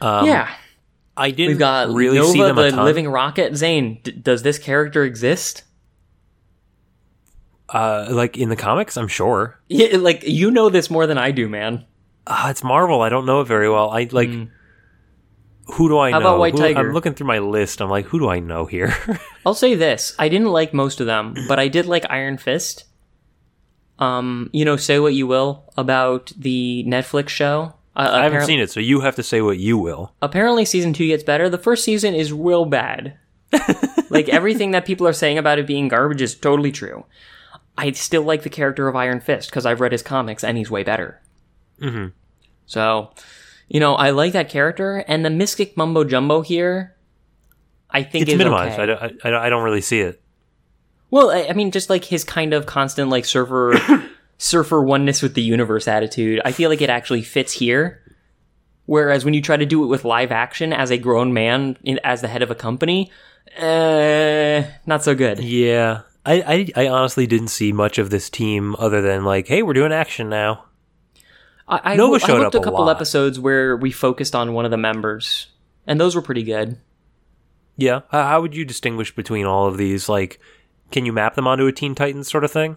[0.00, 0.54] Um, yeah.
[1.16, 3.56] I didn't We've got really Nova see them the living rocket.
[3.56, 5.62] Zane, d- does this character exist?
[7.68, 9.60] uh, like in the comics, I'm sure.
[9.68, 11.84] Yeah, like you know this more than I do, man.
[12.26, 13.02] Uh, it's Marvel.
[13.02, 13.90] I don't know it very well.
[13.90, 14.30] I like.
[15.74, 16.10] Who do I.
[16.12, 16.26] How know?
[16.26, 16.78] about White Who- Tiger?
[16.78, 17.80] I'm looking through my list.
[17.80, 18.94] I'm like, who do I know here?
[19.46, 22.84] I'll say this: I didn't like most of them, but I did like Iron Fist.
[23.98, 27.74] Um, you know, say what you will about the Netflix show.
[27.96, 30.14] Uh, I haven't seen it, so you have to say what you will.
[30.20, 31.48] apparently season two gets better.
[31.48, 33.16] The first season is real bad.
[34.10, 37.04] like everything that people are saying about it being garbage is totally true.
[37.78, 40.70] I still like the character of Iron Fist because I've read his comics and he's
[40.70, 41.20] way better.
[41.80, 42.08] Mm-hmm.
[42.66, 43.10] So,
[43.68, 46.96] you know, I like that character and the mystic mumbo jumbo here.
[47.90, 48.78] I think It's minimized.
[48.78, 48.82] okay.
[48.82, 50.20] I, don't, I, I don't- really see it.
[51.10, 53.78] Well, I, I mean, just like his kind of constant like surfer,
[54.38, 56.40] surfer oneness with the universe attitude.
[56.44, 58.02] I feel like it actually fits here.
[58.86, 61.98] Whereas when you try to do it with live action as a grown man in,
[62.04, 63.10] as the head of a company,
[63.58, 65.40] uh, not so good.
[65.40, 69.62] Yeah, I, I I honestly didn't see much of this team other than like, hey,
[69.62, 70.66] we're doing action now.
[71.66, 72.94] I, I, Nova I looked up a couple lot.
[72.94, 75.48] episodes where we focused on one of the members,
[75.84, 76.78] and those were pretty good.
[77.76, 80.08] Yeah, how, how would you distinguish between all of these?
[80.08, 80.38] Like,
[80.92, 82.76] can you map them onto a Teen Titans sort of thing?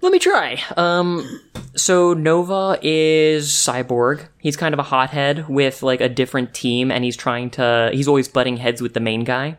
[0.00, 0.60] Let me try.
[0.76, 1.40] Um,
[1.74, 4.28] so Nova is cyborg.
[4.38, 7.90] He's kind of a hothead with like a different team, and he's trying to.
[7.92, 9.56] He's always butting heads with the main guy.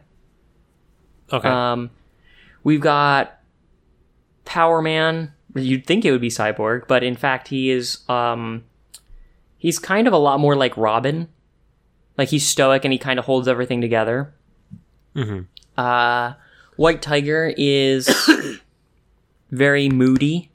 [1.31, 1.91] Okay, Um,
[2.63, 3.39] we've got
[4.45, 5.33] Power Man.
[5.55, 7.99] You'd think it would be Cyborg, but in fact, he is.
[8.07, 8.63] Um,
[9.57, 11.27] he's kind of a lot more like Robin.
[12.17, 14.33] Like he's stoic and he kind of holds everything together.
[15.15, 15.47] Mhm.
[15.77, 16.33] Uh,
[16.77, 18.07] White Tiger is
[19.51, 20.51] very moody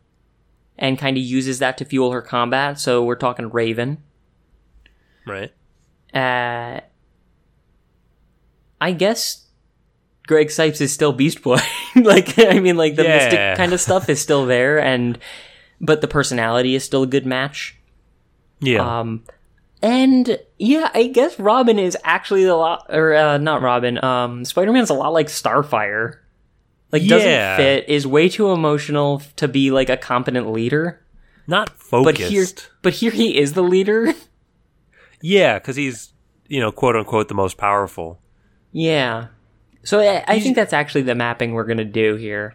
[0.79, 2.79] and kind of uses that to fuel her combat.
[2.81, 4.03] So we're talking Raven.
[5.27, 5.53] right.
[6.13, 6.81] Uh,
[8.81, 9.47] I guess
[10.27, 11.59] Greg Cipes is still Beast Boy.
[11.97, 13.17] like I mean, like the Yeah.
[13.17, 15.19] mystic kind of stuff is still there, and
[15.81, 17.77] but the personality is still a good match.
[18.61, 19.01] Yeah.
[19.01, 19.25] Um,
[19.83, 24.03] and yeah, I guess Robin is actually a lot, or uh, not Robin.
[24.03, 26.19] Um, Spider Man's a lot like Starfire.
[26.95, 31.03] Like doesn't fit, is way too emotional to be like a competent leader.
[31.49, 32.21] Not focused.
[32.21, 32.47] But here,
[32.83, 34.15] but here he is the leader.
[35.21, 36.13] yeah, because he's
[36.47, 38.21] you know quote unquote the most powerful.
[38.71, 39.27] yeah.
[39.83, 42.55] So I, I think that's actually the mapping we're gonna do here.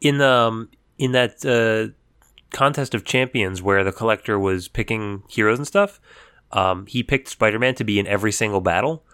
[0.00, 1.92] in um in that uh,
[2.56, 6.00] contest of champions where the collector was picking heroes and stuff,
[6.52, 9.04] um, he picked Spider Man to be in every single battle.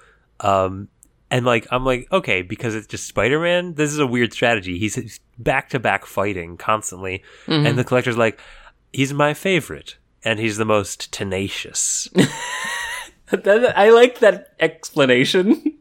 [0.41, 0.89] Um,
[1.31, 3.75] and like I'm like okay because it's just Spider Man.
[3.75, 4.79] This is a weird strategy.
[4.79, 8.41] He's back to back fighting constantly, and the collector's like,
[8.93, 12.09] he's my favorite, and he's the most tenacious.
[13.33, 15.79] I like that explanation.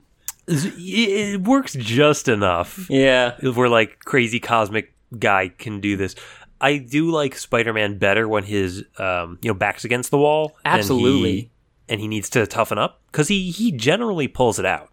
[0.48, 2.89] it works just enough.
[2.89, 3.36] yeah.
[3.41, 6.16] if we're like crazy cosmic guy can do this.
[6.60, 10.56] I do like Spider-Man better when his um, you know back's against the wall.
[10.66, 11.32] and Absolutely.
[11.34, 11.50] he-
[11.89, 14.89] and he needs to toughen up because he he generally pulls it out.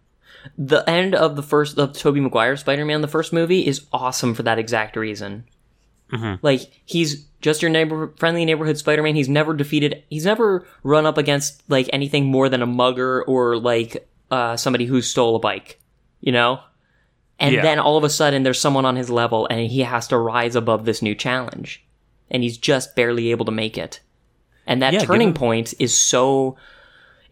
[0.57, 4.33] The end of the first of Tobey Maguire Spider Man, the first movie, is awesome
[4.33, 5.45] for that exact reason.
[6.41, 9.15] Like he's just your neighbor, friendly neighborhood Spider Man.
[9.15, 10.03] He's never defeated.
[10.09, 14.85] He's never run up against like anything more than a mugger or like uh, somebody
[14.85, 15.79] who stole a bike.
[16.19, 16.59] You know.
[17.39, 17.61] And Yeah.
[17.61, 20.55] then all of a sudden, there's someone on his level, and he has to rise
[20.55, 21.83] above this new challenge,
[22.29, 24.01] and he's just barely able to make it.
[24.67, 26.57] And that Yeah, turning him- point is so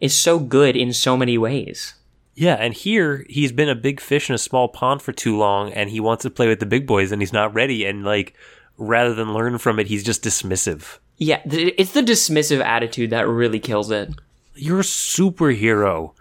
[0.00, 1.92] is so good in so many ways.
[2.34, 5.72] Yeah, and here he's been a big fish in a small pond for too long,
[5.72, 7.84] and he wants to play with the big boys, and he's not ready.
[7.84, 8.34] And like,
[8.78, 10.98] rather than learn from it, he's just dismissive.
[11.18, 14.10] Yeah, it's the dismissive attitude that really kills it.
[14.54, 16.12] You're a superhero.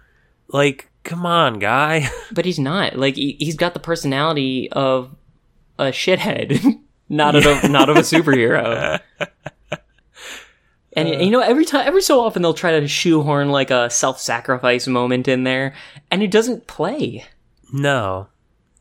[0.49, 2.09] Like, come on, guy.
[2.31, 2.97] But he's not.
[2.97, 5.15] Like he, he's got the personality of
[5.77, 6.79] a shithead,
[7.09, 8.99] not of a, not of a superhero.
[10.93, 13.89] And y- you know, every time, every so often, they'll try to shoehorn like a
[13.89, 15.73] self-sacrifice moment in there,
[16.09, 17.25] and it doesn't play.
[17.71, 18.27] no,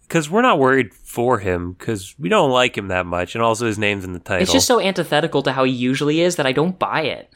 [0.02, 3.66] because we're not worried for him because we don't like him that much, and also
[3.66, 4.42] his name's in the title.
[4.42, 7.30] It's just so antithetical to how he usually is that I don't buy it.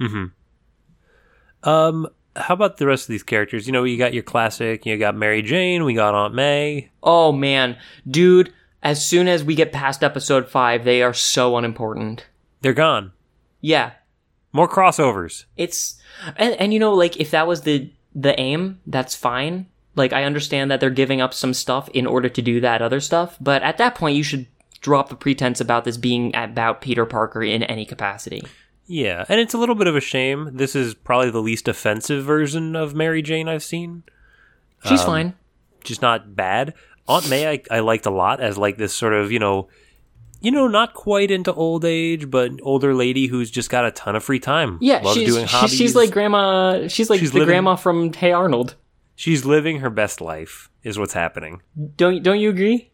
[0.00, 0.24] Hmm.
[1.62, 2.06] Um,
[2.36, 3.66] how about the rest of these characters?
[3.66, 4.86] You know, you got your classic.
[4.86, 5.84] You got Mary Jane.
[5.84, 6.90] We got Aunt May.
[7.02, 7.76] Oh man,
[8.08, 8.52] dude!
[8.82, 12.26] As soon as we get past episode five, they are so unimportant.
[12.62, 13.12] They're gone.
[13.60, 13.90] Yeah,
[14.58, 15.44] More crossovers.
[15.56, 15.96] it's
[16.36, 20.24] and, and you know like if that was the the aim that's fine like i
[20.24, 23.62] understand that they're giving up some stuff in order to do that other stuff but
[23.62, 24.46] at that point you should
[24.80, 28.42] drop the pretense about this being about peter parker in any capacity
[28.90, 30.56] Yeah, and it's a little bit of a shame.
[30.56, 34.02] This is probably the least offensive version of Mary Jane I've seen.
[34.86, 35.34] she's um, fine
[35.84, 36.72] Just not bad.
[37.06, 39.68] Aunt May I, I liked a lot as like this sort of you know,
[40.40, 44.14] you know, not quite into old age, but older lady who's just got a ton
[44.16, 44.78] of free time.
[44.80, 45.74] yeah loves she's, doing hobbies.
[45.76, 48.74] she's like grandma she's like She's the living- grandma from hey arnold
[49.16, 50.70] she's living her best life.
[50.84, 51.60] Is what's happening.
[51.96, 52.90] don't don't you agree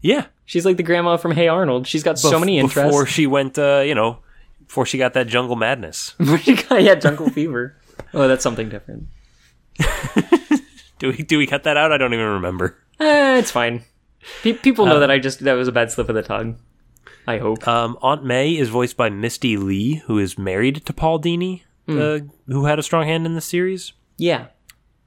[0.00, 2.86] Yeah, she's like the grandma from hey arnold she's got so many interests.
[2.88, 3.58] before she went.
[3.58, 4.18] Uh, you know,
[4.66, 6.14] before she got that jungle madness.
[6.70, 7.76] yeah jungle fever
[8.14, 9.08] oh that's something different
[10.98, 11.92] Do we do we cut that out?
[11.92, 12.78] I don't even remember.
[13.00, 13.82] eh, it's fine
[14.42, 16.58] Pe- people know that i just that was a bad slip of the tongue
[17.26, 21.20] i hope Um, Aunt May is voiced by Misty Lee, who is married to Paul
[21.20, 21.98] Dini, Hmm.
[22.00, 23.92] uh, who had a strong hand in the series.
[24.18, 24.46] yeah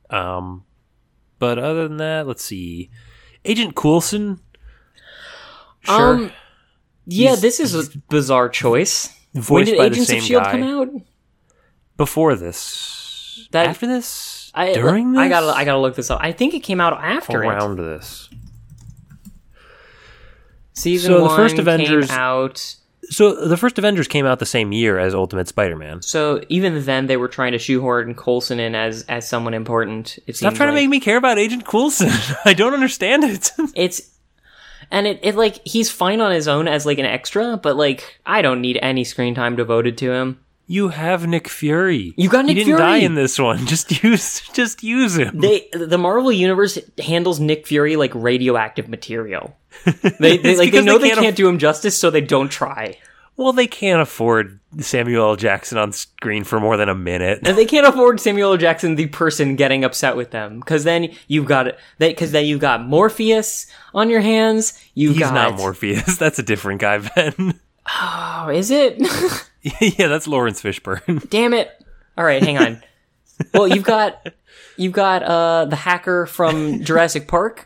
[0.10, 0.64] Um,
[1.40, 2.90] but other than that, let's see.
[3.46, 4.40] Agent Coulson.
[5.82, 6.16] Sure.
[6.16, 6.32] Um,
[7.06, 9.10] Yeah, He's- this is a bizarre choice.
[9.34, 10.52] when voiced did by Agents the of Shield guy.
[10.52, 10.90] Come out?
[11.98, 13.48] Before this.
[13.52, 14.52] That- After this?
[14.54, 15.20] I, During this?
[15.22, 16.20] I gotta I gotta look this up.
[16.22, 17.48] I think it came out after it.
[17.48, 18.30] Around this.
[20.74, 22.76] Season So the first Avengers- came out.
[23.12, 26.04] So the first Avengers came out the same year as Ultimate Spider-Man.
[26.04, 30.20] So even then, they were trying to shoehorn Coulson in as as someone important.
[30.28, 32.10] It Stop trying to make me care about Agent Coulson.
[32.46, 33.52] I don't understand it.
[33.76, 34.12] it's
[34.92, 38.20] and it, it like he's fine on his own as like an extra, but like
[38.26, 40.40] I don't need any screen time devoted to him.
[40.70, 42.14] You have Nick Fury.
[42.16, 43.66] You got Nick he didn't die in this one.
[43.66, 45.40] Just use just use him.
[45.40, 49.58] They the Marvel universe handles Nick Fury like radioactive material.
[50.20, 52.50] They, they like they know they they can't can't do him justice, so they don't
[52.50, 52.98] try.
[53.36, 55.36] Well, they can't afford Samuel L.
[55.38, 57.40] Jackson on screen for more than a minute.
[57.48, 58.58] And they can't afford Samuel L.
[58.58, 62.86] Jackson, the person, getting upset with them, because then you've got because then you've got
[62.86, 63.66] Morpheus
[63.96, 64.80] on your hands.
[64.94, 66.18] You've He's got not Morpheus.
[66.20, 67.60] That's a different guy, Ben.
[67.90, 69.02] Oh, is it?
[69.82, 71.28] yeah, that's Laurence Fishburne.
[71.30, 71.70] Damn it!
[72.18, 72.84] All right, hang on.
[73.54, 74.34] well, you've got
[74.78, 77.66] you've got uh the hacker from Jurassic Park.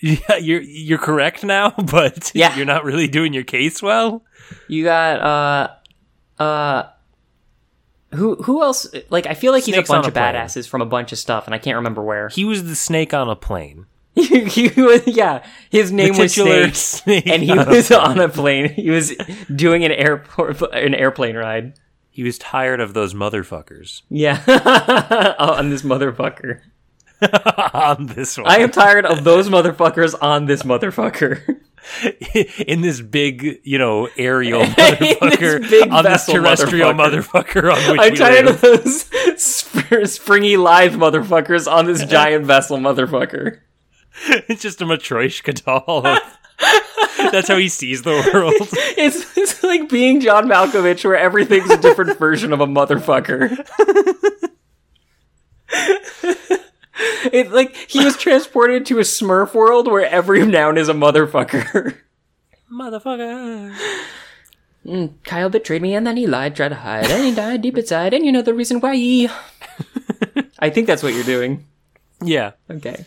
[0.00, 2.54] Yeah, you're you're correct now, but Yeah.
[2.56, 4.22] you're not really doing your case well.
[4.68, 5.20] You got
[6.38, 6.88] uh uh
[8.14, 8.86] who who else?
[9.10, 11.18] Like I feel like Snakes he's a bunch on of badasses from a bunch of
[11.18, 12.28] stuff, and I can't remember where.
[12.28, 13.86] He was the snake on a plane.
[14.48, 18.72] he was, yeah, his name was Snake, snake and he a was on a plane.
[18.72, 19.12] He was
[19.54, 21.74] doing an airport an airplane ride.
[22.10, 24.42] He was tired of those motherfuckers Yeah,
[25.38, 26.60] on this motherfucker.
[27.74, 28.46] on this one.
[28.48, 31.60] I am tired of those motherfuckers on this motherfucker.
[32.66, 37.44] in this big, you know, aerial motherfucker big on this terrestrial motherfucker.
[37.70, 38.54] motherfucker, on which I'm tired live.
[38.54, 39.02] of those
[39.38, 43.60] sp- springy live motherfuckers on this giant vessel motherfucker.
[44.48, 46.02] It's just a Matryoshka doll.
[47.32, 48.54] That's how he sees the world.
[48.98, 53.64] It's, it's like being John Malkovich, where everything's a different version of a motherfucker.
[57.32, 61.96] It's like he was transported to a Smurf world where every noun is a motherfucker.
[62.72, 63.74] Motherfucker.
[64.84, 67.76] Hmm, Kyle betrayed me and then he lied, tried to hide, and he died deep
[67.76, 69.28] inside, and you know the reason why.
[70.58, 71.64] I think that's what you're doing.
[72.22, 72.52] Yeah.
[72.70, 73.04] Okay.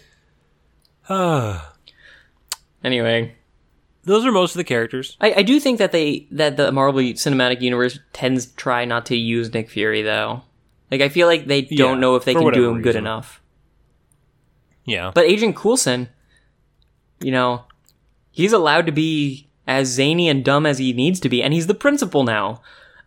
[1.09, 1.59] Those
[2.83, 3.35] Anyway,
[4.05, 5.17] those are most of the characters.
[5.19, 9.05] I, I do think that they that the Marvel Cinematic Universe tends to try not
[9.07, 10.43] to use Nick Fury though.
[10.89, 12.81] Like I feel like they Yeah, don't know if they for can do whatever him
[12.81, 13.03] good reason.
[13.03, 13.41] enough.
[14.85, 15.11] Yeah.
[15.13, 16.07] But Agent Coulson,
[17.19, 17.65] you know,
[18.31, 21.67] he's allowed to be as zany and dumb as he needs to be, and he's
[21.67, 22.61] the principal now.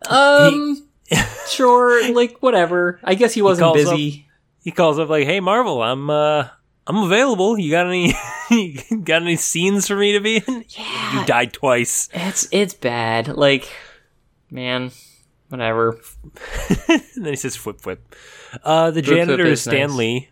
[0.07, 0.87] Um,
[1.49, 2.99] sure, like whatever.
[3.03, 4.27] I guess he wasn't calls busy.
[4.63, 6.47] he calls up like, "Hey Marvel, I'm uh
[6.85, 7.57] I'm available.
[7.57, 8.13] You got any
[8.51, 11.19] you got any scenes for me to be in?" Yeah.
[11.19, 12.09] You died twice.
[12.13, 13.27] It's it's bad.
[13.29, 13.69] Like,
[14.51, 14.91] man,
[15.49, 15.99] whatever.
[16.89, 18.15] And then he says, "Whip whip."
[18.63, 19.97] Uh, the whip janitor is is Stan nice.
[19.97, 20.29] Lee.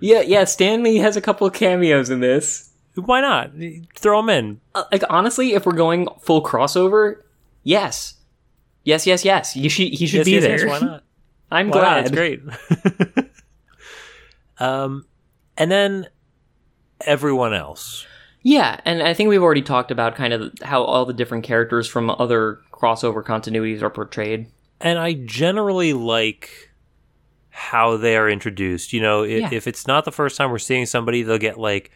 [0.00, 0.44] Yeah, yeah.
[0.44, 2.70] Stan Lee has a couple of cameos in this.
[2.94, 3.52] Why not?
[3.96, 4.60] Throw him in.
[4.74, 7.22] Uh, like honestly, if we're going full crossover,
[7.62, 8.14] yes,
[8.84, 9.56] yes, yes, yes.
[9.56, 10.66] You should he should Yes, be yes, there.
[10.66, 11.02] yes, why not?
[11.50, 12.00] I'm Why glad.
[12.06, 12.40] It's great.
[14.58, 15.04] um,
[15.56, 16.08] and then
[17.06, 18.06] everyone else.
[18.42, 21.86] Yeah, and I think we've already talked about kind of how all the different characters
[21.88, 24.46] from other crossover continuities are portrayed.
[24.80, 26.50] and I generally like
[27.50, 28.92] how they are introduced.
[28.92, 29.48] You know, if, Yeah.
[29.52, 31.92] if it's not the first time we're seeing somebody, they'll get like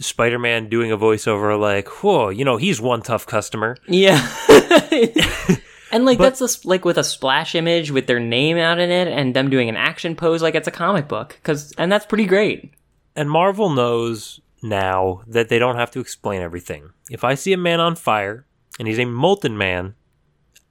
[0.00, 4.26] Spider-Man doing a voiceover, like, "Whoa, you know, he's one tough customer." Yeah.
[5.92, 9.08] and like that's just like with a splash image with their name out in it
[9.08, 12.26] and them doing an action pose like it's a comic book cuz and that's pretty
[12.26, 12.72] great.
[13.16, 16.90] And Marvel knows now that they don't have to explain everything.
[17.10, 18.46] If I see a man on fire
[18.78, 19.94] and he's a molten man,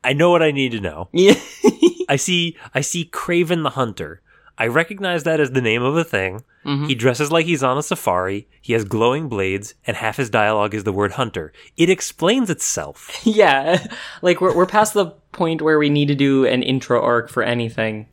[0.04, 1.10] I know what I need to know.
[2.10, 4.22] I see I see Kraven the Hunter.
[4.60, 6.44] I recognize that as the name of a thing.
[6.66, 6.86] Mm-hmm.
[6.86, 8.48] He dresses like he's on a safari.
[8.62, 11.54] He has glowing blades, and half his dialogue is the word hunter.
[11.78, 13.10] It explains itself.
[13.26, 13.88] yeah.
[14.22, 17.42] Like we're we're past the point where we need to do an intro arc for
[17.42, 18.08] anything.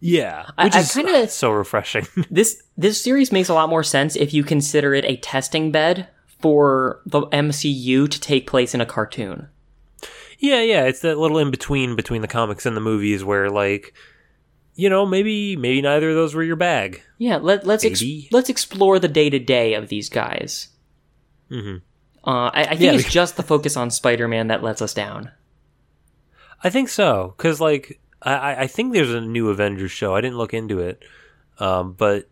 [0.00, 2.06] Yeah, which I is kinda- so refreshing.
[2.30, 6.06] This this series makes a lot more sense if you consider it a testing bed
[6.40, 9.48] for the MCU to take place in a cartoon.
[10.38, 13.92] yeah, yeah, it's that little in between between the comics and the movies where, like,
[14.78, 17.02] you know, maybe maybe neither of those were your bag.
[17.18, 18.00] Yeah, let, let's ex-
[18.30, 20.68] let's explore the day to day of these guys.
[21.50, 21.78] Mm-hmm.
[22.24, 24.80] Uh, I, I think Yeah, it's because- just the focus on Spider Man that lets
[24.80, 25.32] us down.
[26.62, 30.14] I think so, because like I- I, think there's a new Avengers show.
[30.14, 31.02] I didn't look into it,
[31.58, 32.28] um, but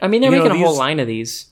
[0.00, 1.50] I mean, they're You know, making a whole line of these.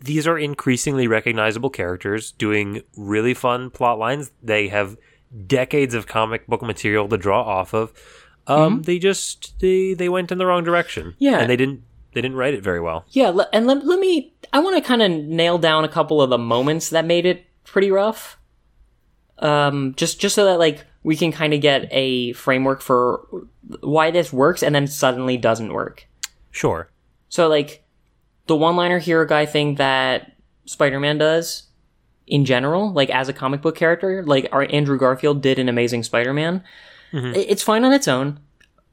[0.00, 4.30] these are increasingly recognizable characters doing really fun plot lines.
[4.42, 4.96] They have
[5.46, 7.92] decades of comic book material to draw off of.
[8.48, 11.08] Um, They just they they went in the wrong direction.
[11.08, 11.24] Mm-hmm.
[11.24, 11.38] Yeah.
[11.40, 11.82] and they didn't
[12.14, 13.04] they didn't write it very well.
[13.10, 14.32] Yeah, and let, let me.
[14.52, 17.44] I want to kind of nail down a couple of the moments that made it
[17.64, 18.38] pretty rough.
[19.38, 23.26] Um, just just so that like we can kind of get a framework for
[23.80, 26.08] why this works and then suddenly doesn't work.
[26.50, 26.90] Sure.
[27.28, 27.84] So like
[28.46, 30.32] the one-liner hero guy thing that
[30.64, 31.64] Spider-Man does
[32.26, 36.02] in general, like as a comic book character, like our Andrew Garfield did in Amazing
[36.02, 36.64] Spider-Man,
[37.14, 38.38] i- it's fine on its own.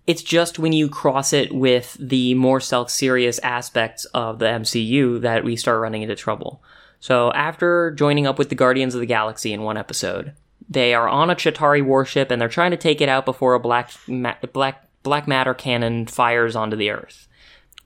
[0.08, 5.44] It's just when you cross it with the more self-serious aspects of the MCU that
[5.44, 6.62] we start running into trouble.
[7.00, 10.34] So after joining up with the Guardians of the Galaxy in one episode,
[10.70, 13.60] they are on a Chitauri warship and they're trying to take it out before a
[13.60, 17.28] black ma- black black matter cannon fires onto the Earth.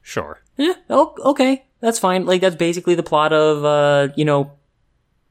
[0.01, 0.41] Sure.
[0.57, 0.73] Yeah.
[0.89, 1.65] Oh, okay.
[1.81, 2.25] That's fine.
[2.25, 4.51] Like that's basically the plot of uh, you know,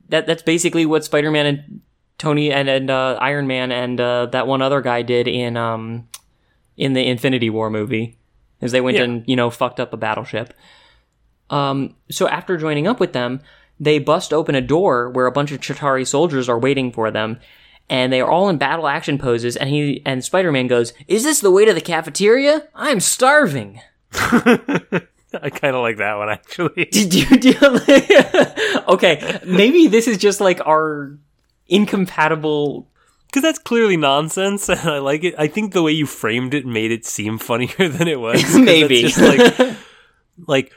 [0.08, 1.80] that that's basically what Spider-Man and
[2.18, 6.08] Tony and and uh, Iron Man and uh, that one other guy did in um
[6.76, 8.18] in the Infinity War movie,
[8.60, 9.04] as they went Yeah.
[9.04, 10.52] and you know fucked up a battleship.
[11.50, 13.40] Um, so after joining up with them,
[13.80, 17.38] they bust open a door where a bunch of Chitauri soldiers are waiting for them,
[17.88, 19.56] and they are all in battle action poses.
[19.56, 22.68] And he and Spider Man goes, "Is this the way to the cafeteria?
[22.74, 23.80] I'm starving."
[24.12, 26.84] I kind of like that one actually.
[26.90, 27.54] Did you do?
[28.88, 31.16] okay, maybe this is just like our
[31.68, 32.88] incompatible.
[33.26, 35.34] Because that's clearly nonsense, and I like it.
[35.38, 39.02] I think the way you framed it made it seem funnier than it was Maybe.
[39.02, 39.76] just like,
[40.46, 40.72] like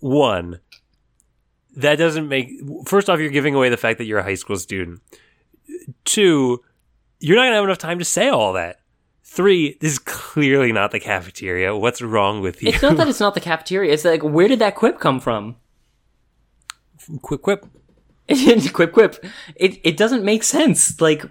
[0.00, 0.60] one.
[1.76, 2.50] That doesn't make.
[2.86, 5.00] First off, you're giving away the fact that you're a high school student.
[6.04, 6.62] Two,
[7.18, 8.80] you're not gonna have enough time to say all that.
[9.24, 11.74] Three, this is clearly not the cafeteria.
[11.74, 12.68] What's wrong with you?
[12.68, 13.92] It's not that it's not the cafeteria.
[13.92, 15.56] It's like where did that quip come from?
[17.22, 17.66] quip quip.
[18.72, 19.24] quip quip.
[19.56, 21.00] It it doesn't make sense.
[21.00, 21.24] Like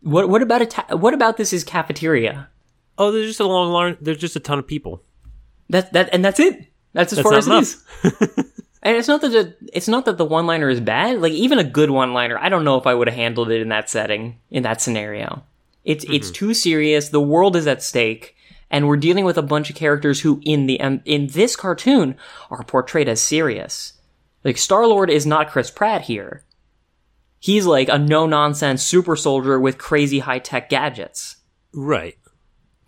[0.00, 2.48] what what about a ta- what about this is cafeteria?
[2.96, 3.96] Oh, there's just a long line.
[4.00, 5.02] There's just a ton of people.
[5.70, 6.66] That that and that's it.
[6.92, 7.84] That's as That's far as it is.
[8.82, 11.20] and it's not that the, it's not that the one liner is bad.
[11.20, 13.60] Like even a good one liner, I don't know if I would have handled it
[13.60, 15.42] in that setting, in that scenario.
[15.84, 17.08] It's it's too serious.
[17.08, 18.36] The world is at stake,
[18.70, 22.16] and we're dealing with a bunch of characters who, in the um, in this cartoon,
[22.50, 23.94] are portrayed as serious.
[24.44, 26.44] Like Star Lord is not Chris Pratt here.
[27.40, 31.36] He's like a no nonsense super soldier with crazy high tech gadgets.
[31.72, 32.18] Right.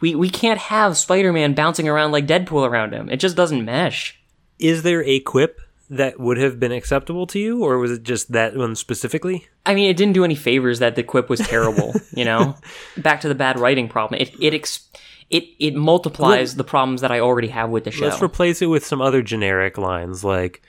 [0.00, 3.08] We we can't have Spider Man bouncing around like Deadpool around him.
[3.10, 4.20] It just doesn't mesh.
[4.58, 8.32] Is there a quip that would have been acceptable to you, or was it just
[8.32, 9.48] that one specifically?
[9.66, 11.92] I mean, it didn't do any favors that the quip was terrible.
[12.14, 12.56] you know,
[12.96, 14.20] back to the bad writing problem.
[14.20, 14.88] It it ex-
[15.28, 18.06] it it multiplies the problems that I already have with the show.
[18.06, 20.62] Let's replace it with some other generic lines like,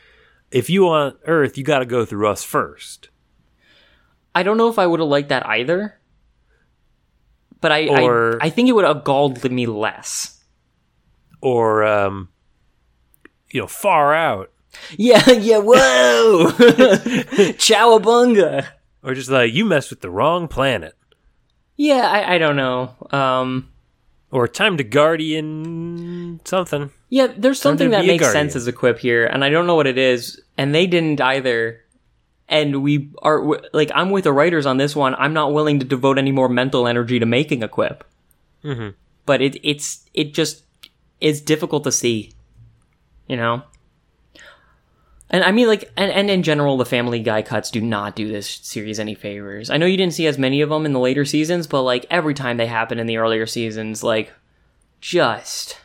[0.51, 3.09] if you want Earth, you got to go through us first.
[4.33, 5.99] I don't know if I would have liked that either,
[7.59, 10.43] but I Or- I, I think it would have galled me less.
[11.41, 12.29] Or, um,
[13.51, 14.51] you know, far out.
[14.97, 15.57] Yeah, yeah.
[15.57, 16.51] Whoa,
[17.57, 18.67] Chowabunga.
[19.03, 20.95] Or just like, you messed with the wrong planet.
[21.75, 22.91] Yeah, I, I don't know.
[23.11, 23.71] Um,
[24.29, 26.91] Or time to guardian something.
[27.09, 29.87] Yeah, there's something that makes sense as a quip here, and I don't know what
[29.87, 31.83] it is, and they didn't either.
[32.47, 35.15] And we are like, I'm with the writers on this one.
[35.15, 38.03] I'm not willing to devote any more mental energy to making a quip.
[38.63, 38.89] Mm-hmm.
[39.25, 40.63] But it it's it just
[41.21, 42.33] is difficult to see,
[43.27, 43.63] you know.
[45.29, 48.27] And I mean, like, and, and in general, the Family Guy cuts do not do
[48.27, 49.69] this series any favors.
[49.69, 52.05] I know you didn't see as many of them in the later seasons, but like
[52.09, 54.33] every time they happen in the earlier seasons, like,
[54.99, 55.79] just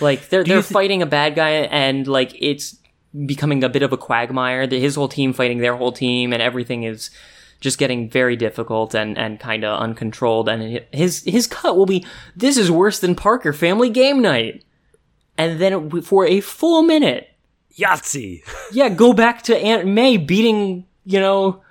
[0.00, 2.76] like they're they're thi- fighting a bad guy and like it's
[3.26, 4.66] becoming a bit of a quagmire.
[4.66, 7.10] The, his whole team fighting their whole team, and everything is
[7.60, 10.48] just getting very difficult and and kind of uncontrolled.
[10.48, 12.04] And his his cut will be
[12.36, 14.64] this is worse than Parker Family Game Night,
[15.38, 17.28] and then it- for a full minute,
[17.78, 18.42] Yahtzee!
[18.72, 21.62] yeah, go back to Aunt May beating you know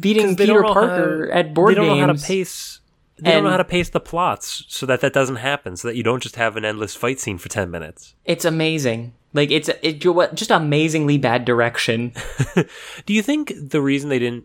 [0.00, 2.00] beating Peter Parker how- at board They don't games.
[2.00, 2.80] know how to pace.
[3.22, 5.96] They don't know how to pace the plots so that that doesn't happen, so that
[5.96, 8.14] you don't just have an endless fight scene for 10 minutes.
[8.24, 9.14] It's amazing.
[9.32, 12.12] Like it's it just amazingly bad direction.
[13.06, 14.44] Do you think the reason they didn't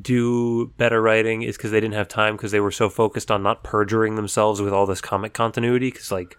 [0.00, 3.42] do better writing is because they didn't have time because they were so focused on
[3.42, 5.90] not perjuring themselves with all this comic continuity?
[5.90, 6.38] Because like,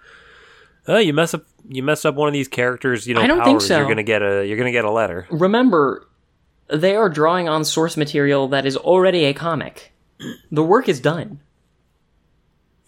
[0.88, 3.40] oh, you mess up, you mess up one of these characters, you know, I don't
[3.40, 3.78] powers, think so.
[3.80, 5.28] You're gonna get a, you're gonna get a letter.
[5.30, 6.08] remember
[6.68, 9.94] they are drawing on source material that is already a comic
[10.52, 11.40] the work is done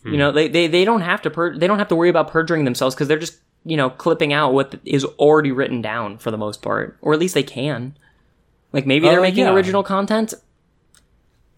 [0.08, 0.14] Hmm.
[0.14, 2.30] you know they, they, they don't have to per- they don't have to worry about
[2.30, 6.32] perjuring themselves because they're just you know clipping out what is already written down for
[6.32, 7.96] the most part or at least they can
[8.74, 9.54] like maybe they're Uh, making yeah.
[9.54, 10.34] original content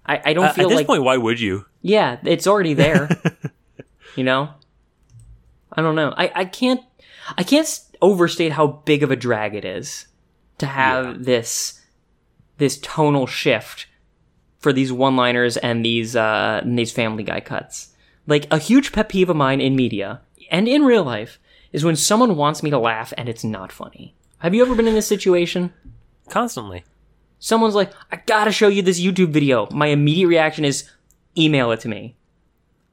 [0.05, 1.65] i, I don't Uh, feel at this like point, why would you?
[1.81, 3.09] yeah it's already there
[4.15, 4.49] you know
[5.73, 6.81] i don't know i, I can't
[7.37, 7.67] i can't
[8.01, 10.07] overstate how big of a drag it is
[10.57, 11.79] to have this
[12.57, 13.87] this tonal shift
[14.59, 17.88] for these one liners and these uh and these family guy cuts
[18.29, 21.39] like a huge pet peeve of mine in media and in real life
[21.73, 24.87] is when someone wants me to laugh and it's not funny have you ever been
[24.87, 25.73] in this situation
[26.29, 26.83] Constantly.
[27.39, 29.67] someone's like, I gotta show you this YouTube video.
[29.71, 30.89] My immediate reaction is,
[31.37, 32.15] email it to me.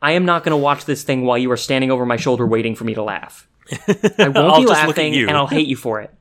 [0.03, 2.74] I am not gonna watch this thing while you are standing over my shoulder waiting
[2.74, 3.49] for me to laugh.
[3.70, 6.12] I won't be just look at laughing and I'll hate you for it.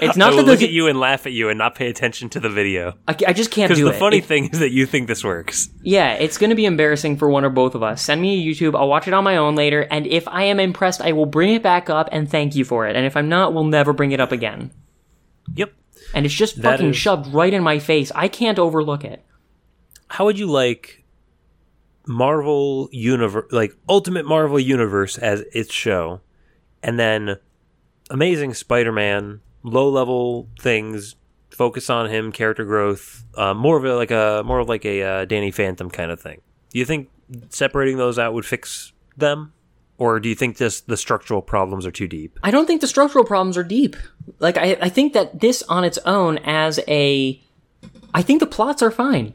[0.00, 1.88] It's I not will that look at you and laugh at you and not pay
[1.88, 2.94] attention to the video.
[3.06, 3.92] I, I just can't do the it.
[3.92, 5.68] The funny It- thing is that you think this works.
[5.82, 8.02] Yeah, it's gonna be embarrassing for one or both of us.
[8.02, 10.58] Send me a YouTube, I'll watch it on my own later, and if I am
[10.58, 12.96] impressed, I will bring it back up and thank you for it.
[12.96, 14.72] And if I'm not, we'll never bring it up again.
[15.54, 15.72] Yep.
[16.12, 18.10] And it's just That fucking is- shoved right in my face.
[18.16, 19.24] I can't overlook it.
[20.08, 21.04] How would you like
[22.06, 26.20] Marvel universe, like Ultimate Marvel Universe as its show,
[26.82, 27.36] and then
[28.10, 31.16] Amazing Spider-Man, low-level things,
[31.50, 35.02] focus on him, character growth, uh, more of a like a more of like a
[35.02, 36.40] uh, Danny Phantom kind of thing.
[36.70, 37.10] Do you think
[37.48, 39.52] separating those out would fix them,
[39.98, 42.38] or do you think just the structural problems are too deep?
[42.42, 43.96] I don't think the structural problems are deep.
[44.38, 47.40] Like I, I think that this on its own as a,
[48.12, 49.34] I think the plots are fine.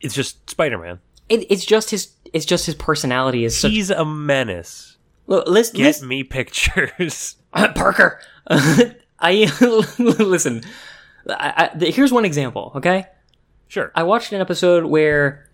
[0.00, 0.98] It's just Spider-Man.
[1.28, 3.70] It, it's just his, it's just his personality is such.
[3.70, 4.96] He's a menace.
[5.28, 7.36] Look, listen, Get me pictures.
[7.52, 8.20] Parker.
[9.22, 9.50] I
[9.98, 10.62] listen.
[11.28, 12.72] I, I, here's one example.
[12.76, 13.06] Okay,
[13.68, 13.92] sure.
[13.94, 15.48] I watched an episode where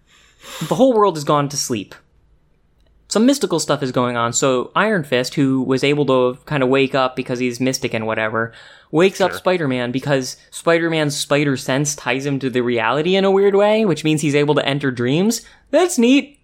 [0.67, 1.95] the whole world has gone to sleep.
[3.11, 4.35] Some mystical stuff is going on.
[4.35, 8.07] So Iron Fist, who was able to kind of wake up because he's mystic and
[8.07, 8.53] whatever,
[8.91, 13.55] wakes up Spider-Man because Spider-Man's spider sense ties him to the reality in a weird
[13.55, 15.41] way, which means he's able to enter dreams.
[15.71, 16.39] That's neat.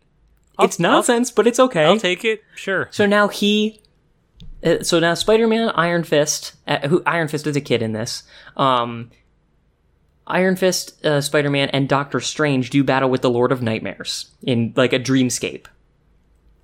[0.59, 1.85] it's I'll- nonsense, but it's okay.
[1.85, 2.43] I'll take it.
[2.55, 2.89] Sure.
[2.91, 3.83] So now he,
[4.83, 8.23] so now Spider-Man, Iron Fist, uh, who Iron Fist is a kid in this.
[8.57, 9.11] Um,
[10.27, 14.73] Iron Fist, uh, Spider-Man, and Doctor Strange do battle with the Lord of Nightmares in
[14.77, 15.67] like a dreamscape.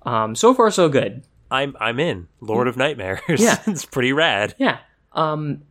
[0.03, 1.23] Um, so far so good.
[1.51, 3.41] I'm I'm in Lord of Nightmares.
[3.41, 3.57] Yeah.
[3.67, 4.55] it's pretty rad.
[4.57, 4.79] Yeah.
[5.11, 5.63] Um,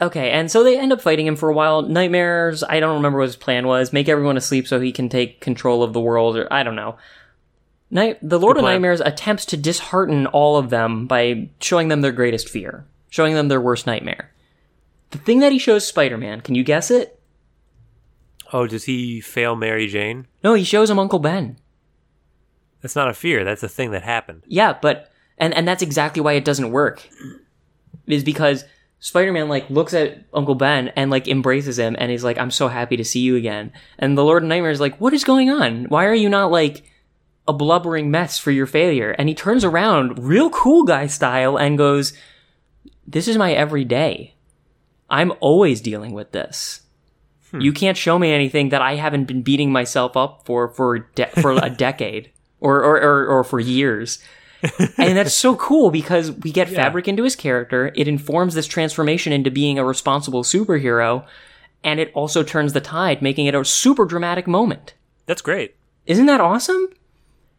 [0.00, 1.82] okay, and so they end up fighting him for a while.
[1.82, 3.92] Nightmares, I don't remember what his plan was.
[3.92, 6.96] Make everyone asleep so he can take control of the world, or I don't know.
[7.90, 8.74] Night, the Lord Good of plan.
[8.74, 13.48] Nightmares attempts to dishearten all of them by showing them their greatest fear, showing them
[13.48, 14.32] their worst nightmare.
[15.10, 17.20] The thing that he shows Spider Man, can you guess it?
[18.52, 20.26] Oh, does he fail Mary Jane?
[20.42, 21.56] No, he shows him Uncle Ben.
[22.82, 23.44] That's not a fear.
[23.44, 24.42] That's a thing that happened.
[24.46, 27.08] Yeah, but and and that's exactly why it doesn't work.
[28.06, 28.64] Is because
[29.00, 32.68] Spider-Man like looks at Uncle Ben and like embraces him and he's like, "I'm so
[32.68, 35.50] happy to see you again." And the Lord of Nightmares is like, "What is going
[35.50, 35.84] on?
[35.84, 36.84] Why are you not like
[37.48, 41.78] a blubbering mess for your failure?" And he turns around, real cool guy style, and
[41.78, 42.12] goes,
[43.06, 44.34] "This is my everyday.
[45.08, 46.82] I'm always dealing with this."
[47.50, 47.60] Hmm.
[47.60, 51.26] You can't show me anything that I haven't been beating myself up for for de-
[51.40, 52.30] for a decade
[52.60, 54.18] or, or or or for years.
[54.98, 57.92] and that's so cool because we get fabric into his character.
[57.94, 61.24] It informs this transformation into being a responsible superhero,
[61.84, 64.94] and it also turns the tide, making it a super dramatic moment.
[65.26, 65.76] That's great.
[66.06, 66.88] Isn't that awesome?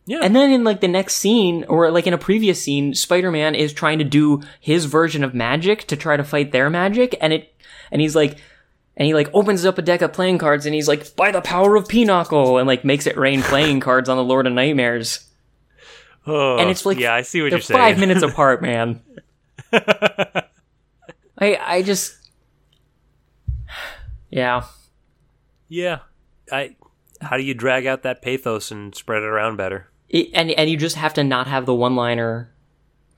[0.07, 0.21] Yeah.
[0.23, 3.73] And then in like the next scene, or like in a previous scene, Spider-Man is
[3.73, 7.53] trying to do his version of magic to try to fight their magic, and it,
[7.91, 8.37] and he's like,
[8.95, 11.41] and he like opens up a deck of playing cards, and he's like, by the
[11.41, 15.29] power of Pinochle, and like makes it rain playing cards on the Lord of Nightmares,
[16.25, 17.77] oh, and it's like, yeah, I see what you're saying.
[17.77, 19.01] five minutes apart, man.
[19.73, 20.47] I
[21.37, 22.15] I just,
[24.29, 24.63] yeah.
[25.67, 25.99] Yeah.
[26.49, 26.77] I.
[27.19, 29.89] How do you drag out that pathos and spread it around better?
[30.09, 32.49] It, and and you just have to not have the one liner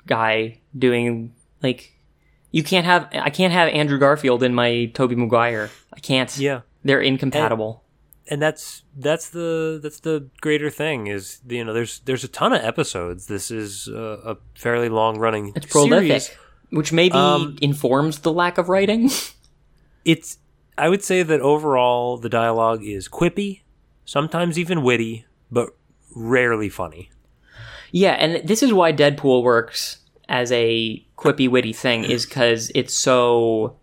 [0.07, 1.93] guy doing like
[2.51, 5.69] you can't have I can't have Andrew Garfield in my Tobey Maguire.
[5.93, 6.35] I can't.
[6.37, 6.61] Yeah.
[6.83, 7.83] They're incompatible.
[8.31, 12.53] and that's that's the that's the greater thing is you know there's there's a ton
[12.53, 13.27] of episodes.
[13.27, 15.51] This is a, a fairly long running.
[15.55, 16.37] it's prolific, Series.
[16.71, 19.09] which maybe Um, informs the lack of writing.
[20.05, 20.37] It's
[20.77, 23.61] I would say that overall the dialogue is quippy,
[24.05, 25.69] sometimes even witty, but
[26.15, 27.09] rarely funny.
[27.91, 29.97] yeah, and this is why Deadpool works
[30.27, 33.75] as a quippy witty thing is cuz it's so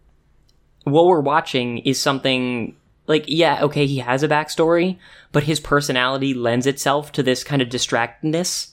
[0.84, 2.74] what we're watching is something
[3.08, 4.98] like yeah, okay, he has a backstory,
[5.32, 8.68] but his personality lends itself to this kind of distractedness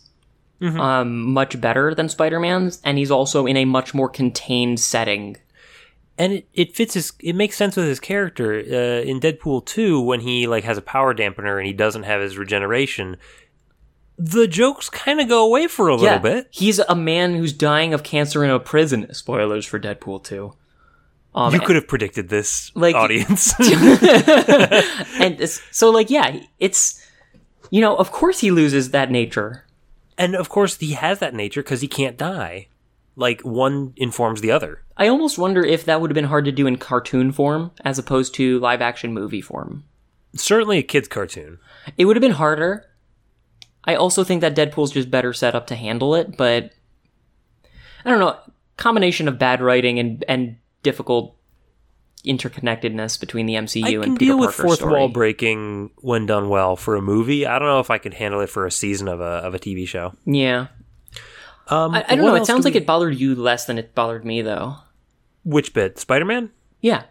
[0.80, 5.36] um, much better than Spider-Man's, and he's also in a much more contained setting.
[6.18, 10.00] and it, it fits his it makes sense with his character uh, in deadpool 2
[10.00, 13.18] when he like has a power dampener and he doesn't have his regeneration
[14.18, 17.94] the jokes kind of go away for a little bit He's a man who's dying
[17.94, 19.12] of cancer in a prison.
[19.14, 20.54] Spoilers for Deadpool 2.
[21.36, 23.54] Um, you could have predicted this Like- audience
[25.20, 27.04] and so, like, yeah, it's,
[27.72, 29.66] you know, of course he loses that nature.
[30.18, 32.68] and of course he has that nature because he can't die
[33.16, 36.52] like one informs the other I almost wonder if that would have been hard to
[36.52, 39.86] do in cartoon form as opposed to live action movie form.
[40.36, 41.58] certainly a kid's cartoon
[41.98, 42.86] It would have been harder.
[43.86, 46.72] I also think that Deadpool's just better set up to handle it, but
[48.06, 48.38] I don't know.
[48.78, 51.36] Combination of bad writing and and difficult
[52.26, 54.94] interconnectedness between the MCU i and can Peter deal with Parker's fourth story.
[54.94, 58.40] wall breaking when done well for a movie i don't know if i could handle
[58.40, 60.68] it for a season of a, of a tv show Yeah,
[61.68, 62.36] um, I, I don't know.
[62.36, 64.76] It sounds like we- it bothered you less than it bothered me, though.
[65.44, 67.04] which bit spider-man Yeah,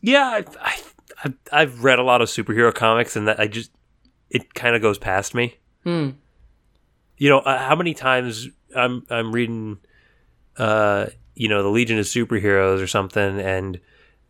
[0.00, 0.78] Yeah, I, I,
[1.24, 3.70] I've, I've read a lot of superhero comics, and that I just
[4.30, 5.56] it kind of goes past me.
[5.84, 9.78] You know, uh, how many times I'm I'm reading,
[10.56, 13.80] uh, you know, the Legion of Superheroes or something, and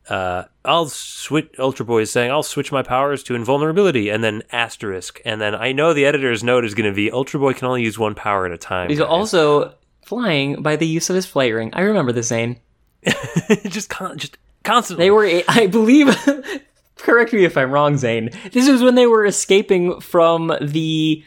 [0.09, 1.55] uh, I'll switch.
[1.59, 5.55] Ultra Boy is saying I'll switch my powers to invulnerability, and then asterisk, and then
[5.55, 8.15] I know the editor's note is going to be Ultra Boy can only use one
[8.15, 8.89] power at a time.
[8.89, 9.75] He's guys." also
[10.05, 11.71] flying by the use of his flight ring.
[11.75, 12.59] I remember this Zane.
[13.69, 15.05] just con- just constantly.
[15.07, 16.09] They were, I believe.
[17.01, 18.31] correct me if I'm wrong, Zane.
[18.53, 21.25] This was when they were escaping from the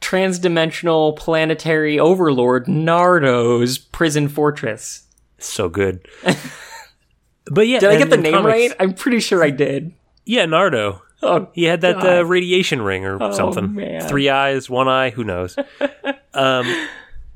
[0.00, 5.06] transdimensional planetary overlord Nardo's prison fortress.
[5.38, 6.06] so good.
[7.50, 8.76] but yeah, Did I get the name comics- right?
[8.80, 9.92] I'm pretty sure I did.
[10.24, 11.02] Yeah, Nardo.
[11.22, 13.74] Oh, He had that uh, radiation ring or Oh, something.
[13.74, 14.02] man.
[14.08, 15.56] Three eyes, one eye, who knows?
[16.34, 16.86] um,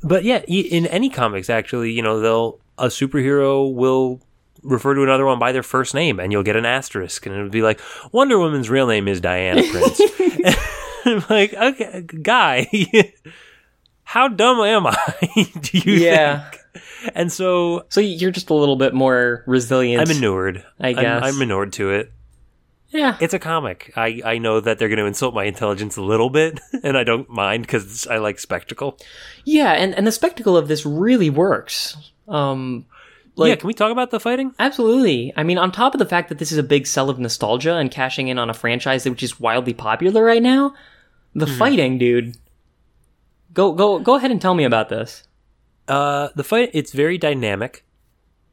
[0.05, 4.21] but yeah, in any comics, actually, you know, they'll a superhero will
[4.63, 7.49] refer to another one by their first name, and you'll get an asterisk, and it'll
[7.49, 7.81] be like
[8.13, 10.01] Wonder Woman's real name is Diana Prince.
[11.05, 12.69] I'm like, okay, guy,
[14.05, 15.49] how dumb am I?
[15.61, 16.51] Do you yeah.
[16.51, 16.63] think?
[17.15, 20.09] And so So you're just a little bit more resilient.
[20.09, 20.65] I'm inured.
[20.81, 21.23] I I'm- guess.
[21.25, 22.13] I'm, inured to it.
[22.91, 23.17] yeah.
[23.21, 23.93] It's a comic.
[23.97, 27.03] I, I know that they're going to insult my intelligence a little bit, and I
[27.05, 28.99] don't mind because I like spectacle.
[29.45, 31.97] Yeah, and, and the spectacle of this really works.
[32.29, 32.87] Um,
[33.37, 34.55] yeah, can we talk about the fighting?
[34.59, 35.33] absolutely.
[35.37, 37.75] I mean, on top of the fact that this is a big sell of nostalgia
[37.77, 40.75] and cashing in on a franchise which is wildly popular right now,
[41.35, 41.59] the Mm-hmm.
[41.59, 42.37] fighting, dude.
[43.55, 45.25] Go go go ahead and tell me about this.
[45.89, 47.85] Uh, the fight it's very dynamic.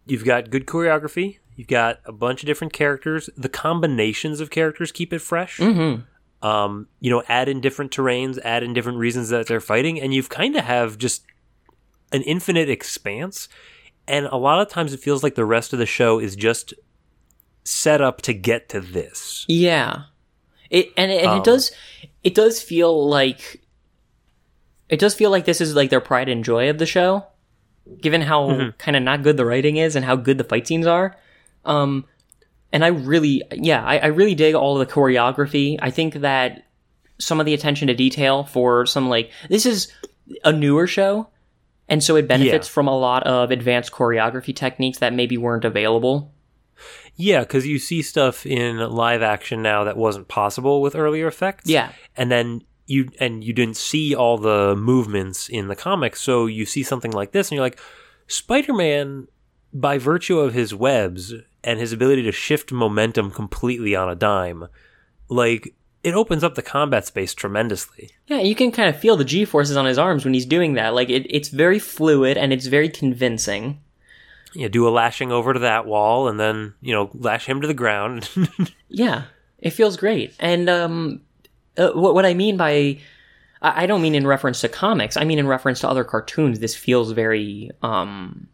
[0.05, 1.37] You've got good choreography.
[1.55, 3.29] You've got a bunch of different characters.
[3.37, 5.57] The combinations of characters keep it fresh.
[5.59, 6.01] Mm-hmm.
[6.47, 10.13] Um, you know, add in different terrains, add in different reasons that they're fighting, and
[10.13, 11.23] you've kind of have just
[12.13, 13.49] an infinite expanse.
[14.09, 16.73] And a lot of times, it feels like the rest of the show is just
[17.63, 19.45] set up to get to this.
[19.47, 20.03] Yeah.
[20.69, 21.71] It and, and Um, it does
[22.23, 23.61] it does feel like
[24.89, 27.25] it does feel like this is like their pride and joy of the show,
[28.01, 28.69] given how Mm-hmm.
[28.77, 31.15] kind of not good the writing is and how good the fight scenes are.
[31.65, 32.05] Um,
[32.71, 35.77] and I really, yeah, I, I really dig all the choreography.
[35.81, 36.65] I think that
[37.19, 39.91] some of the attention to detail for some like this is
[40.43, 41.27] a newer show,
[41.89, 42.71] and so it benefits Yeah.
[42.73, 46.31] from a lot of advanced choreography techniques that maybe weren't available.
[47.15, 51.69] Yeah, because you see stuff in live action now that wasn't possible with earlier effects.
[51.69, 51.91] Yeah.
[52.15, 56.65] and then you and you didn't see all the movements in the comics, so you
[56.65, 57.79] see something like this, and you're like,
[58.27, 59.27] Spider-Man,
[59.73, 61.33] by virtue of his webs
[61.63, 64.67] and his ability to shift momentum completely on a dime,
[65.27, 68.11] like it opens up the combat space tremendously.
[68.27, 70.73] Yeah, you can kind of feel the G forces on his arms when he's doing
[70.75, 70.93] that.
[70.93, 73.81] Like it, it's very fluid and it's very convincing.
[74.53, 77.67] You do a lashing over to that wall, and then you know lash him to
[77.67, 78.29] the ground.
[78.91, 79.25] Yeah,
[79.59, 80.33] it feels great.
[80.39, 81.21] And um,
[81.77, 82.97] uh, what what I mean by
[83.61, 85.15] I I don't mean in reference to comics.
[85.15, 86.57] I mean in reference to other cartoons.
[86.59, 88.47] This feels very um,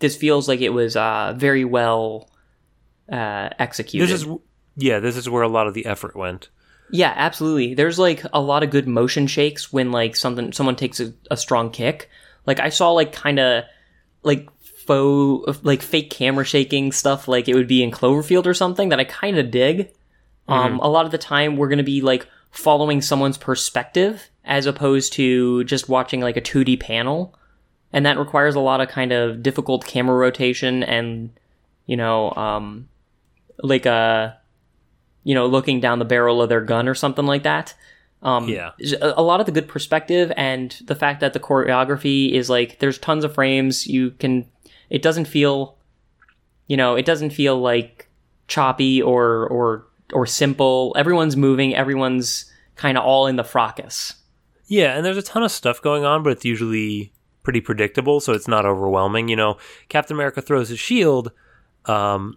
[0.00, 2.28] this feels like it was uh very well
[3.10, 4.08] uh executed.
[4.08, 4.28] this is
[4.76, 6.48] yeah, this is where a lot of the effort went.
[6.92, 7.72] Yeah, absolutely.
[7.74, 11.38] There's like a lot of good motion shakes when like something someone takes a, a
[11.38, 12.10] strong kick.
[12.46, 13.64] Like I saw like kind of
[14.22, 18.90] like faux like fake camera shaking stuff like it would be in Cloverfield or something
[18.90, 19.90] that I kind of dig.
[20.48, 24.66] Um a lot of the time we're going to be like following someone's perspective as
[24.66, 27.34] opposed to just watching like a 2D panel.
[27.94, 31.30] And that requires a lot of kind of difficult camera rotation and
[31.86, 32.88] you know um
[33.62, 34.36] like a
[35.24, 37.74] you know, looking down the barrel of their gun or something like that.
[38.22, 38.70] Um, Yeah.
[39.00, 42.98] a, lot of the good perspective and the fact that the choreography is like there's
[42.98, 43.86] tons of frames.
[43.86, 44.46] You can,
[44.90, 45.76] it doesn't feel,
[46.68, 48.08] you know, it doesn't feel like
[48.48, 50.94] choppy or or or simple.
[50.96, 51.74] Everyone's moving.
[51.74, 54.14] Everyone's kind of all in the fracas.
[54.66, 57.12] Yeah, and there's a ton of stuff going on, but it's usually
[57.42, 59.28] pretty predictable, so it's not overwhelming.
[59.28, 59.58] You know,
[59.88, 61.32] Captain America throws his shield,
[61.86, 62.36] um,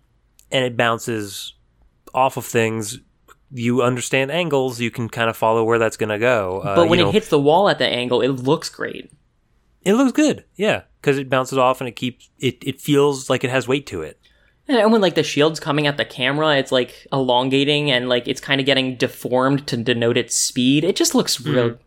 [0.51, 1.53] and it bounces
[2.15, 2.99] off of things.
[3.51, 6.61] You understand angles, you can kind of follow where that's going to go.
[6.61, 9.11] Uh, But when you it hits the wall at the angle, it looks great.
[9.83, 12.57] it looks good, yeah, because it bounces off and it keeps it.
[12.65, 14.19] It feels like it has weight to it.
[14.67, 18.41] And when like the shield's coming at the camera, it's like elongating and like it's
[18.41, 20.83] kind of getting deformed to denote its speed.
[20.83, 21.77] It just looks real.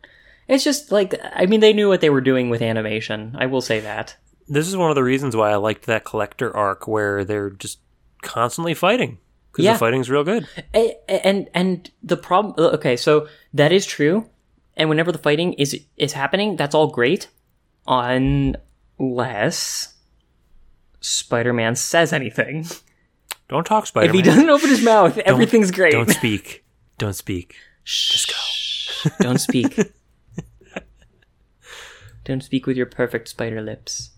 [0.46, 3.34] It's just like I mean they knew what they were doing with animation.
[3.36, 4.16] I will say that.
[4.46, 7.80] This is one of the reasons why I liked that collector arc where they're just
[8.22, 9.18] constantly fighting
[9.52, 9.72] because Yeah.
[9.74, 10.46] the fighting's real good.
[10.74, 12.54] A- a- And and the problem.
[12.58, 14.28] Uh, okay, so that is true.
[14.76, 17.28] And whenever the fighting is is happening, that's all great,
[17.86, 19.94] unless
[21.00, 22.66] Spider-Man says anything.
[23.48, 24.14] Don't talk Spider Man.
[24.14, 25.92] If he doesn't open his mouth, everything's great.
[25.92, 26.64] Don't speak.
[26.98, 27.54] Don't speak.
[27.84, 29.10] Just go.
[29.20, 29.78] Don't speak.
[32.24, 34.10] Don't speak with your perfect spider lips.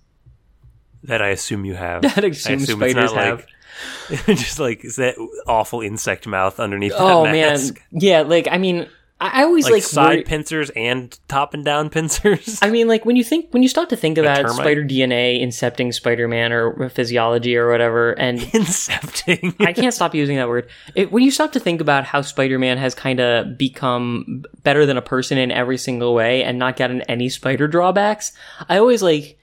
[1.05, 2.03] That I assume you have.
[2.15, 3.39] That I assume assume spiders it's not have.
[3.41, 3.49] like
[4.27, 5.17] just like is that
[5.47, 7.59] awful insect mouth underneath Oh that man,
[7.93, 8.23] yeah.
[8.23, 8.89] Like I mean,
[9.21, 12.59] I, I always Like, like, side worry- pincers and top and down pincers.
[12.63, 14.55] I mean, like when you think when you start to think about termite?
[14.57, 18.39] spider DNA incepting Spider-Man or physiology or whatever, and
[18.85, 19.55] Incepting.
[19.65, 20.69] I can't stop using that word.
[20.95, 24.97] It, when you stop to think about how Spider-Man has kind of become better than
[24.97, 28.33] a person in every single way and not gotten any spider drawbacks,
[28.69, 29.39] I always like,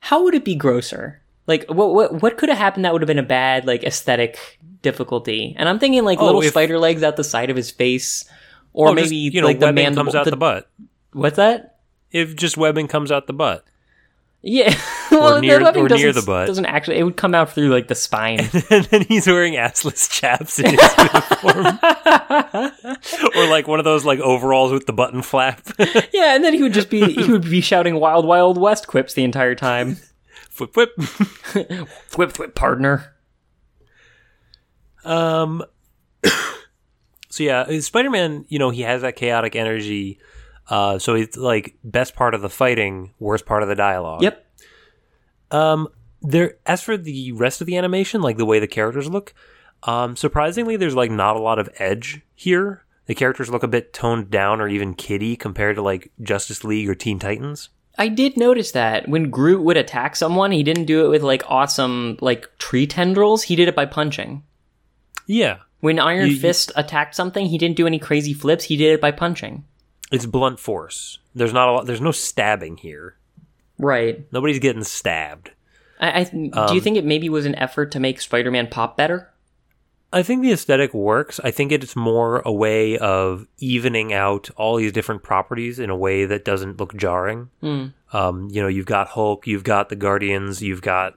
[0.00, 1.20] how would it be grosser?
[1.46, 4.58] Like, what what what could have happened that would have been a bad like aesthetic
[4.82, 5.54] difficulty?
[5.58, 8.24] And I'm thinking like Oh, little if- spider legs out the side of his face,
[8.72, 10.04] or Oh, just, maybe you know like the mandible.
[10.04, 10.68] comes out the, butt.
[11.12, 11.78] What's that?
[12.10, 13.64] If just webbing comes out the butt,
[14.42, 14.74] Yeah,
[15.10, 16.46] well, near- the or near the butt.
[16.46, 16.98] Doesn't actually.
[16.98, 18.40] It would come out through like the spine.
[18.70, 21.78] and then he's wearing assless chaps in his uniform,
[23.36, 25.60] or like one of those like overalls with the button flap.
[26.12, 29.14] yeah, and then he would just be he would be shouting "Wild Wild West" quips
[29.14, 29.96] the entire time.
[30.60, 30.92] Whip whip.
[32.16, 33.14] Whip, whip, partner.
[35.04, 35.64] Um.
[37.28, 38.44] so yeah, Spider Man.
[38.48, 40.18] You know, he has that chaotic energy.
[40.68, 44.22] Uh, so it's like best part of the fighting, worst part of the dialogue.
[44.22, 44.46] Yep.
[45.50, 45.88] Um,
[46.22, 46.56] there.
[46.66, 49.32] As for the rest of the animation, like the way the characters look,
[49.84, 52.84] um, surprisingly, there's like not a lot of edge here.
[53.06, 56.88] The characters look a bit toned down, or even kiddie compared to like Justice League
[56.88, 57.68] or Teen Titans.
[57.98, 61.42] I did notice that when Groot would attack someone, he didn't do it with like
[61.48, 63.44] awesome like tree tendrils.
[63.44, 64.42] He did it by punching.
[65.26, 68.64] Yeah, When Iron You- you- Fist attacked something, he didn't do any crazy flips.
[68.64, 69.64] He did it by punching.
[70.12, 71.18] it's blunt force.
[71.34, 71.86] There's not a lot.
[71.86, 73.16] There's no stabbing here.
[73.78, 74.24] Right.
[74.32, 75.50] Nobody's getting stabbed.
[76.00, 78.96] I, I do Um, you think it maybe was an effort to make Spider-Man pop
[78.96, 79.30] better?
[80.12, 81.40] I think the aesthetic works.
[81.42, 85.96] I think it's more a way of evening out all these different properties in a
[85.96, 87.50] way that doesn't look jarring.
[88.12, 91.16] Um, you know, you've got Hulk, you've got the Guardians, you've got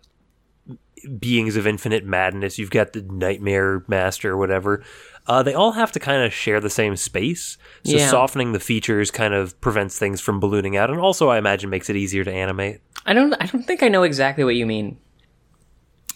[1.19, 4.83] beings of infinite madness, you've got the Nightmare Master, or whatever.
[5.27, 7.57] Uh, they all have to kind of share the same space.
[7.85, 8.09] So Yeah.
[8.09, 11.89] softening the features kind of prevents things from ballooning out, and also I imagine makes
[11.89, 12.81] it easier to animate.
[13.05, 13.33] I don't.
[13.39, 14.97] I don't think I know exactly what you mean.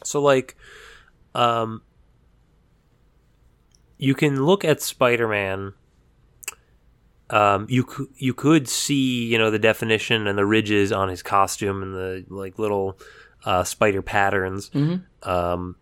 [0.03, 0.57] So like
[1.35, 1.81] um
[4.03, 5.73] you can look at Spider-Man
[7.29, 11.23] um you could you could see, you know, the definition and the ridges on his
[11.23, 12.99] costume and the like little
[13.45, 14.69] uh spider patterns.
[15.23, 15.75] Um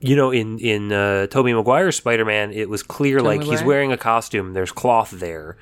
[0.00, 3.96] you know, in in uh, Tobey Maguire's Spider-Man, it was clear like he's wearing a
[3.96, 4.52] costume.
[4.52, 5.56] There's cloth there.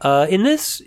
[0.00, 0.80] Uh, in this,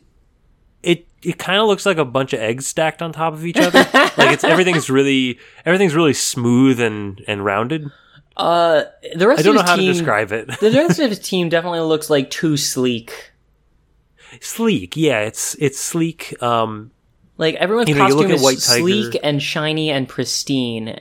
[0.81, 3.57] it it kind of looks like a bunch of eggs stacked on top of each
[3.57, 3.79] other.
[3.93, 7.91] like it's everything's really everything's really smooth and and rounded.
[8.37, 8.83] Uh,
[9.15, 10.59] the rest I don't of know his how team, to describe it.
[10.59, 13.31] the rest of his team definitely looks like too sleek.
[14.41, 16.41] sleek, yeah, it's it's sleek.
[16.43, 16.91] Um,
[17.37, 20.99] Like everyone's You know, costume is White Tiger- sleek and shiny and pristine.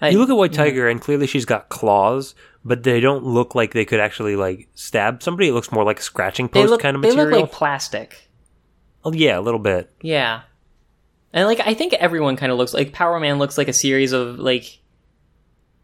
[0.00, 3.54] I- you look at White Tiger, and clearly she's got claws, but they don't look
[3.54, 5.48] like they could actually like stab somebody.
[5.48, 7.26] It looks more like a scratching post look kind of material.
[7.26, 8.28] they look like plastic.
[9.04, 9.90] oh yeah, a little bit.
[10.00, 10.40] Yeah,
[11.32, 14.12] and like I think everyone kind of looks like Power Man looks like a series
[14.12, 14.78] of like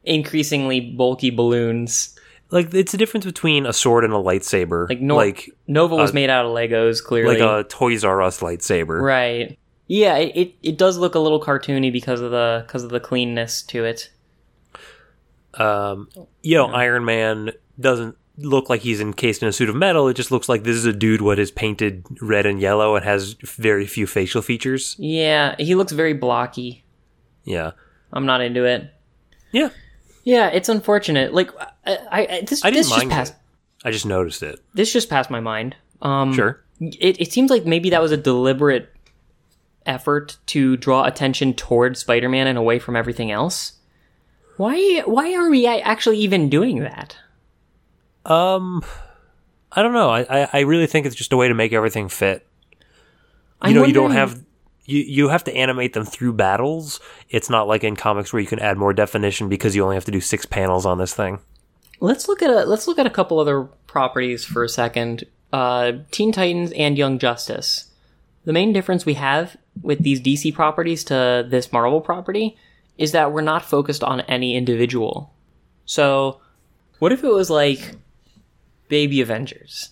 [0.09, 2.19] increasingly bulky balloons.
[2.51, 4.89] Like it's the difference between a sword and a lightsaber.
[4.89, 7.39] Like like Nova was uh, made out of Legos, clearly.
[7.39, 9.01] like a Toys R Us lightsaber.
[9.01, 9.59] right.
[9.87, 13.01] Yeah, it, it it does look a little cartoony because of the because of the
[13.01, 14.11] cleanness to it.
[15.55, 16.09] Um,
[16.43, 20.09] you know, Iron Man doesn't look like he's encased in a suit of metal.
[20.09, 23.05] It just looks like this is a dude what is painted red and yellow and
[23.05, 24.95] has very few facial features.
[24.99, 26.85] Yeah, he looks very blocky.
[27.45, 27.73] Yeah,
[28.13, 28.93] I'm not into it.
[29.53, 29.71] yeah.
[30.25, 31.33] Yeah, it's unfortunate.
[31.33, 31.51] Like
[31.87, 33.39] I, I this I this just passed it.
[33.87, 34.61] I just noticed it.
[34.75, 35.77] this just passed my mind.
[36.03, 36.63] Um Sure.
[36.81, 38.93] it, it seems like maybe that was a deliberate
[39.87, 43.73] effort to draw attention towards Spider-Man and away from everything else.
[44.57, 47.17] Why why are we actually even doing that?
[48.27, 48.83] Um,
[49.73, 50.11] I don't know.
[50.11, 52.47] I, I, I really think it's just a way to make everything fit.
[52.73, 52.79] You
[53.63, 54.41] I'm know, you don't have
[54.89, 56.99] you you have to animate them through battles.
[57.29, 60.07] It's not like in comics where you can add more definition because you only have
[60.07, 61.41] to do six panels on this thing.
[62.01, 65.25] Let's look at a let's look at a couple other properties for a second.
[65.53, 67.91] Uh, Teen Titans and Young Justice.
[68.45, 72.57] The main difference we have with these DC properties to this Marvel property
[72.97, 75.33] is that we're not focused on any individual.
[75.85, 76.41] So,
[76.99, 77.97] what if it was like
[78.89, 79.91] Baby Avengers?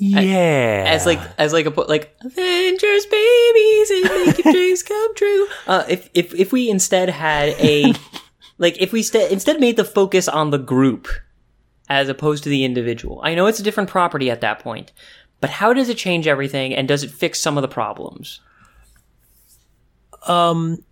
[0.00, 5.46] Yeah, as like as like a like Avengers babies and making dreams come true.
[5.66, 7.92] Uh, if if if we instead had a
[8.58, 11.08] like if we st- instead made the focus on the group
[11.88, 13.20] as opposed to the individual?
[13.24, 14.92] I know it's a different property at that point,
[15.40, 18.40] but how does it change everything and does it fix some of the problems?
[20.26, 20.84] Um,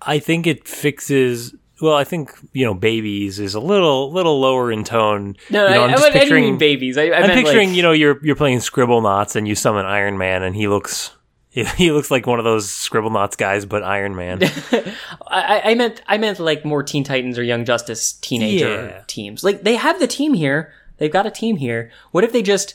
[0.00, 1.54] I think it fixes.
[1.80, 5.36] Well, I think you know, babies is a little little lower in tone.
[5.50, 6.96] No, you know, I, I'm I, just I picturing mean babies.
[6.96, 10.16] I, I I'm picturing, like, you know, you're you're playing Scribblenauts and you summon Iron
[10.16, 11.12] Man and he looks
[11.50, 14.40] he looks like one of those Scribblenauts guys, but Iron Man.
[15.26, 19.02] I, I meant I meant like more Teen Titans or Young Justice teenager Yeah.
[19.06, 19.44] teams.
[19.44, 20.72] Like they have the team here.
[20.98, 21.90] They've got a team here.
[22.10, 22.74] What if they just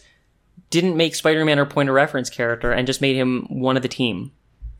[0.70, 3.90] didn't make Spider-Man or point of reference character and just made him one of the
[3.90, 4.32] team?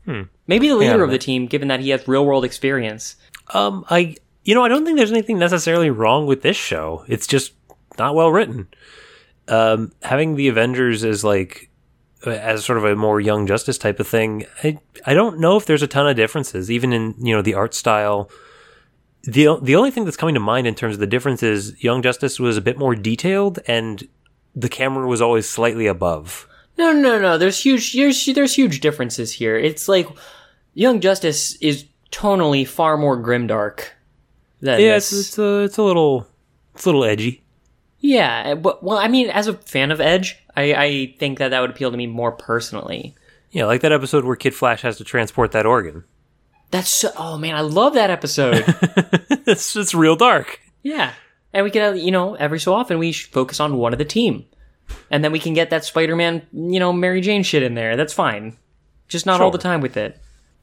[0.04, 0.22] Hmm.
[0.46, 1.04] Maybe the leader Yeah.
[1.04, 3.16] of the team, given that he has real world experience.
[3.54, 7.04] Um, I you know I don't think there's anything necessarily wrong with this show.
[7.08, 7.52] It's just
[7.98, 8.68] not well written.
[9.48, 11.70] Um, having the Avengers as like
[12.26, 15.56] uh, as sort of a more Young Justice type of thing, I I don't know
[15.56, 18.30] if there's a ton of differences, even in you know the art style.
[19.22, 22.02] the The only thing that's coming to mind in terms of the difference is Young
[22.02, 24.06] Justice was a bit more detailed, and
[24.54, 26.46] the camera was always slightly above.
[26.78, 27.38] No, no, no.
[27.38, 27.92] There's huge.
[27.92, 29.56] There's there's huge differences here.
[29.56, 30.08] It's like
[30.74, 33.86] Young Justice is tonally far more grimdark
[34.60, 35.12] than Yeah, this.
[35.12, 36.26] it's it's a, it's a little
[36.74, 37.42] it's a little edgy.
[37.98, 41.60] Yeah, but well, I mean, as a fan of Edge, I, I think that that
[41.60, 43.14] would appeal to me more personally.
[43.52, 46.04] Yeah, like that episode where Kid Flash has to transport that organ.
[46.72, 48.64] That's so, oh man, I love that episode.
[49.46, 50.58] it's it's real dark.
[50.82, 51.12] yeah,
[51.52, 54.04] and we can, uh, you know, every so often we focus on one of the
[54.04, 54.46] team,
[55.10, 57.94] and then we can get that Spider-Man, you know, Mary Jane shit in there.
[57.96, 58.56] That's fine,
[59.06, 60.18] just not all the time with it.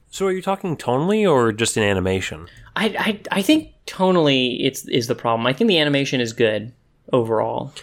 [0.10, 2.48] So are you talking tonally or just in animation?
[2.76, 5.46] I, I, I think tonally it's is the problem.
[5.46, 6.74] I think the animation is good
[7.14, 7.74] overall.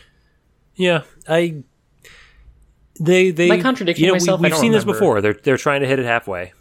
[0.75, 1.63] Yeah, I.
[2.99, 3.51] They they.
[3.51, 4.41] Am I contradicting you know, myself?
[4.41, 5.21] I We, have seen this before.
[5.21, 6.53] They're they're trying to hit it halfway.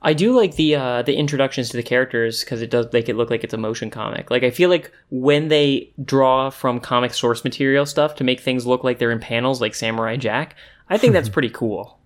[0.00, 3.16] I do like the uh, the introductions to the characters because it does make it
[3.16, 4.30] look like it's a motion comic.
[4.30, 8.66] Like I feel like when they draw from comic source material stuff to make things
[8.66, 10.56] look like they're in panels, like Samurai Jack,
[10.90, 11.98] I think that's pretty cool.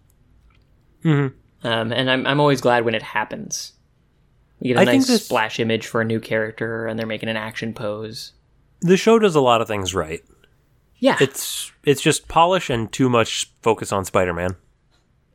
[1.05, 1.37] Mm-hmm.
[1.64, 3.72] Um, and I'm I'm always glad when it happens.
[4.60, 7.28] You get a I nice this- splash image for a new character, and they're making
[7.28, 8.32] an action pose.
[8.80, 10.22] The show does a lot of things right.
[11.01, 14.56] Yeah, It's it's just polish and too much focus on Spider Man.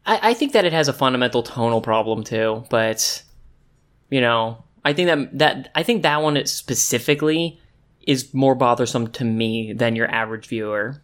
[0.06, 3.24] I, I think that it has a fundamental tonal problem too, but
[4.10, 7.62] you know, I think that that I think that one specifically
[8.06, 11.02] is more bothersome to me than your average viewer.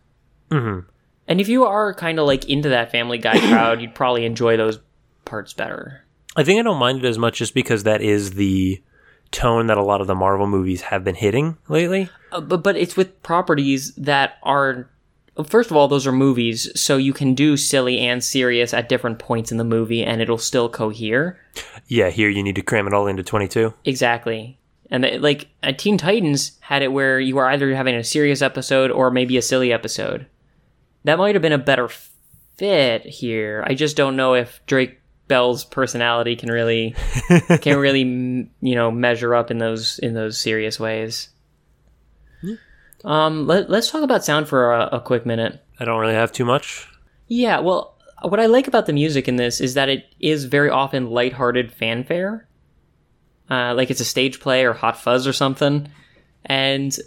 [0.52, 0.88] Mm-hmm.
[1.30, 4.58] And if you are kind of like into that Family Guy crowd, you'd probably enjoy
[4.58, 4.80] those
[5.30, 6.04] parts better.
[6.36, 8.82] I think I don't mind it as much just because that is the
[9.32, 12.10] tone that a lot of the Marvel movies have been hitting lately.
[12.32, 14.90] Uh, but but it's with properties that are
[15.48, 19.20] first of all those are movies, so you can do silly and serious at different
[19.20, 21.40] points in the movie, and it'll still cohere.
[21.88, 23.74] Yeah, here you need to cram it all into 22.
[23.86, 24.60] Exactly.
[24.92, 28.42] And they, like uh, Teen Titans had it where you were either having a serious
[28.42, 30.26] episode or maybe a silly episode.
[31.04, 31.90] That might have been a better
[32.58, 33.64] fit here.
[33.66, 35.00] I just don't know if Drake
[35.30, 36.94] Bell's personality can really
[37.62, 41.30] can really you know measure up in those in those serious ways.
[43.06, 45.64] Um, let, let's talk about sound for a, a quick minute.
[45.80, 46.86] I don't really have too much.
[47.30, 50.70] Yeah, well, what I like about the music in this is that it is very
[50.70, 52.48] often lighthearted fanfare.
[53.50, 55.88] Uh, like it's a stage play or Hot Fuzz or something.
[56.46, 56.98] And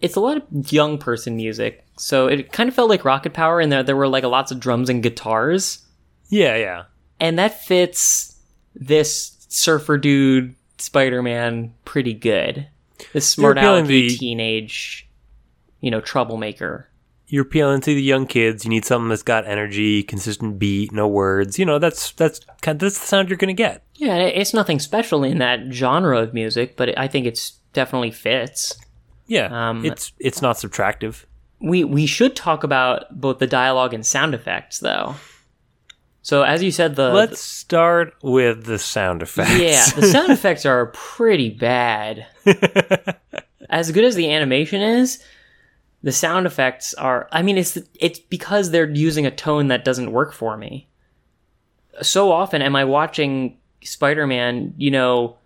[0.00, 1.86] it's a lot of young person music.
[1.96, 4.58] So it kind of felt like Rocket Power, and there, there were like lots of
[4.60, 5.86] drums and guitars.
[6.28, 6.84] Yeah, yeah.
[7.20, 8.36] And that fits
[8.74, 12.66] this surfer dude Spider Man pretty good.
[13.12, 15.08] This smart alecky the- teenage,
[15.80, 16.86] you know, troublemaker.
[17.26, 18.64] You're appealing to the young kids.
[18.64, 21.60] You need something that's got energy, consistent beat, no words.
[21.60, 23.84] You know, that's that's kind that's the sound you're going to get.
[23.94, 28.76] Yeah, it's nothing special in that genre of music, but I think it's definitely fits.
[29.28, 31.24] Yeah, Um, it's it's not subtractive.
[31.60, 35.14] We we should talk about both the dialogue and sound effects, though.
[36.22, 39.58] So as you said, the Let's start with the sound effects.
[39.58, 42.26] yeah, the sound effects are pretty bad.
[43.70, 45.22] as good as the animation is,
[46.02, 47.28] the sound effects are.
[47.32, 50.88] I mean, it's it's because they're using a tone that doesn't work for me.
[52.02, 54.74] So often, am I watching Spider-Man?
[54.76, 55.38] You know,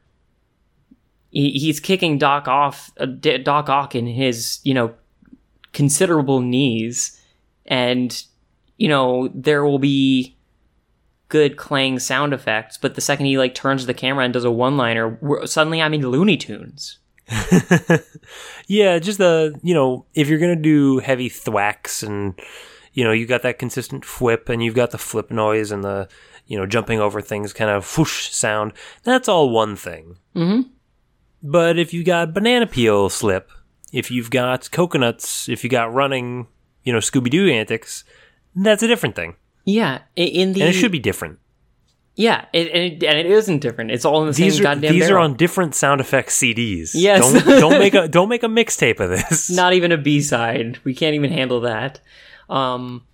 [1.31, 4.95] he, he's kicking Doc off, uh, D- Doc Ock in his you know
[5.73, 7.21] considerable knees,
[7.67, 8.25] and
[8.77, 10.34] you know there will be
[11.35, 14.53] good clang sound effects, but the second he like turns the camera and does a
[14.53, 16.99] one-liner, suddenly I'm in Looney Tunes.
[18.69, 22.39] yeah, just the you know if you're gonna do heavy thwacks and
[22.93, 26.07] you know you got that consistent flip and you've got the flip noise and the
[26.47, 28.73] you know jumping over things kind of whoosh sound.
[29.03, 30.19] That's all one thing.
[30.37, 30.69] Mm-hmm.
[31.43, 33.51] But if you got banana peel slip,
[33.93, 36.47] If you've got coconuts, if you got running,
[36.85, 38.05] you know, Scooby Doo antics,
[38.55, 39.37] that's a different thing.
[39.65, 41.39] Yeah, in the And it should be different.
[42.17, 43.91] yeah, it, and, it, and it isn't different.
[43.91, 44.93] It's all in the These same are goddamn.
[44.93, 46.91] these are on different sound effects CDs.
[46.95, 47.33] Yes.
[47.33, 49.51] Don't, don't make a don't make a mixtape of this.
[49.63, 50.79] not even a B side.
[50.85, 52.01] We can't even handle that.
[52.49, 53.05] Um,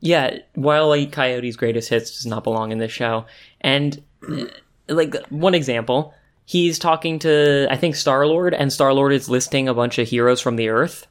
[0.00, 1.12] yeah, Wild.
[1.12, 3.26] Coyote's greatest hits does not belong in this show.
[3.60, 4.44] And uh,
[4.88, 6.12] like one example,
[6.44, 10.08] he's talking to I think Star Lord, and Star Lord is listing a bunch of
[10.08, 11.06] heroes from the Earth,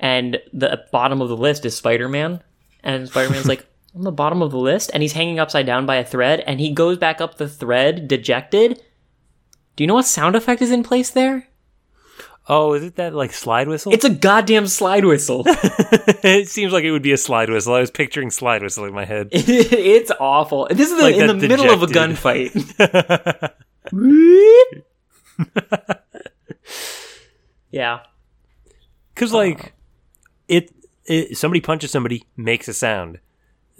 [0.00, 2.42] and the bottom of the list is Spider Man,
[2.82, 3.66] and Spider Man's like.
[3.94, 6.60] On the bottom of the list, and he's hanging upside down by a thread, and
[6.60, 8.82] he goes back up the thread, dejected.
[9.76, 11.48] Do you know what sound effect is in place there?
[12.48, 13.92] Oh, is it that like slide whistle?
[13.92, 15.44] It's a goddamn slide whistle.
[15.46, 17.74] it seems like it would be a slide whistle.
[17.74, 19.28] I was picturing slide whistle in my head.
[19.32, 20.66] it's awful.
[20.70, 22.52] This is Like in the that middle of a gunfight.
[27.70, 28.00] yeah.
[29.14, 29.72] Because like
[30.48, 30.72] it,
[31.06, 33.20] it, somebody punches somebody makes a sound.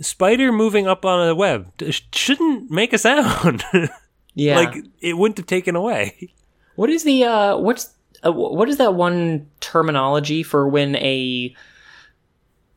[0.03, 1.73] Spider moving up on a web
[2.13, 3.65] shouldn't make a sound.
[4.35, 4.57] Yeah.
[4.57, 6.33] like it wouldn't have taken away.
[6.77, 7.91] what is the uh what's
[8.25, 11.55] uh, what is that one terminology for when a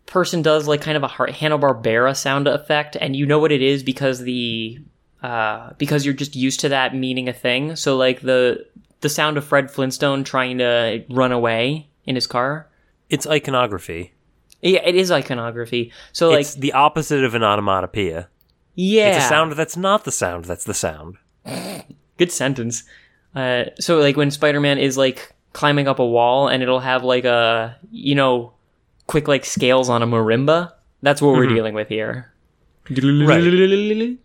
[0.05, 3.61] person does like kind of a Hanna Barbera sound effect and you know what it
[3.61, 4.79] is because the
[5.23, 7.75] uh because you're just used to that meaning a thing.
[7.77, 8.65] So like the
[8.99, 12.67] the sound of Fred Flintstone trying to run away in his car.
[13.09, 14.13] It's iconography.
[14.65, 15.91] Yeah, it is iconography.
[16.11, 18.27] So like it's the opposite of an onomatopoeia.
[18.73, 19.15] yeah.
[19.15, 21.17] It's a sound that's not the sound that's the sound.
[22.17, 22.83] good sentence.
[23.35, 27.25] Uh, so like when Spider-Man is like climbing up a wall and it'll have like
[27.25, 28.53] a you know
[29.07, 30.71] quick like scales on a marimba.
[31.01, 32.33] That's what we're dealing with here.
[32.89, 34.17] Right.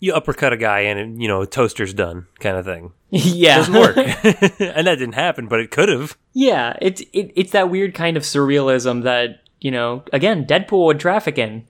[0.00, 2.92] You uppercut a guy and you know toaster's done kind of thing.
[3.10, 3.96] yeah, Doesn't work,
[4.60, 6.16] and that didn't happen, but it could have.
[6.32, 11.00] yeah, it's it, it's that weird kind of surrealism that you know again Deadpool would
[11.00, 11.66] traffic in.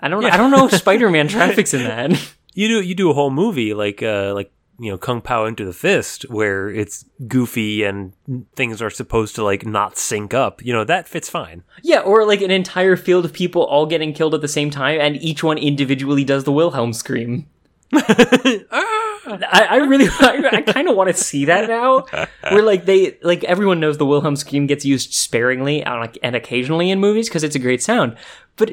[0.00, 2.10] I don't I don't know if Spider-Man traffics in that.
[2.52, 4.50] You do you do a whole movie like uh like
[4.80, 5.44] you know Kung Pow!
[5.44, 8.12] Enter the Fist where it's goofy and
[8.56, 10.64] things are supposed to like not sync up.
[10.64, 11.62] You know that fits fine.
[11.82, 15.00] yeah, or like an entire field of people all getting killed at the same time,
[15.00, 17.46] and each one individually does the Wilhelm scream.
[17.92, 22.06] I, I really, I, I kind of want to see that now,
[22.50, 26.90] where like they, like everyone knows the Wilhelm scream gets used sparingly on, and occasionally
[26.90, 28.16] in movies because it's a great sound,
[28.56, 28.72] but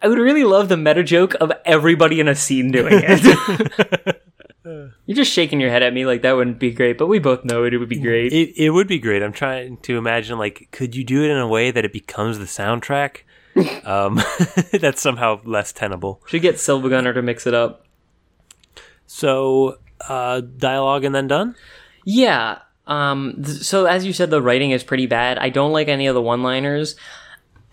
[0.00, 4.22] I would really love the meta joke of everybody in a scene doing it.
[5.06, 7.44] You're just shaking your head at me like that wouldn't be great, but we both
[7.44, 7.72] know it.
[7.72, 8.32] It would be great.
[8.32, 9.22] It it would be great.
[9.22, 12.38] I'm trying to imagine like could you do it in a way that it becomes
[12.38, 13.22] the soundtrack?
[13.84, 14.20] um,
[14.72, 16.22] that's somehow less tenable.
[16.26, 17.87] Should get SiIvaGunner to mix it up.
[19.08, 19.78] So
[20.08, 21.56] uh, dialogue and then done.
[22.04, 22.58] Yeah.
[22.86, 23.42] Um.
[23.44, 25.36] th- so as you said, the writing is pretty bad.
[25.38, 26.94] I don't like any of the one-liners,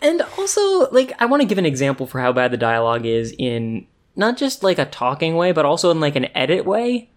[0.02, 3.32] and also like I want to give an example for how bad the dialogue is
[3.38, 3.86] in
[4.16, 7.10] not just like a talking way, but also in like an edit way.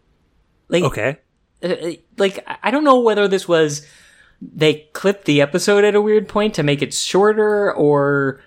[0.70, 1.18] Like, Okay.
[1.64, 3.86] uh, like I- I don't know whether this was
[4.42, 8.40] they clipped the episode at a weird point to make it shorter, or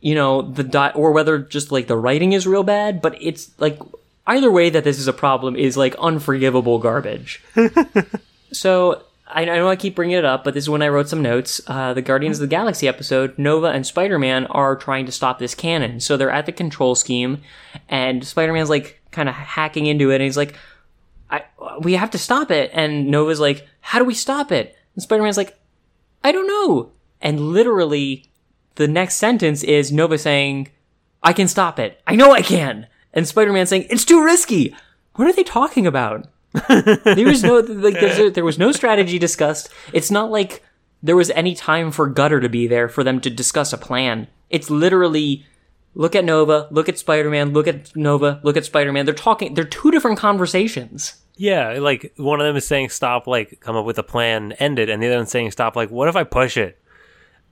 [0.00, 3.02] you know the di- or whether just like the writing is real bad.
[3.02, 3.78] But it's like
[4.26, 7.42] either way that this is a problem is like unforgivable garbage.
[8.52, 11.22] so I, know I keep bringing it up, but this is when I wrote some
[11.22, 11.60] notes.
[11.66, 15.38] Uh, the Guardians of the Galaxy episode, Nova and Spider Man are trying to stop
[15.38, 16.00] this cannon.
[16.00, 17.42] So they're at the control scheme,
[17.88, 20.54] and Spider Man's like kind of hacking into it, and he's like,
[21.28, 21.42] I,
[21.80, 22.70] we have to stop it.
[22.72, 24.76] And Nova's like, how do we stop it?
[24.94, 25.58] And Spider Man's like,
[26.22, 26.92] I don't know.
[27.20, 28.30] And literally,
[28.76, 30.68] the next sentence is Nova saying,
[31.22, 32.00] I can stop it.
[32.06, 32.86] I know I can.
[33.16, 34.76] And Spider Man saying, it's too risky.
[35.14, 36.28] What are they talking about?
[36.68, 39.68] there was no like there's there was no strategy discussed.
[39.92, 40.62] It's not like
[41.02, 44.28] there was any time for Gutter to be there for them to discuss a plan.
[44.48, 45.44] It's literally
[45.94, 49.04] look at Nova, look at Spider-Man, look at Nova, look at Spider-Man.
[49.04, 51.16] They're talking they're two different conversations.
[51.36, 54.78] Yeah, like one of them is saying stop, like come up with a plan, end
[54.78, 56.80] it, and the other one's saying stop, like what if I push it?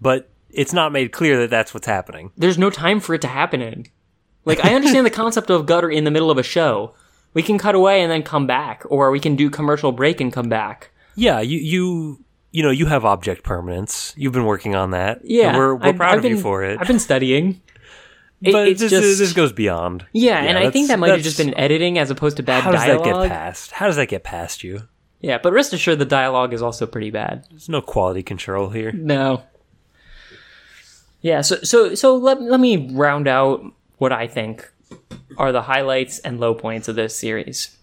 [0.00, 2.30] But it's not made clear that that's what's happening.
[2.36, 3.86] There's no time for it to happen in.
[4.44, 6.94] Like I understand the concept of Gutter in the middle of a show.
[7.32, 10.32] We can cut away and then come back or we can do commercial break and
[10.32, 10.90] come back.
[11.16, 14.14] Yeah, you you you know you have object permanence.
[14.16, 15.20] You've been working on that.
[15.24, 15.56] Yeah.
[15.56, 16.78] we're we're I've- proud I've of you for it.
[16.80, 17.60] I've been studying.
[18.42, 20.06] It- but it's this, just this goes beyond.
[20.12, 22.78] Yeah, and I think that might have just been editing as opposed to bad dialogue.
[22.80, 23.70] How does that get past?
[23.72, 24.82] How does that get past you?
[25.20, 27.46] Yeah, but rest assured the dialogue is also pretty bad.
[27.48, 28.92] There's no quality control here.
[28.92, 29.42] No.
[31.22, 33.62] Yeah, so so so let let me round out
[33.98, 34.70] what I think
[35.36, 37.76] are the highlights and low points of this series.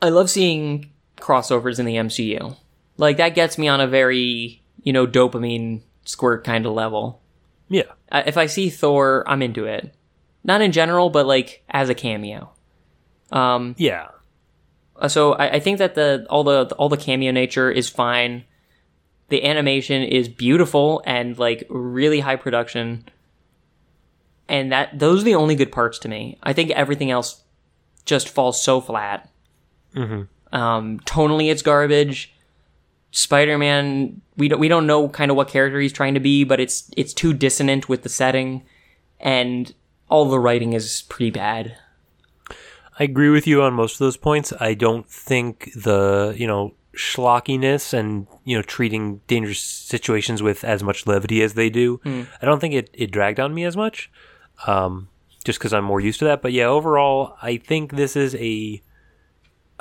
[0.00, 2.56] I love seeing crossovers in the MCU.
[2.96, 7.20] Like that gets me on a very you know, dopamine squirt kind of level.
[7.68, 7.84] Yeah.
[8.10, 9.94] If I see Thor, I'm into it.
[10.42, 12.50] Not in general, but like as a cameo.
[13.30, 14.08] Um, Yeah.
[14.96, 18.44] Uh, so I, I think that the all the all the cameo nature is fine.
[19.28, 23.04] The animation is beautiful and like really high production,
[24.50, 26.36] and that those are the only good parts to me.
[26.42, 27.42] I think everything else
[28.04, 29.30] just falls so flat.
[29.94, 30.22] Mm-hmm.
[30.54, 32.34] Um, tonally, it's garbage.
[33.12, 36.44] Spider Man, we don't we don't know kind of what character he's trying to be,
[36.44, 38.62] but it's it's too dissonant with the setting,
[39.20, 39.72] and
[40.08, 41.76] all the writing is pretty bad.
[42.98, 44.52] I agree with you on most of those points.
[44.60, 50.82] I don't think the, you know, schlockiness and, you know, treating dangerous situations with as
[50.82, 54.10] much levity as they do, I don't think it, it dragged on me as much.
[54.66, 55.08] Um,
[55.44, 56.42] just because I'm more used to that.
[56.42, 58.82] But yeah, overall, I think this is a.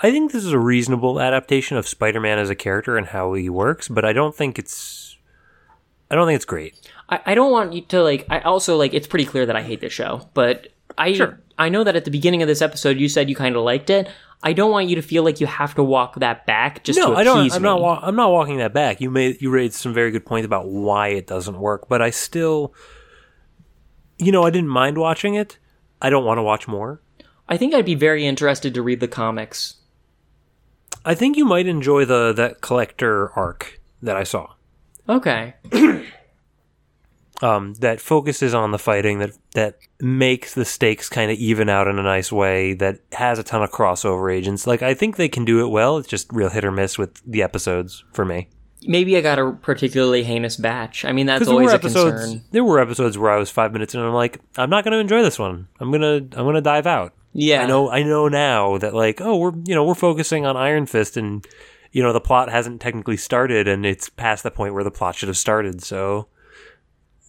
[0.01, 3.49] I think this is a reasonable adaptation of Spider-Man as a character and how he
[3.49, 5.17] works, but I don't think it's.
[6.09, 6.73] I don't think it's great.
[7.09, 8.25] I, I don't want you to like.
[8.29, 8.93] I also like.
[8.93, 11.19] It's pretty clear that I hate this show, but I
[11.57, 13.89] I know that at the beginning of this episode you said you kind of liked
[13.89, 14.07] it.
[14.41, 17.03] I don't want you to feel like you have to walk that back just to
[17.05, 17.51] No, appease I don't.
[17.51, 17.67] I'm me.
[17.67, 17.81] not.
[17.81, 19.01] Wa- I'm not walking that back.
[19.01, 22.09] You made you raised some very good points about why it doesn't work, but I
[22.11, 22.73] still,
[24.19, 25.57] you know, I didn't mind watching it.
[26.01, 27.01] I don't want to watch more.
[27.47, 29.77] I think I'd be very interested to read the comics.
[31.03, 34.53] I think you might enjoy the that collector arc that I saw.
[35.07, 35.55] Okay.
[37.41, 41.87] Um, that focuses on the fighting that that makes the stakes kind of even out
[41.87, 42.73] in a nice way.
[42.73, 44.67] That has a ton of crossover agents.
[44.67, 45.97] Like I think they can do it well.
[45.97, 48.49] It's just real hit or miss with the episodes for me.
[48.87, 51.03] Maybe I got a particularly heinous batch.
[51.03, 52.43] I mean, that's always were a concern.
[52.51, 54.93] There were episodes where I was five minutes in and I'm like, I'm not going
[54.93, 55.67] to enjoy this one.
[55.79, 57.13] I'm gonna I'm gonna dive out.
[57.33, 57.63] Yeah.
[57.63, 60.85] I know I know now that like oh we're you know we're focusing on Iron
[60.85, 61.45] Fist and
[61.91, 65.15] you know the plot hasn't technically started and it's past the point where the plot
[65.15, 65.83] should have started.
[65.83, 66.27] So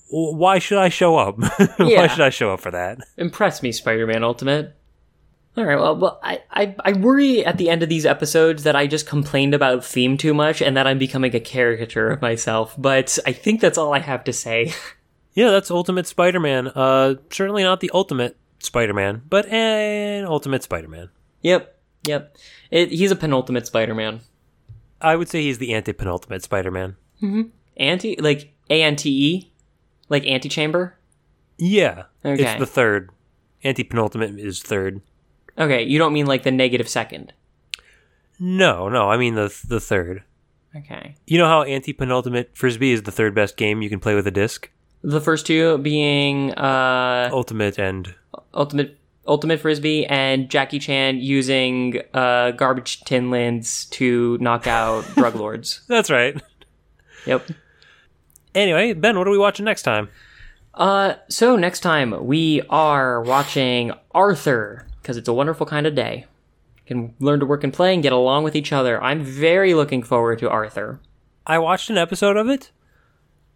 [0.08, 1.38] why should I show up?
[1.76, 2.06] why Yeah.
[2.08, 2.98] should I show up for that?
[3.16, 4.76] Impress me, Spider-Man Ultimate.
[5.56, 5.78] All right.
[5.78, 9.06] Well, well, I, I I worry at the end of these episodes that I just
[9.06, 12.74] complained about theme too much and that I'm becoming a caricature of myself.
[12.78, 14.72] But I think that's all I have to say.
[15.32, 16.66] Yeah, that's Ultimate Spider-Man.
[16.74, 21.08] Uh, certainly not the Ultimate Spider-Man, but an Ultimate Spider-Man.
[21.42, 22.36] Yep, yep.
[22.72, 24.22] It, he's a penultimate Spider-Man.
[25.00, 26.96] I would say he's the anti-penultimate Spider-Man.
[27.22, 27.50] Mhm.
[27.76, 29.52] Anti, like A N T E,
[30.08, 30.98] like antechamber.
[31.58, 32.42] Yeah, Okay.
[32.42, 33.10] it's the third.
[33.62, 35.00] Anti-penultimate is third.
[35.60, 37.32] Okay, you don't mean like the negative second.
[38.38, 40.24] No, no, I mean the the third.
[40.74, 41.16] Okay.
[41.26, 44.30] You know how anti-penultimate frisbee is the third best game you can play with a
[44.30, 44.70] disc?
[45.02, 48.14] The first two being uh, Ultimate and
[48.54, 48.96] ultimate
[49.26, 55.82] ultimate frisbee and Jackie Chan using uh, garbage tin lids to knock out drug lords.
[55.88, 56.40] that's right.
[57.26, 57.50] Yep.
[58.54, 60.08] Anyway, Ben, what are we watching next time?
[60.74, 66.26] Uh, so next time we are watching Arthur because it's a wonderful kind of day.
[66.86, 69.02] Can learn to work and play and get along with each other.
[69.02, 71.00] I'm very looking forward to Arthur.
[71.46, 72.70] I watched an episode of it.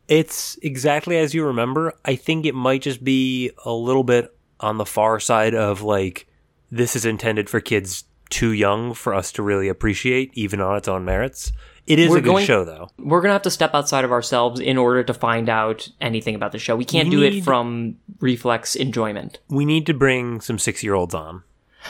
[0.06, 1.94] It's exactly as you remember.
[2.04, 6.26] I think it might just be a little bit on the far side of like
[6.70, 10.88] this is intended for kids too young for us to really appreciate, even on its
[10.88, 11.52] own merits.
[11.86, 12.88] It is We're a good going- show, though.
[12.98, 16.52] We're gonna have to step outside of ourselves in order to find out anything about
[16.52, 16.74] the show.
[16.76, 19.38] We can't We do it from reflex enjoyment.
[19.48, 21.42] We need to bring some six-year-olds on.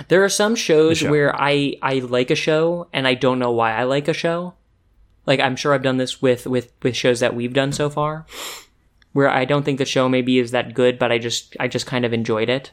[0.09, 1.11] There are some shows show.
[1.11, 4.55] where I I like a show and I don't know why I like a show.
[5.27, 8.27] Like I'm sure I've done this with with with shows that we've done so far,
[9.12, 11.87] where I don't think the show maybe is that good, but I just I just
[11.87, 12.73] kind of enjoyed it.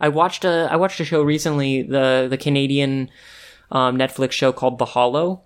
[0.00, 3.10] I watched a I watched a show recently, the the Canadian
[3.72, 5.40] um, Netflix show called The Hollow,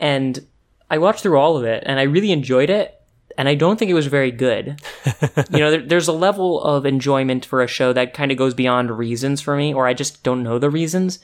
[0.00, 0.44] and
[0.90, 2.98] I watched through all of it and I really enjoyed it.
[3.38, 4.78] And I don't think it was very good.
[5.50, 8.52] you know, there, there's a level of enjoyment for a show that kind of goes
[8.52, 11.18] beyond reasons for me, or I just don't know the reasons.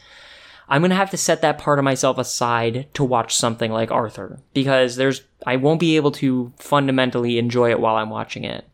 [0.71, 4.41] I'm gonna have to set that part of myself aside to watch something like Arthur
[4.55, 8.67] because there's I won't be able to fundamentally enjoy it while I'm watching it.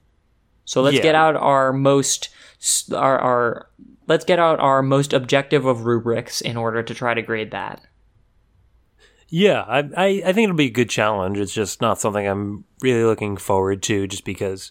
[0.65, 1.03] So let's Yeah.
[1.03, 2.29] get out our most
[2.95, 3.69] our our
[4.07, 7.81] let's get out our most objective of rubrics in order to try to grade that.
[9.37, 11.41] Yeah, I, I, I think it'll be a good challenge.
[11.41, 14.71] It's just not something I'm really looking forward to, just because,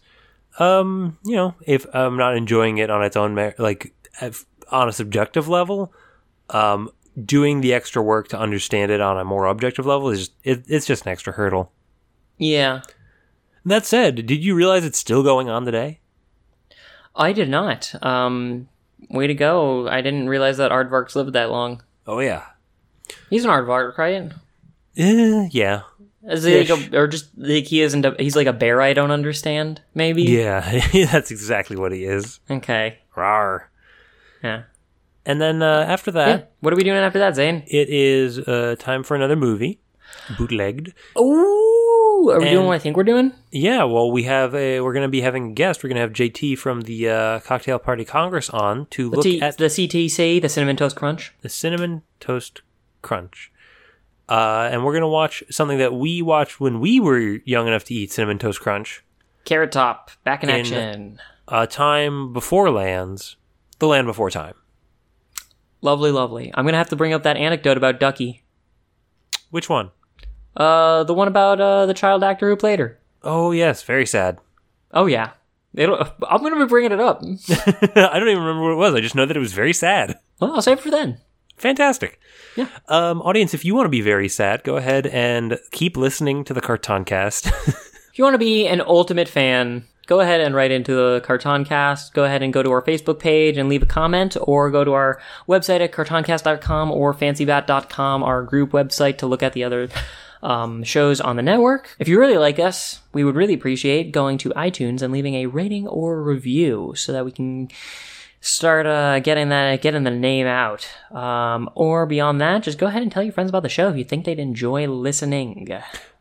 [0.58, 3.94] um, you know, if I'm not enjoying it on its own, mer- like
[4.72, 5.92] on a subjective level,
[6.52, 6.90] um,
[7.26, 10.64] doing the extra work to understand it on a more objective level is just, it,
[10.70, 11.74] it's just an extra hurdle.
[12.38, 12.84] Yeah,
[13.66, 16.00] That said, did you realize it's still going on today?
[17.18, 17.94] I did not.
[18.02, 18.70] Um,
[19.10, 19.90] way to go!
[19.90, 21.84] I didn't realize that Aardvark's lived that long.
[22.08, 22.46] Oh yeah,
[23.30, 24.32] He's an Aardvark, right?
[24.98, 25.82] Eh, yeah.
[26.30, 28.06] Is he like a, or just like he isn't?
[28.06, 29.82] A, he's like a bear I don't understand.
[29.94, 30.24] Maybe.
[30.24, 30.62] Yeah,
[31.12, 32.40] that's exactly what he is.
[32.50, 33.00] Okay.
[33.16, 33.70] Rar.
[34.44, 34.64] Yeah.
[35.26, 36.46] And then uh, after that, Yeah.
[36.62, 37.64] What are we doing after that, Zane?
[37.68, 39.80] it is uh, time for another movie,
[40.38, 40.94] bootlegged.
[41.18, 43.34] Ooh, are we doing what I think we're doing?
[43.52, 44.80] Yeah, well, we have a.
[44.82, 45.84] We're going to be having a guest.
[45.84, 49.24] We're going to have JT from the uh, Cocktail Party Congress on to The, look
[49.24, 51.34] T- at the CTC, the Cinnamon Toast Crunch.
[51.42, 52.62] the cinnamon toast
[53.02, 53.52] crunch.
[54.30, 57.84] Uh, and we're going to watch something that we watched when we were young enough
[57.86, 59.04] to eat cinnamon toast crunch.
[59.46, 61.20] Carrot Top, back in, In- action.
[61.50, 63.36] A time before lands,
[63.80, 64.54] the land before time.
[65.82, 66.52] Lovely, lovely.
[66.56, 68.44] I'm gonna have to bring up that anecdote about Ducky.
[69.50, 69.92] Which one?
[70.56, 72.98] Uh, the one about uh the child actor who played her.
[73.22, 74.40] Oh yes, very sad.
[74.94, 75.32] Oh yeah,
[75.76, 75.98] It'll,
[76.30, 77.22] I'm gonna be bringing it up.
[77.96, 78.96] I don't even remember what it was.
[78.96, 80.18] I just know that it was very sad.
[80.40, 81.18] Well, I'll save it for then.
[81.58, 82.20] Fantastic.
[82.56, 82.68] Yeah.
[82.88, 86.54] Um, audience, if you want to be very sad, go ahead and keep listening to
[86.54, 87.52] the Carton Cast.
[88.14, 91.66] If you want to be an ultimate fan, go ahead and write into the Carton
[91.66, 92.14] Cast.
[92.14, 94.94] Go ahead and go to our Facebook page and leave a comment, or go to
[94.94, 95.20] our
[95.50, 99.90] website at cartoncast.com or fancybat.com, our group website, to look at the other
[100.44, 101.96] um, shows on the network.
[101.98, 105.48] If you really like us, we would really appreciate going to iTunes and leaving a
[105.48, 107.70] rating or review so that we can
[108.44, 110.88] start uh, getting that getting the name out.
[111.12, 113.98] Um, or beyond that, just go ahead and tell your friends about the show if
[113.98, 115.68] you think they'd enjoy listening.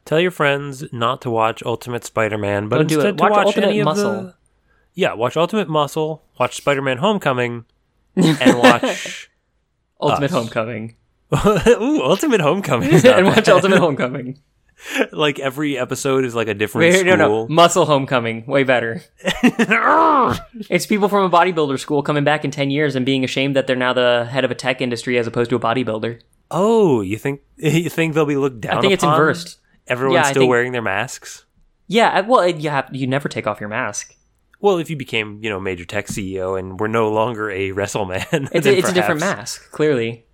[0.04, 3.18] Tell your friends not to watch Ultimate Spider-Man, but Don't do instead it.
[3.18, 4.12] to Watch watch Ultimate any of Muscle.
[4.22, 4.34] the.
[4.94, 7.64] Yeah, watch Ultimate Muscle, watch Spider-Man: Homecoming,
[8.16, 9.30] and watch
[10.00, 10.96] Ultimate Homecoming.
[11.34, 12.92] Ooh, Ultimate Homecoming.
[13.06, 13.48] and watch.
[13.48, 14.38] Ultimate Homecoming.
[15.12, 17.16] like every episode is like a different Wait, school.
[17.16, 19.02] no, no, Muscle Homecoming, way better.
[20.70, 23.66] it's people from a bodybuilder school coming back in ten years and being ashamed that
[23.66, 26.20] they're now the head of a tech industry as opposed to a bodybuilder.
[26.50, 28.78] Oh, you think you think they'll be looked down?
[28.78, 29.14] I think it's upon?
[29.14, 29.58] inversed.
[29.86, 31.44] Everyone's Yeah, still think- wearing their masks.
[31.88, 34.14] Yeah, well, you have you never take off your mask.
[34.60, 38.48] Well, if you became, you know, major tech CEO and were no longer a WrestleMan,
[38.52, 40.24] It's, a, it's a different mask, clearly.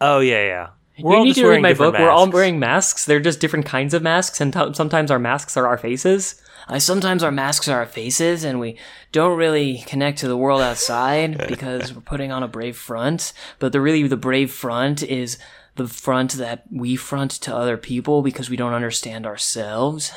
[0.00, 0.68] Oh yeah, yeah.
[1.02, 1.94] We're you all need to read wearing my book.
[1.94, 2.34] We're all masks.
[2.34, 3.04] wearing masks.
[3.04, 6.40] They're just different kinds of masks, and t- sometimes our masks are our faces.
[6.68, 8.76] Uh, sometimes our masks are our faces, and we
[9.12, 13.32] don't really connect to the world outside because we're putting on a brave front.
[13.58, 15.38] But the really the brave front is
[15.76, 20.12] the front that we front to other people because we don't understand ourselves.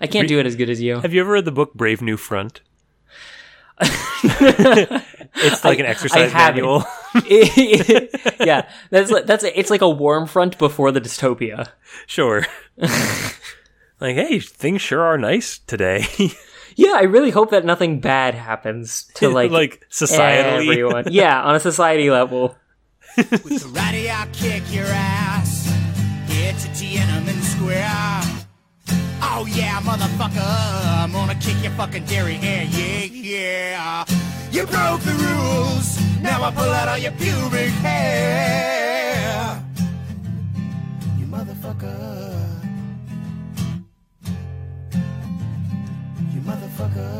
[0.00, 1.00] I can't do it as good as you.
[1.00, 2.60] Have you ever read the book Brave New Front?
[5.36, 6.62] it's like an exercise haven't.
[6.62, 6.84] manual.
[8.40, 11.68] yeah, that's that's it's like a warm front before the dystopia.
[12.06, 12.46] sure.
[12.76, 16.06] like, hey, things sure are nice today.
[16.74, 20.70] Yeah, I really hope that nothing bad happens to like like societally.
[20.70, 21.04] everyone.
[21.10, 22.56] Yeah, on a society level.
[23.16, 25.70] Karate, I'll kick your ass.
[26.28, 28.41] Get to Tiananmen Square.
[29.24, 30.42] Oh yeah, motherfucker,
[31.02, 34.04] I'm gonna kick your fucking dairy hair, yeah, yeah.
[34.50, 39.62] You broke the rules, now I pull out all your pubic hair.
[41.18, 42.48] You motherfucker.
[46.34, 47.11] You motherfucker.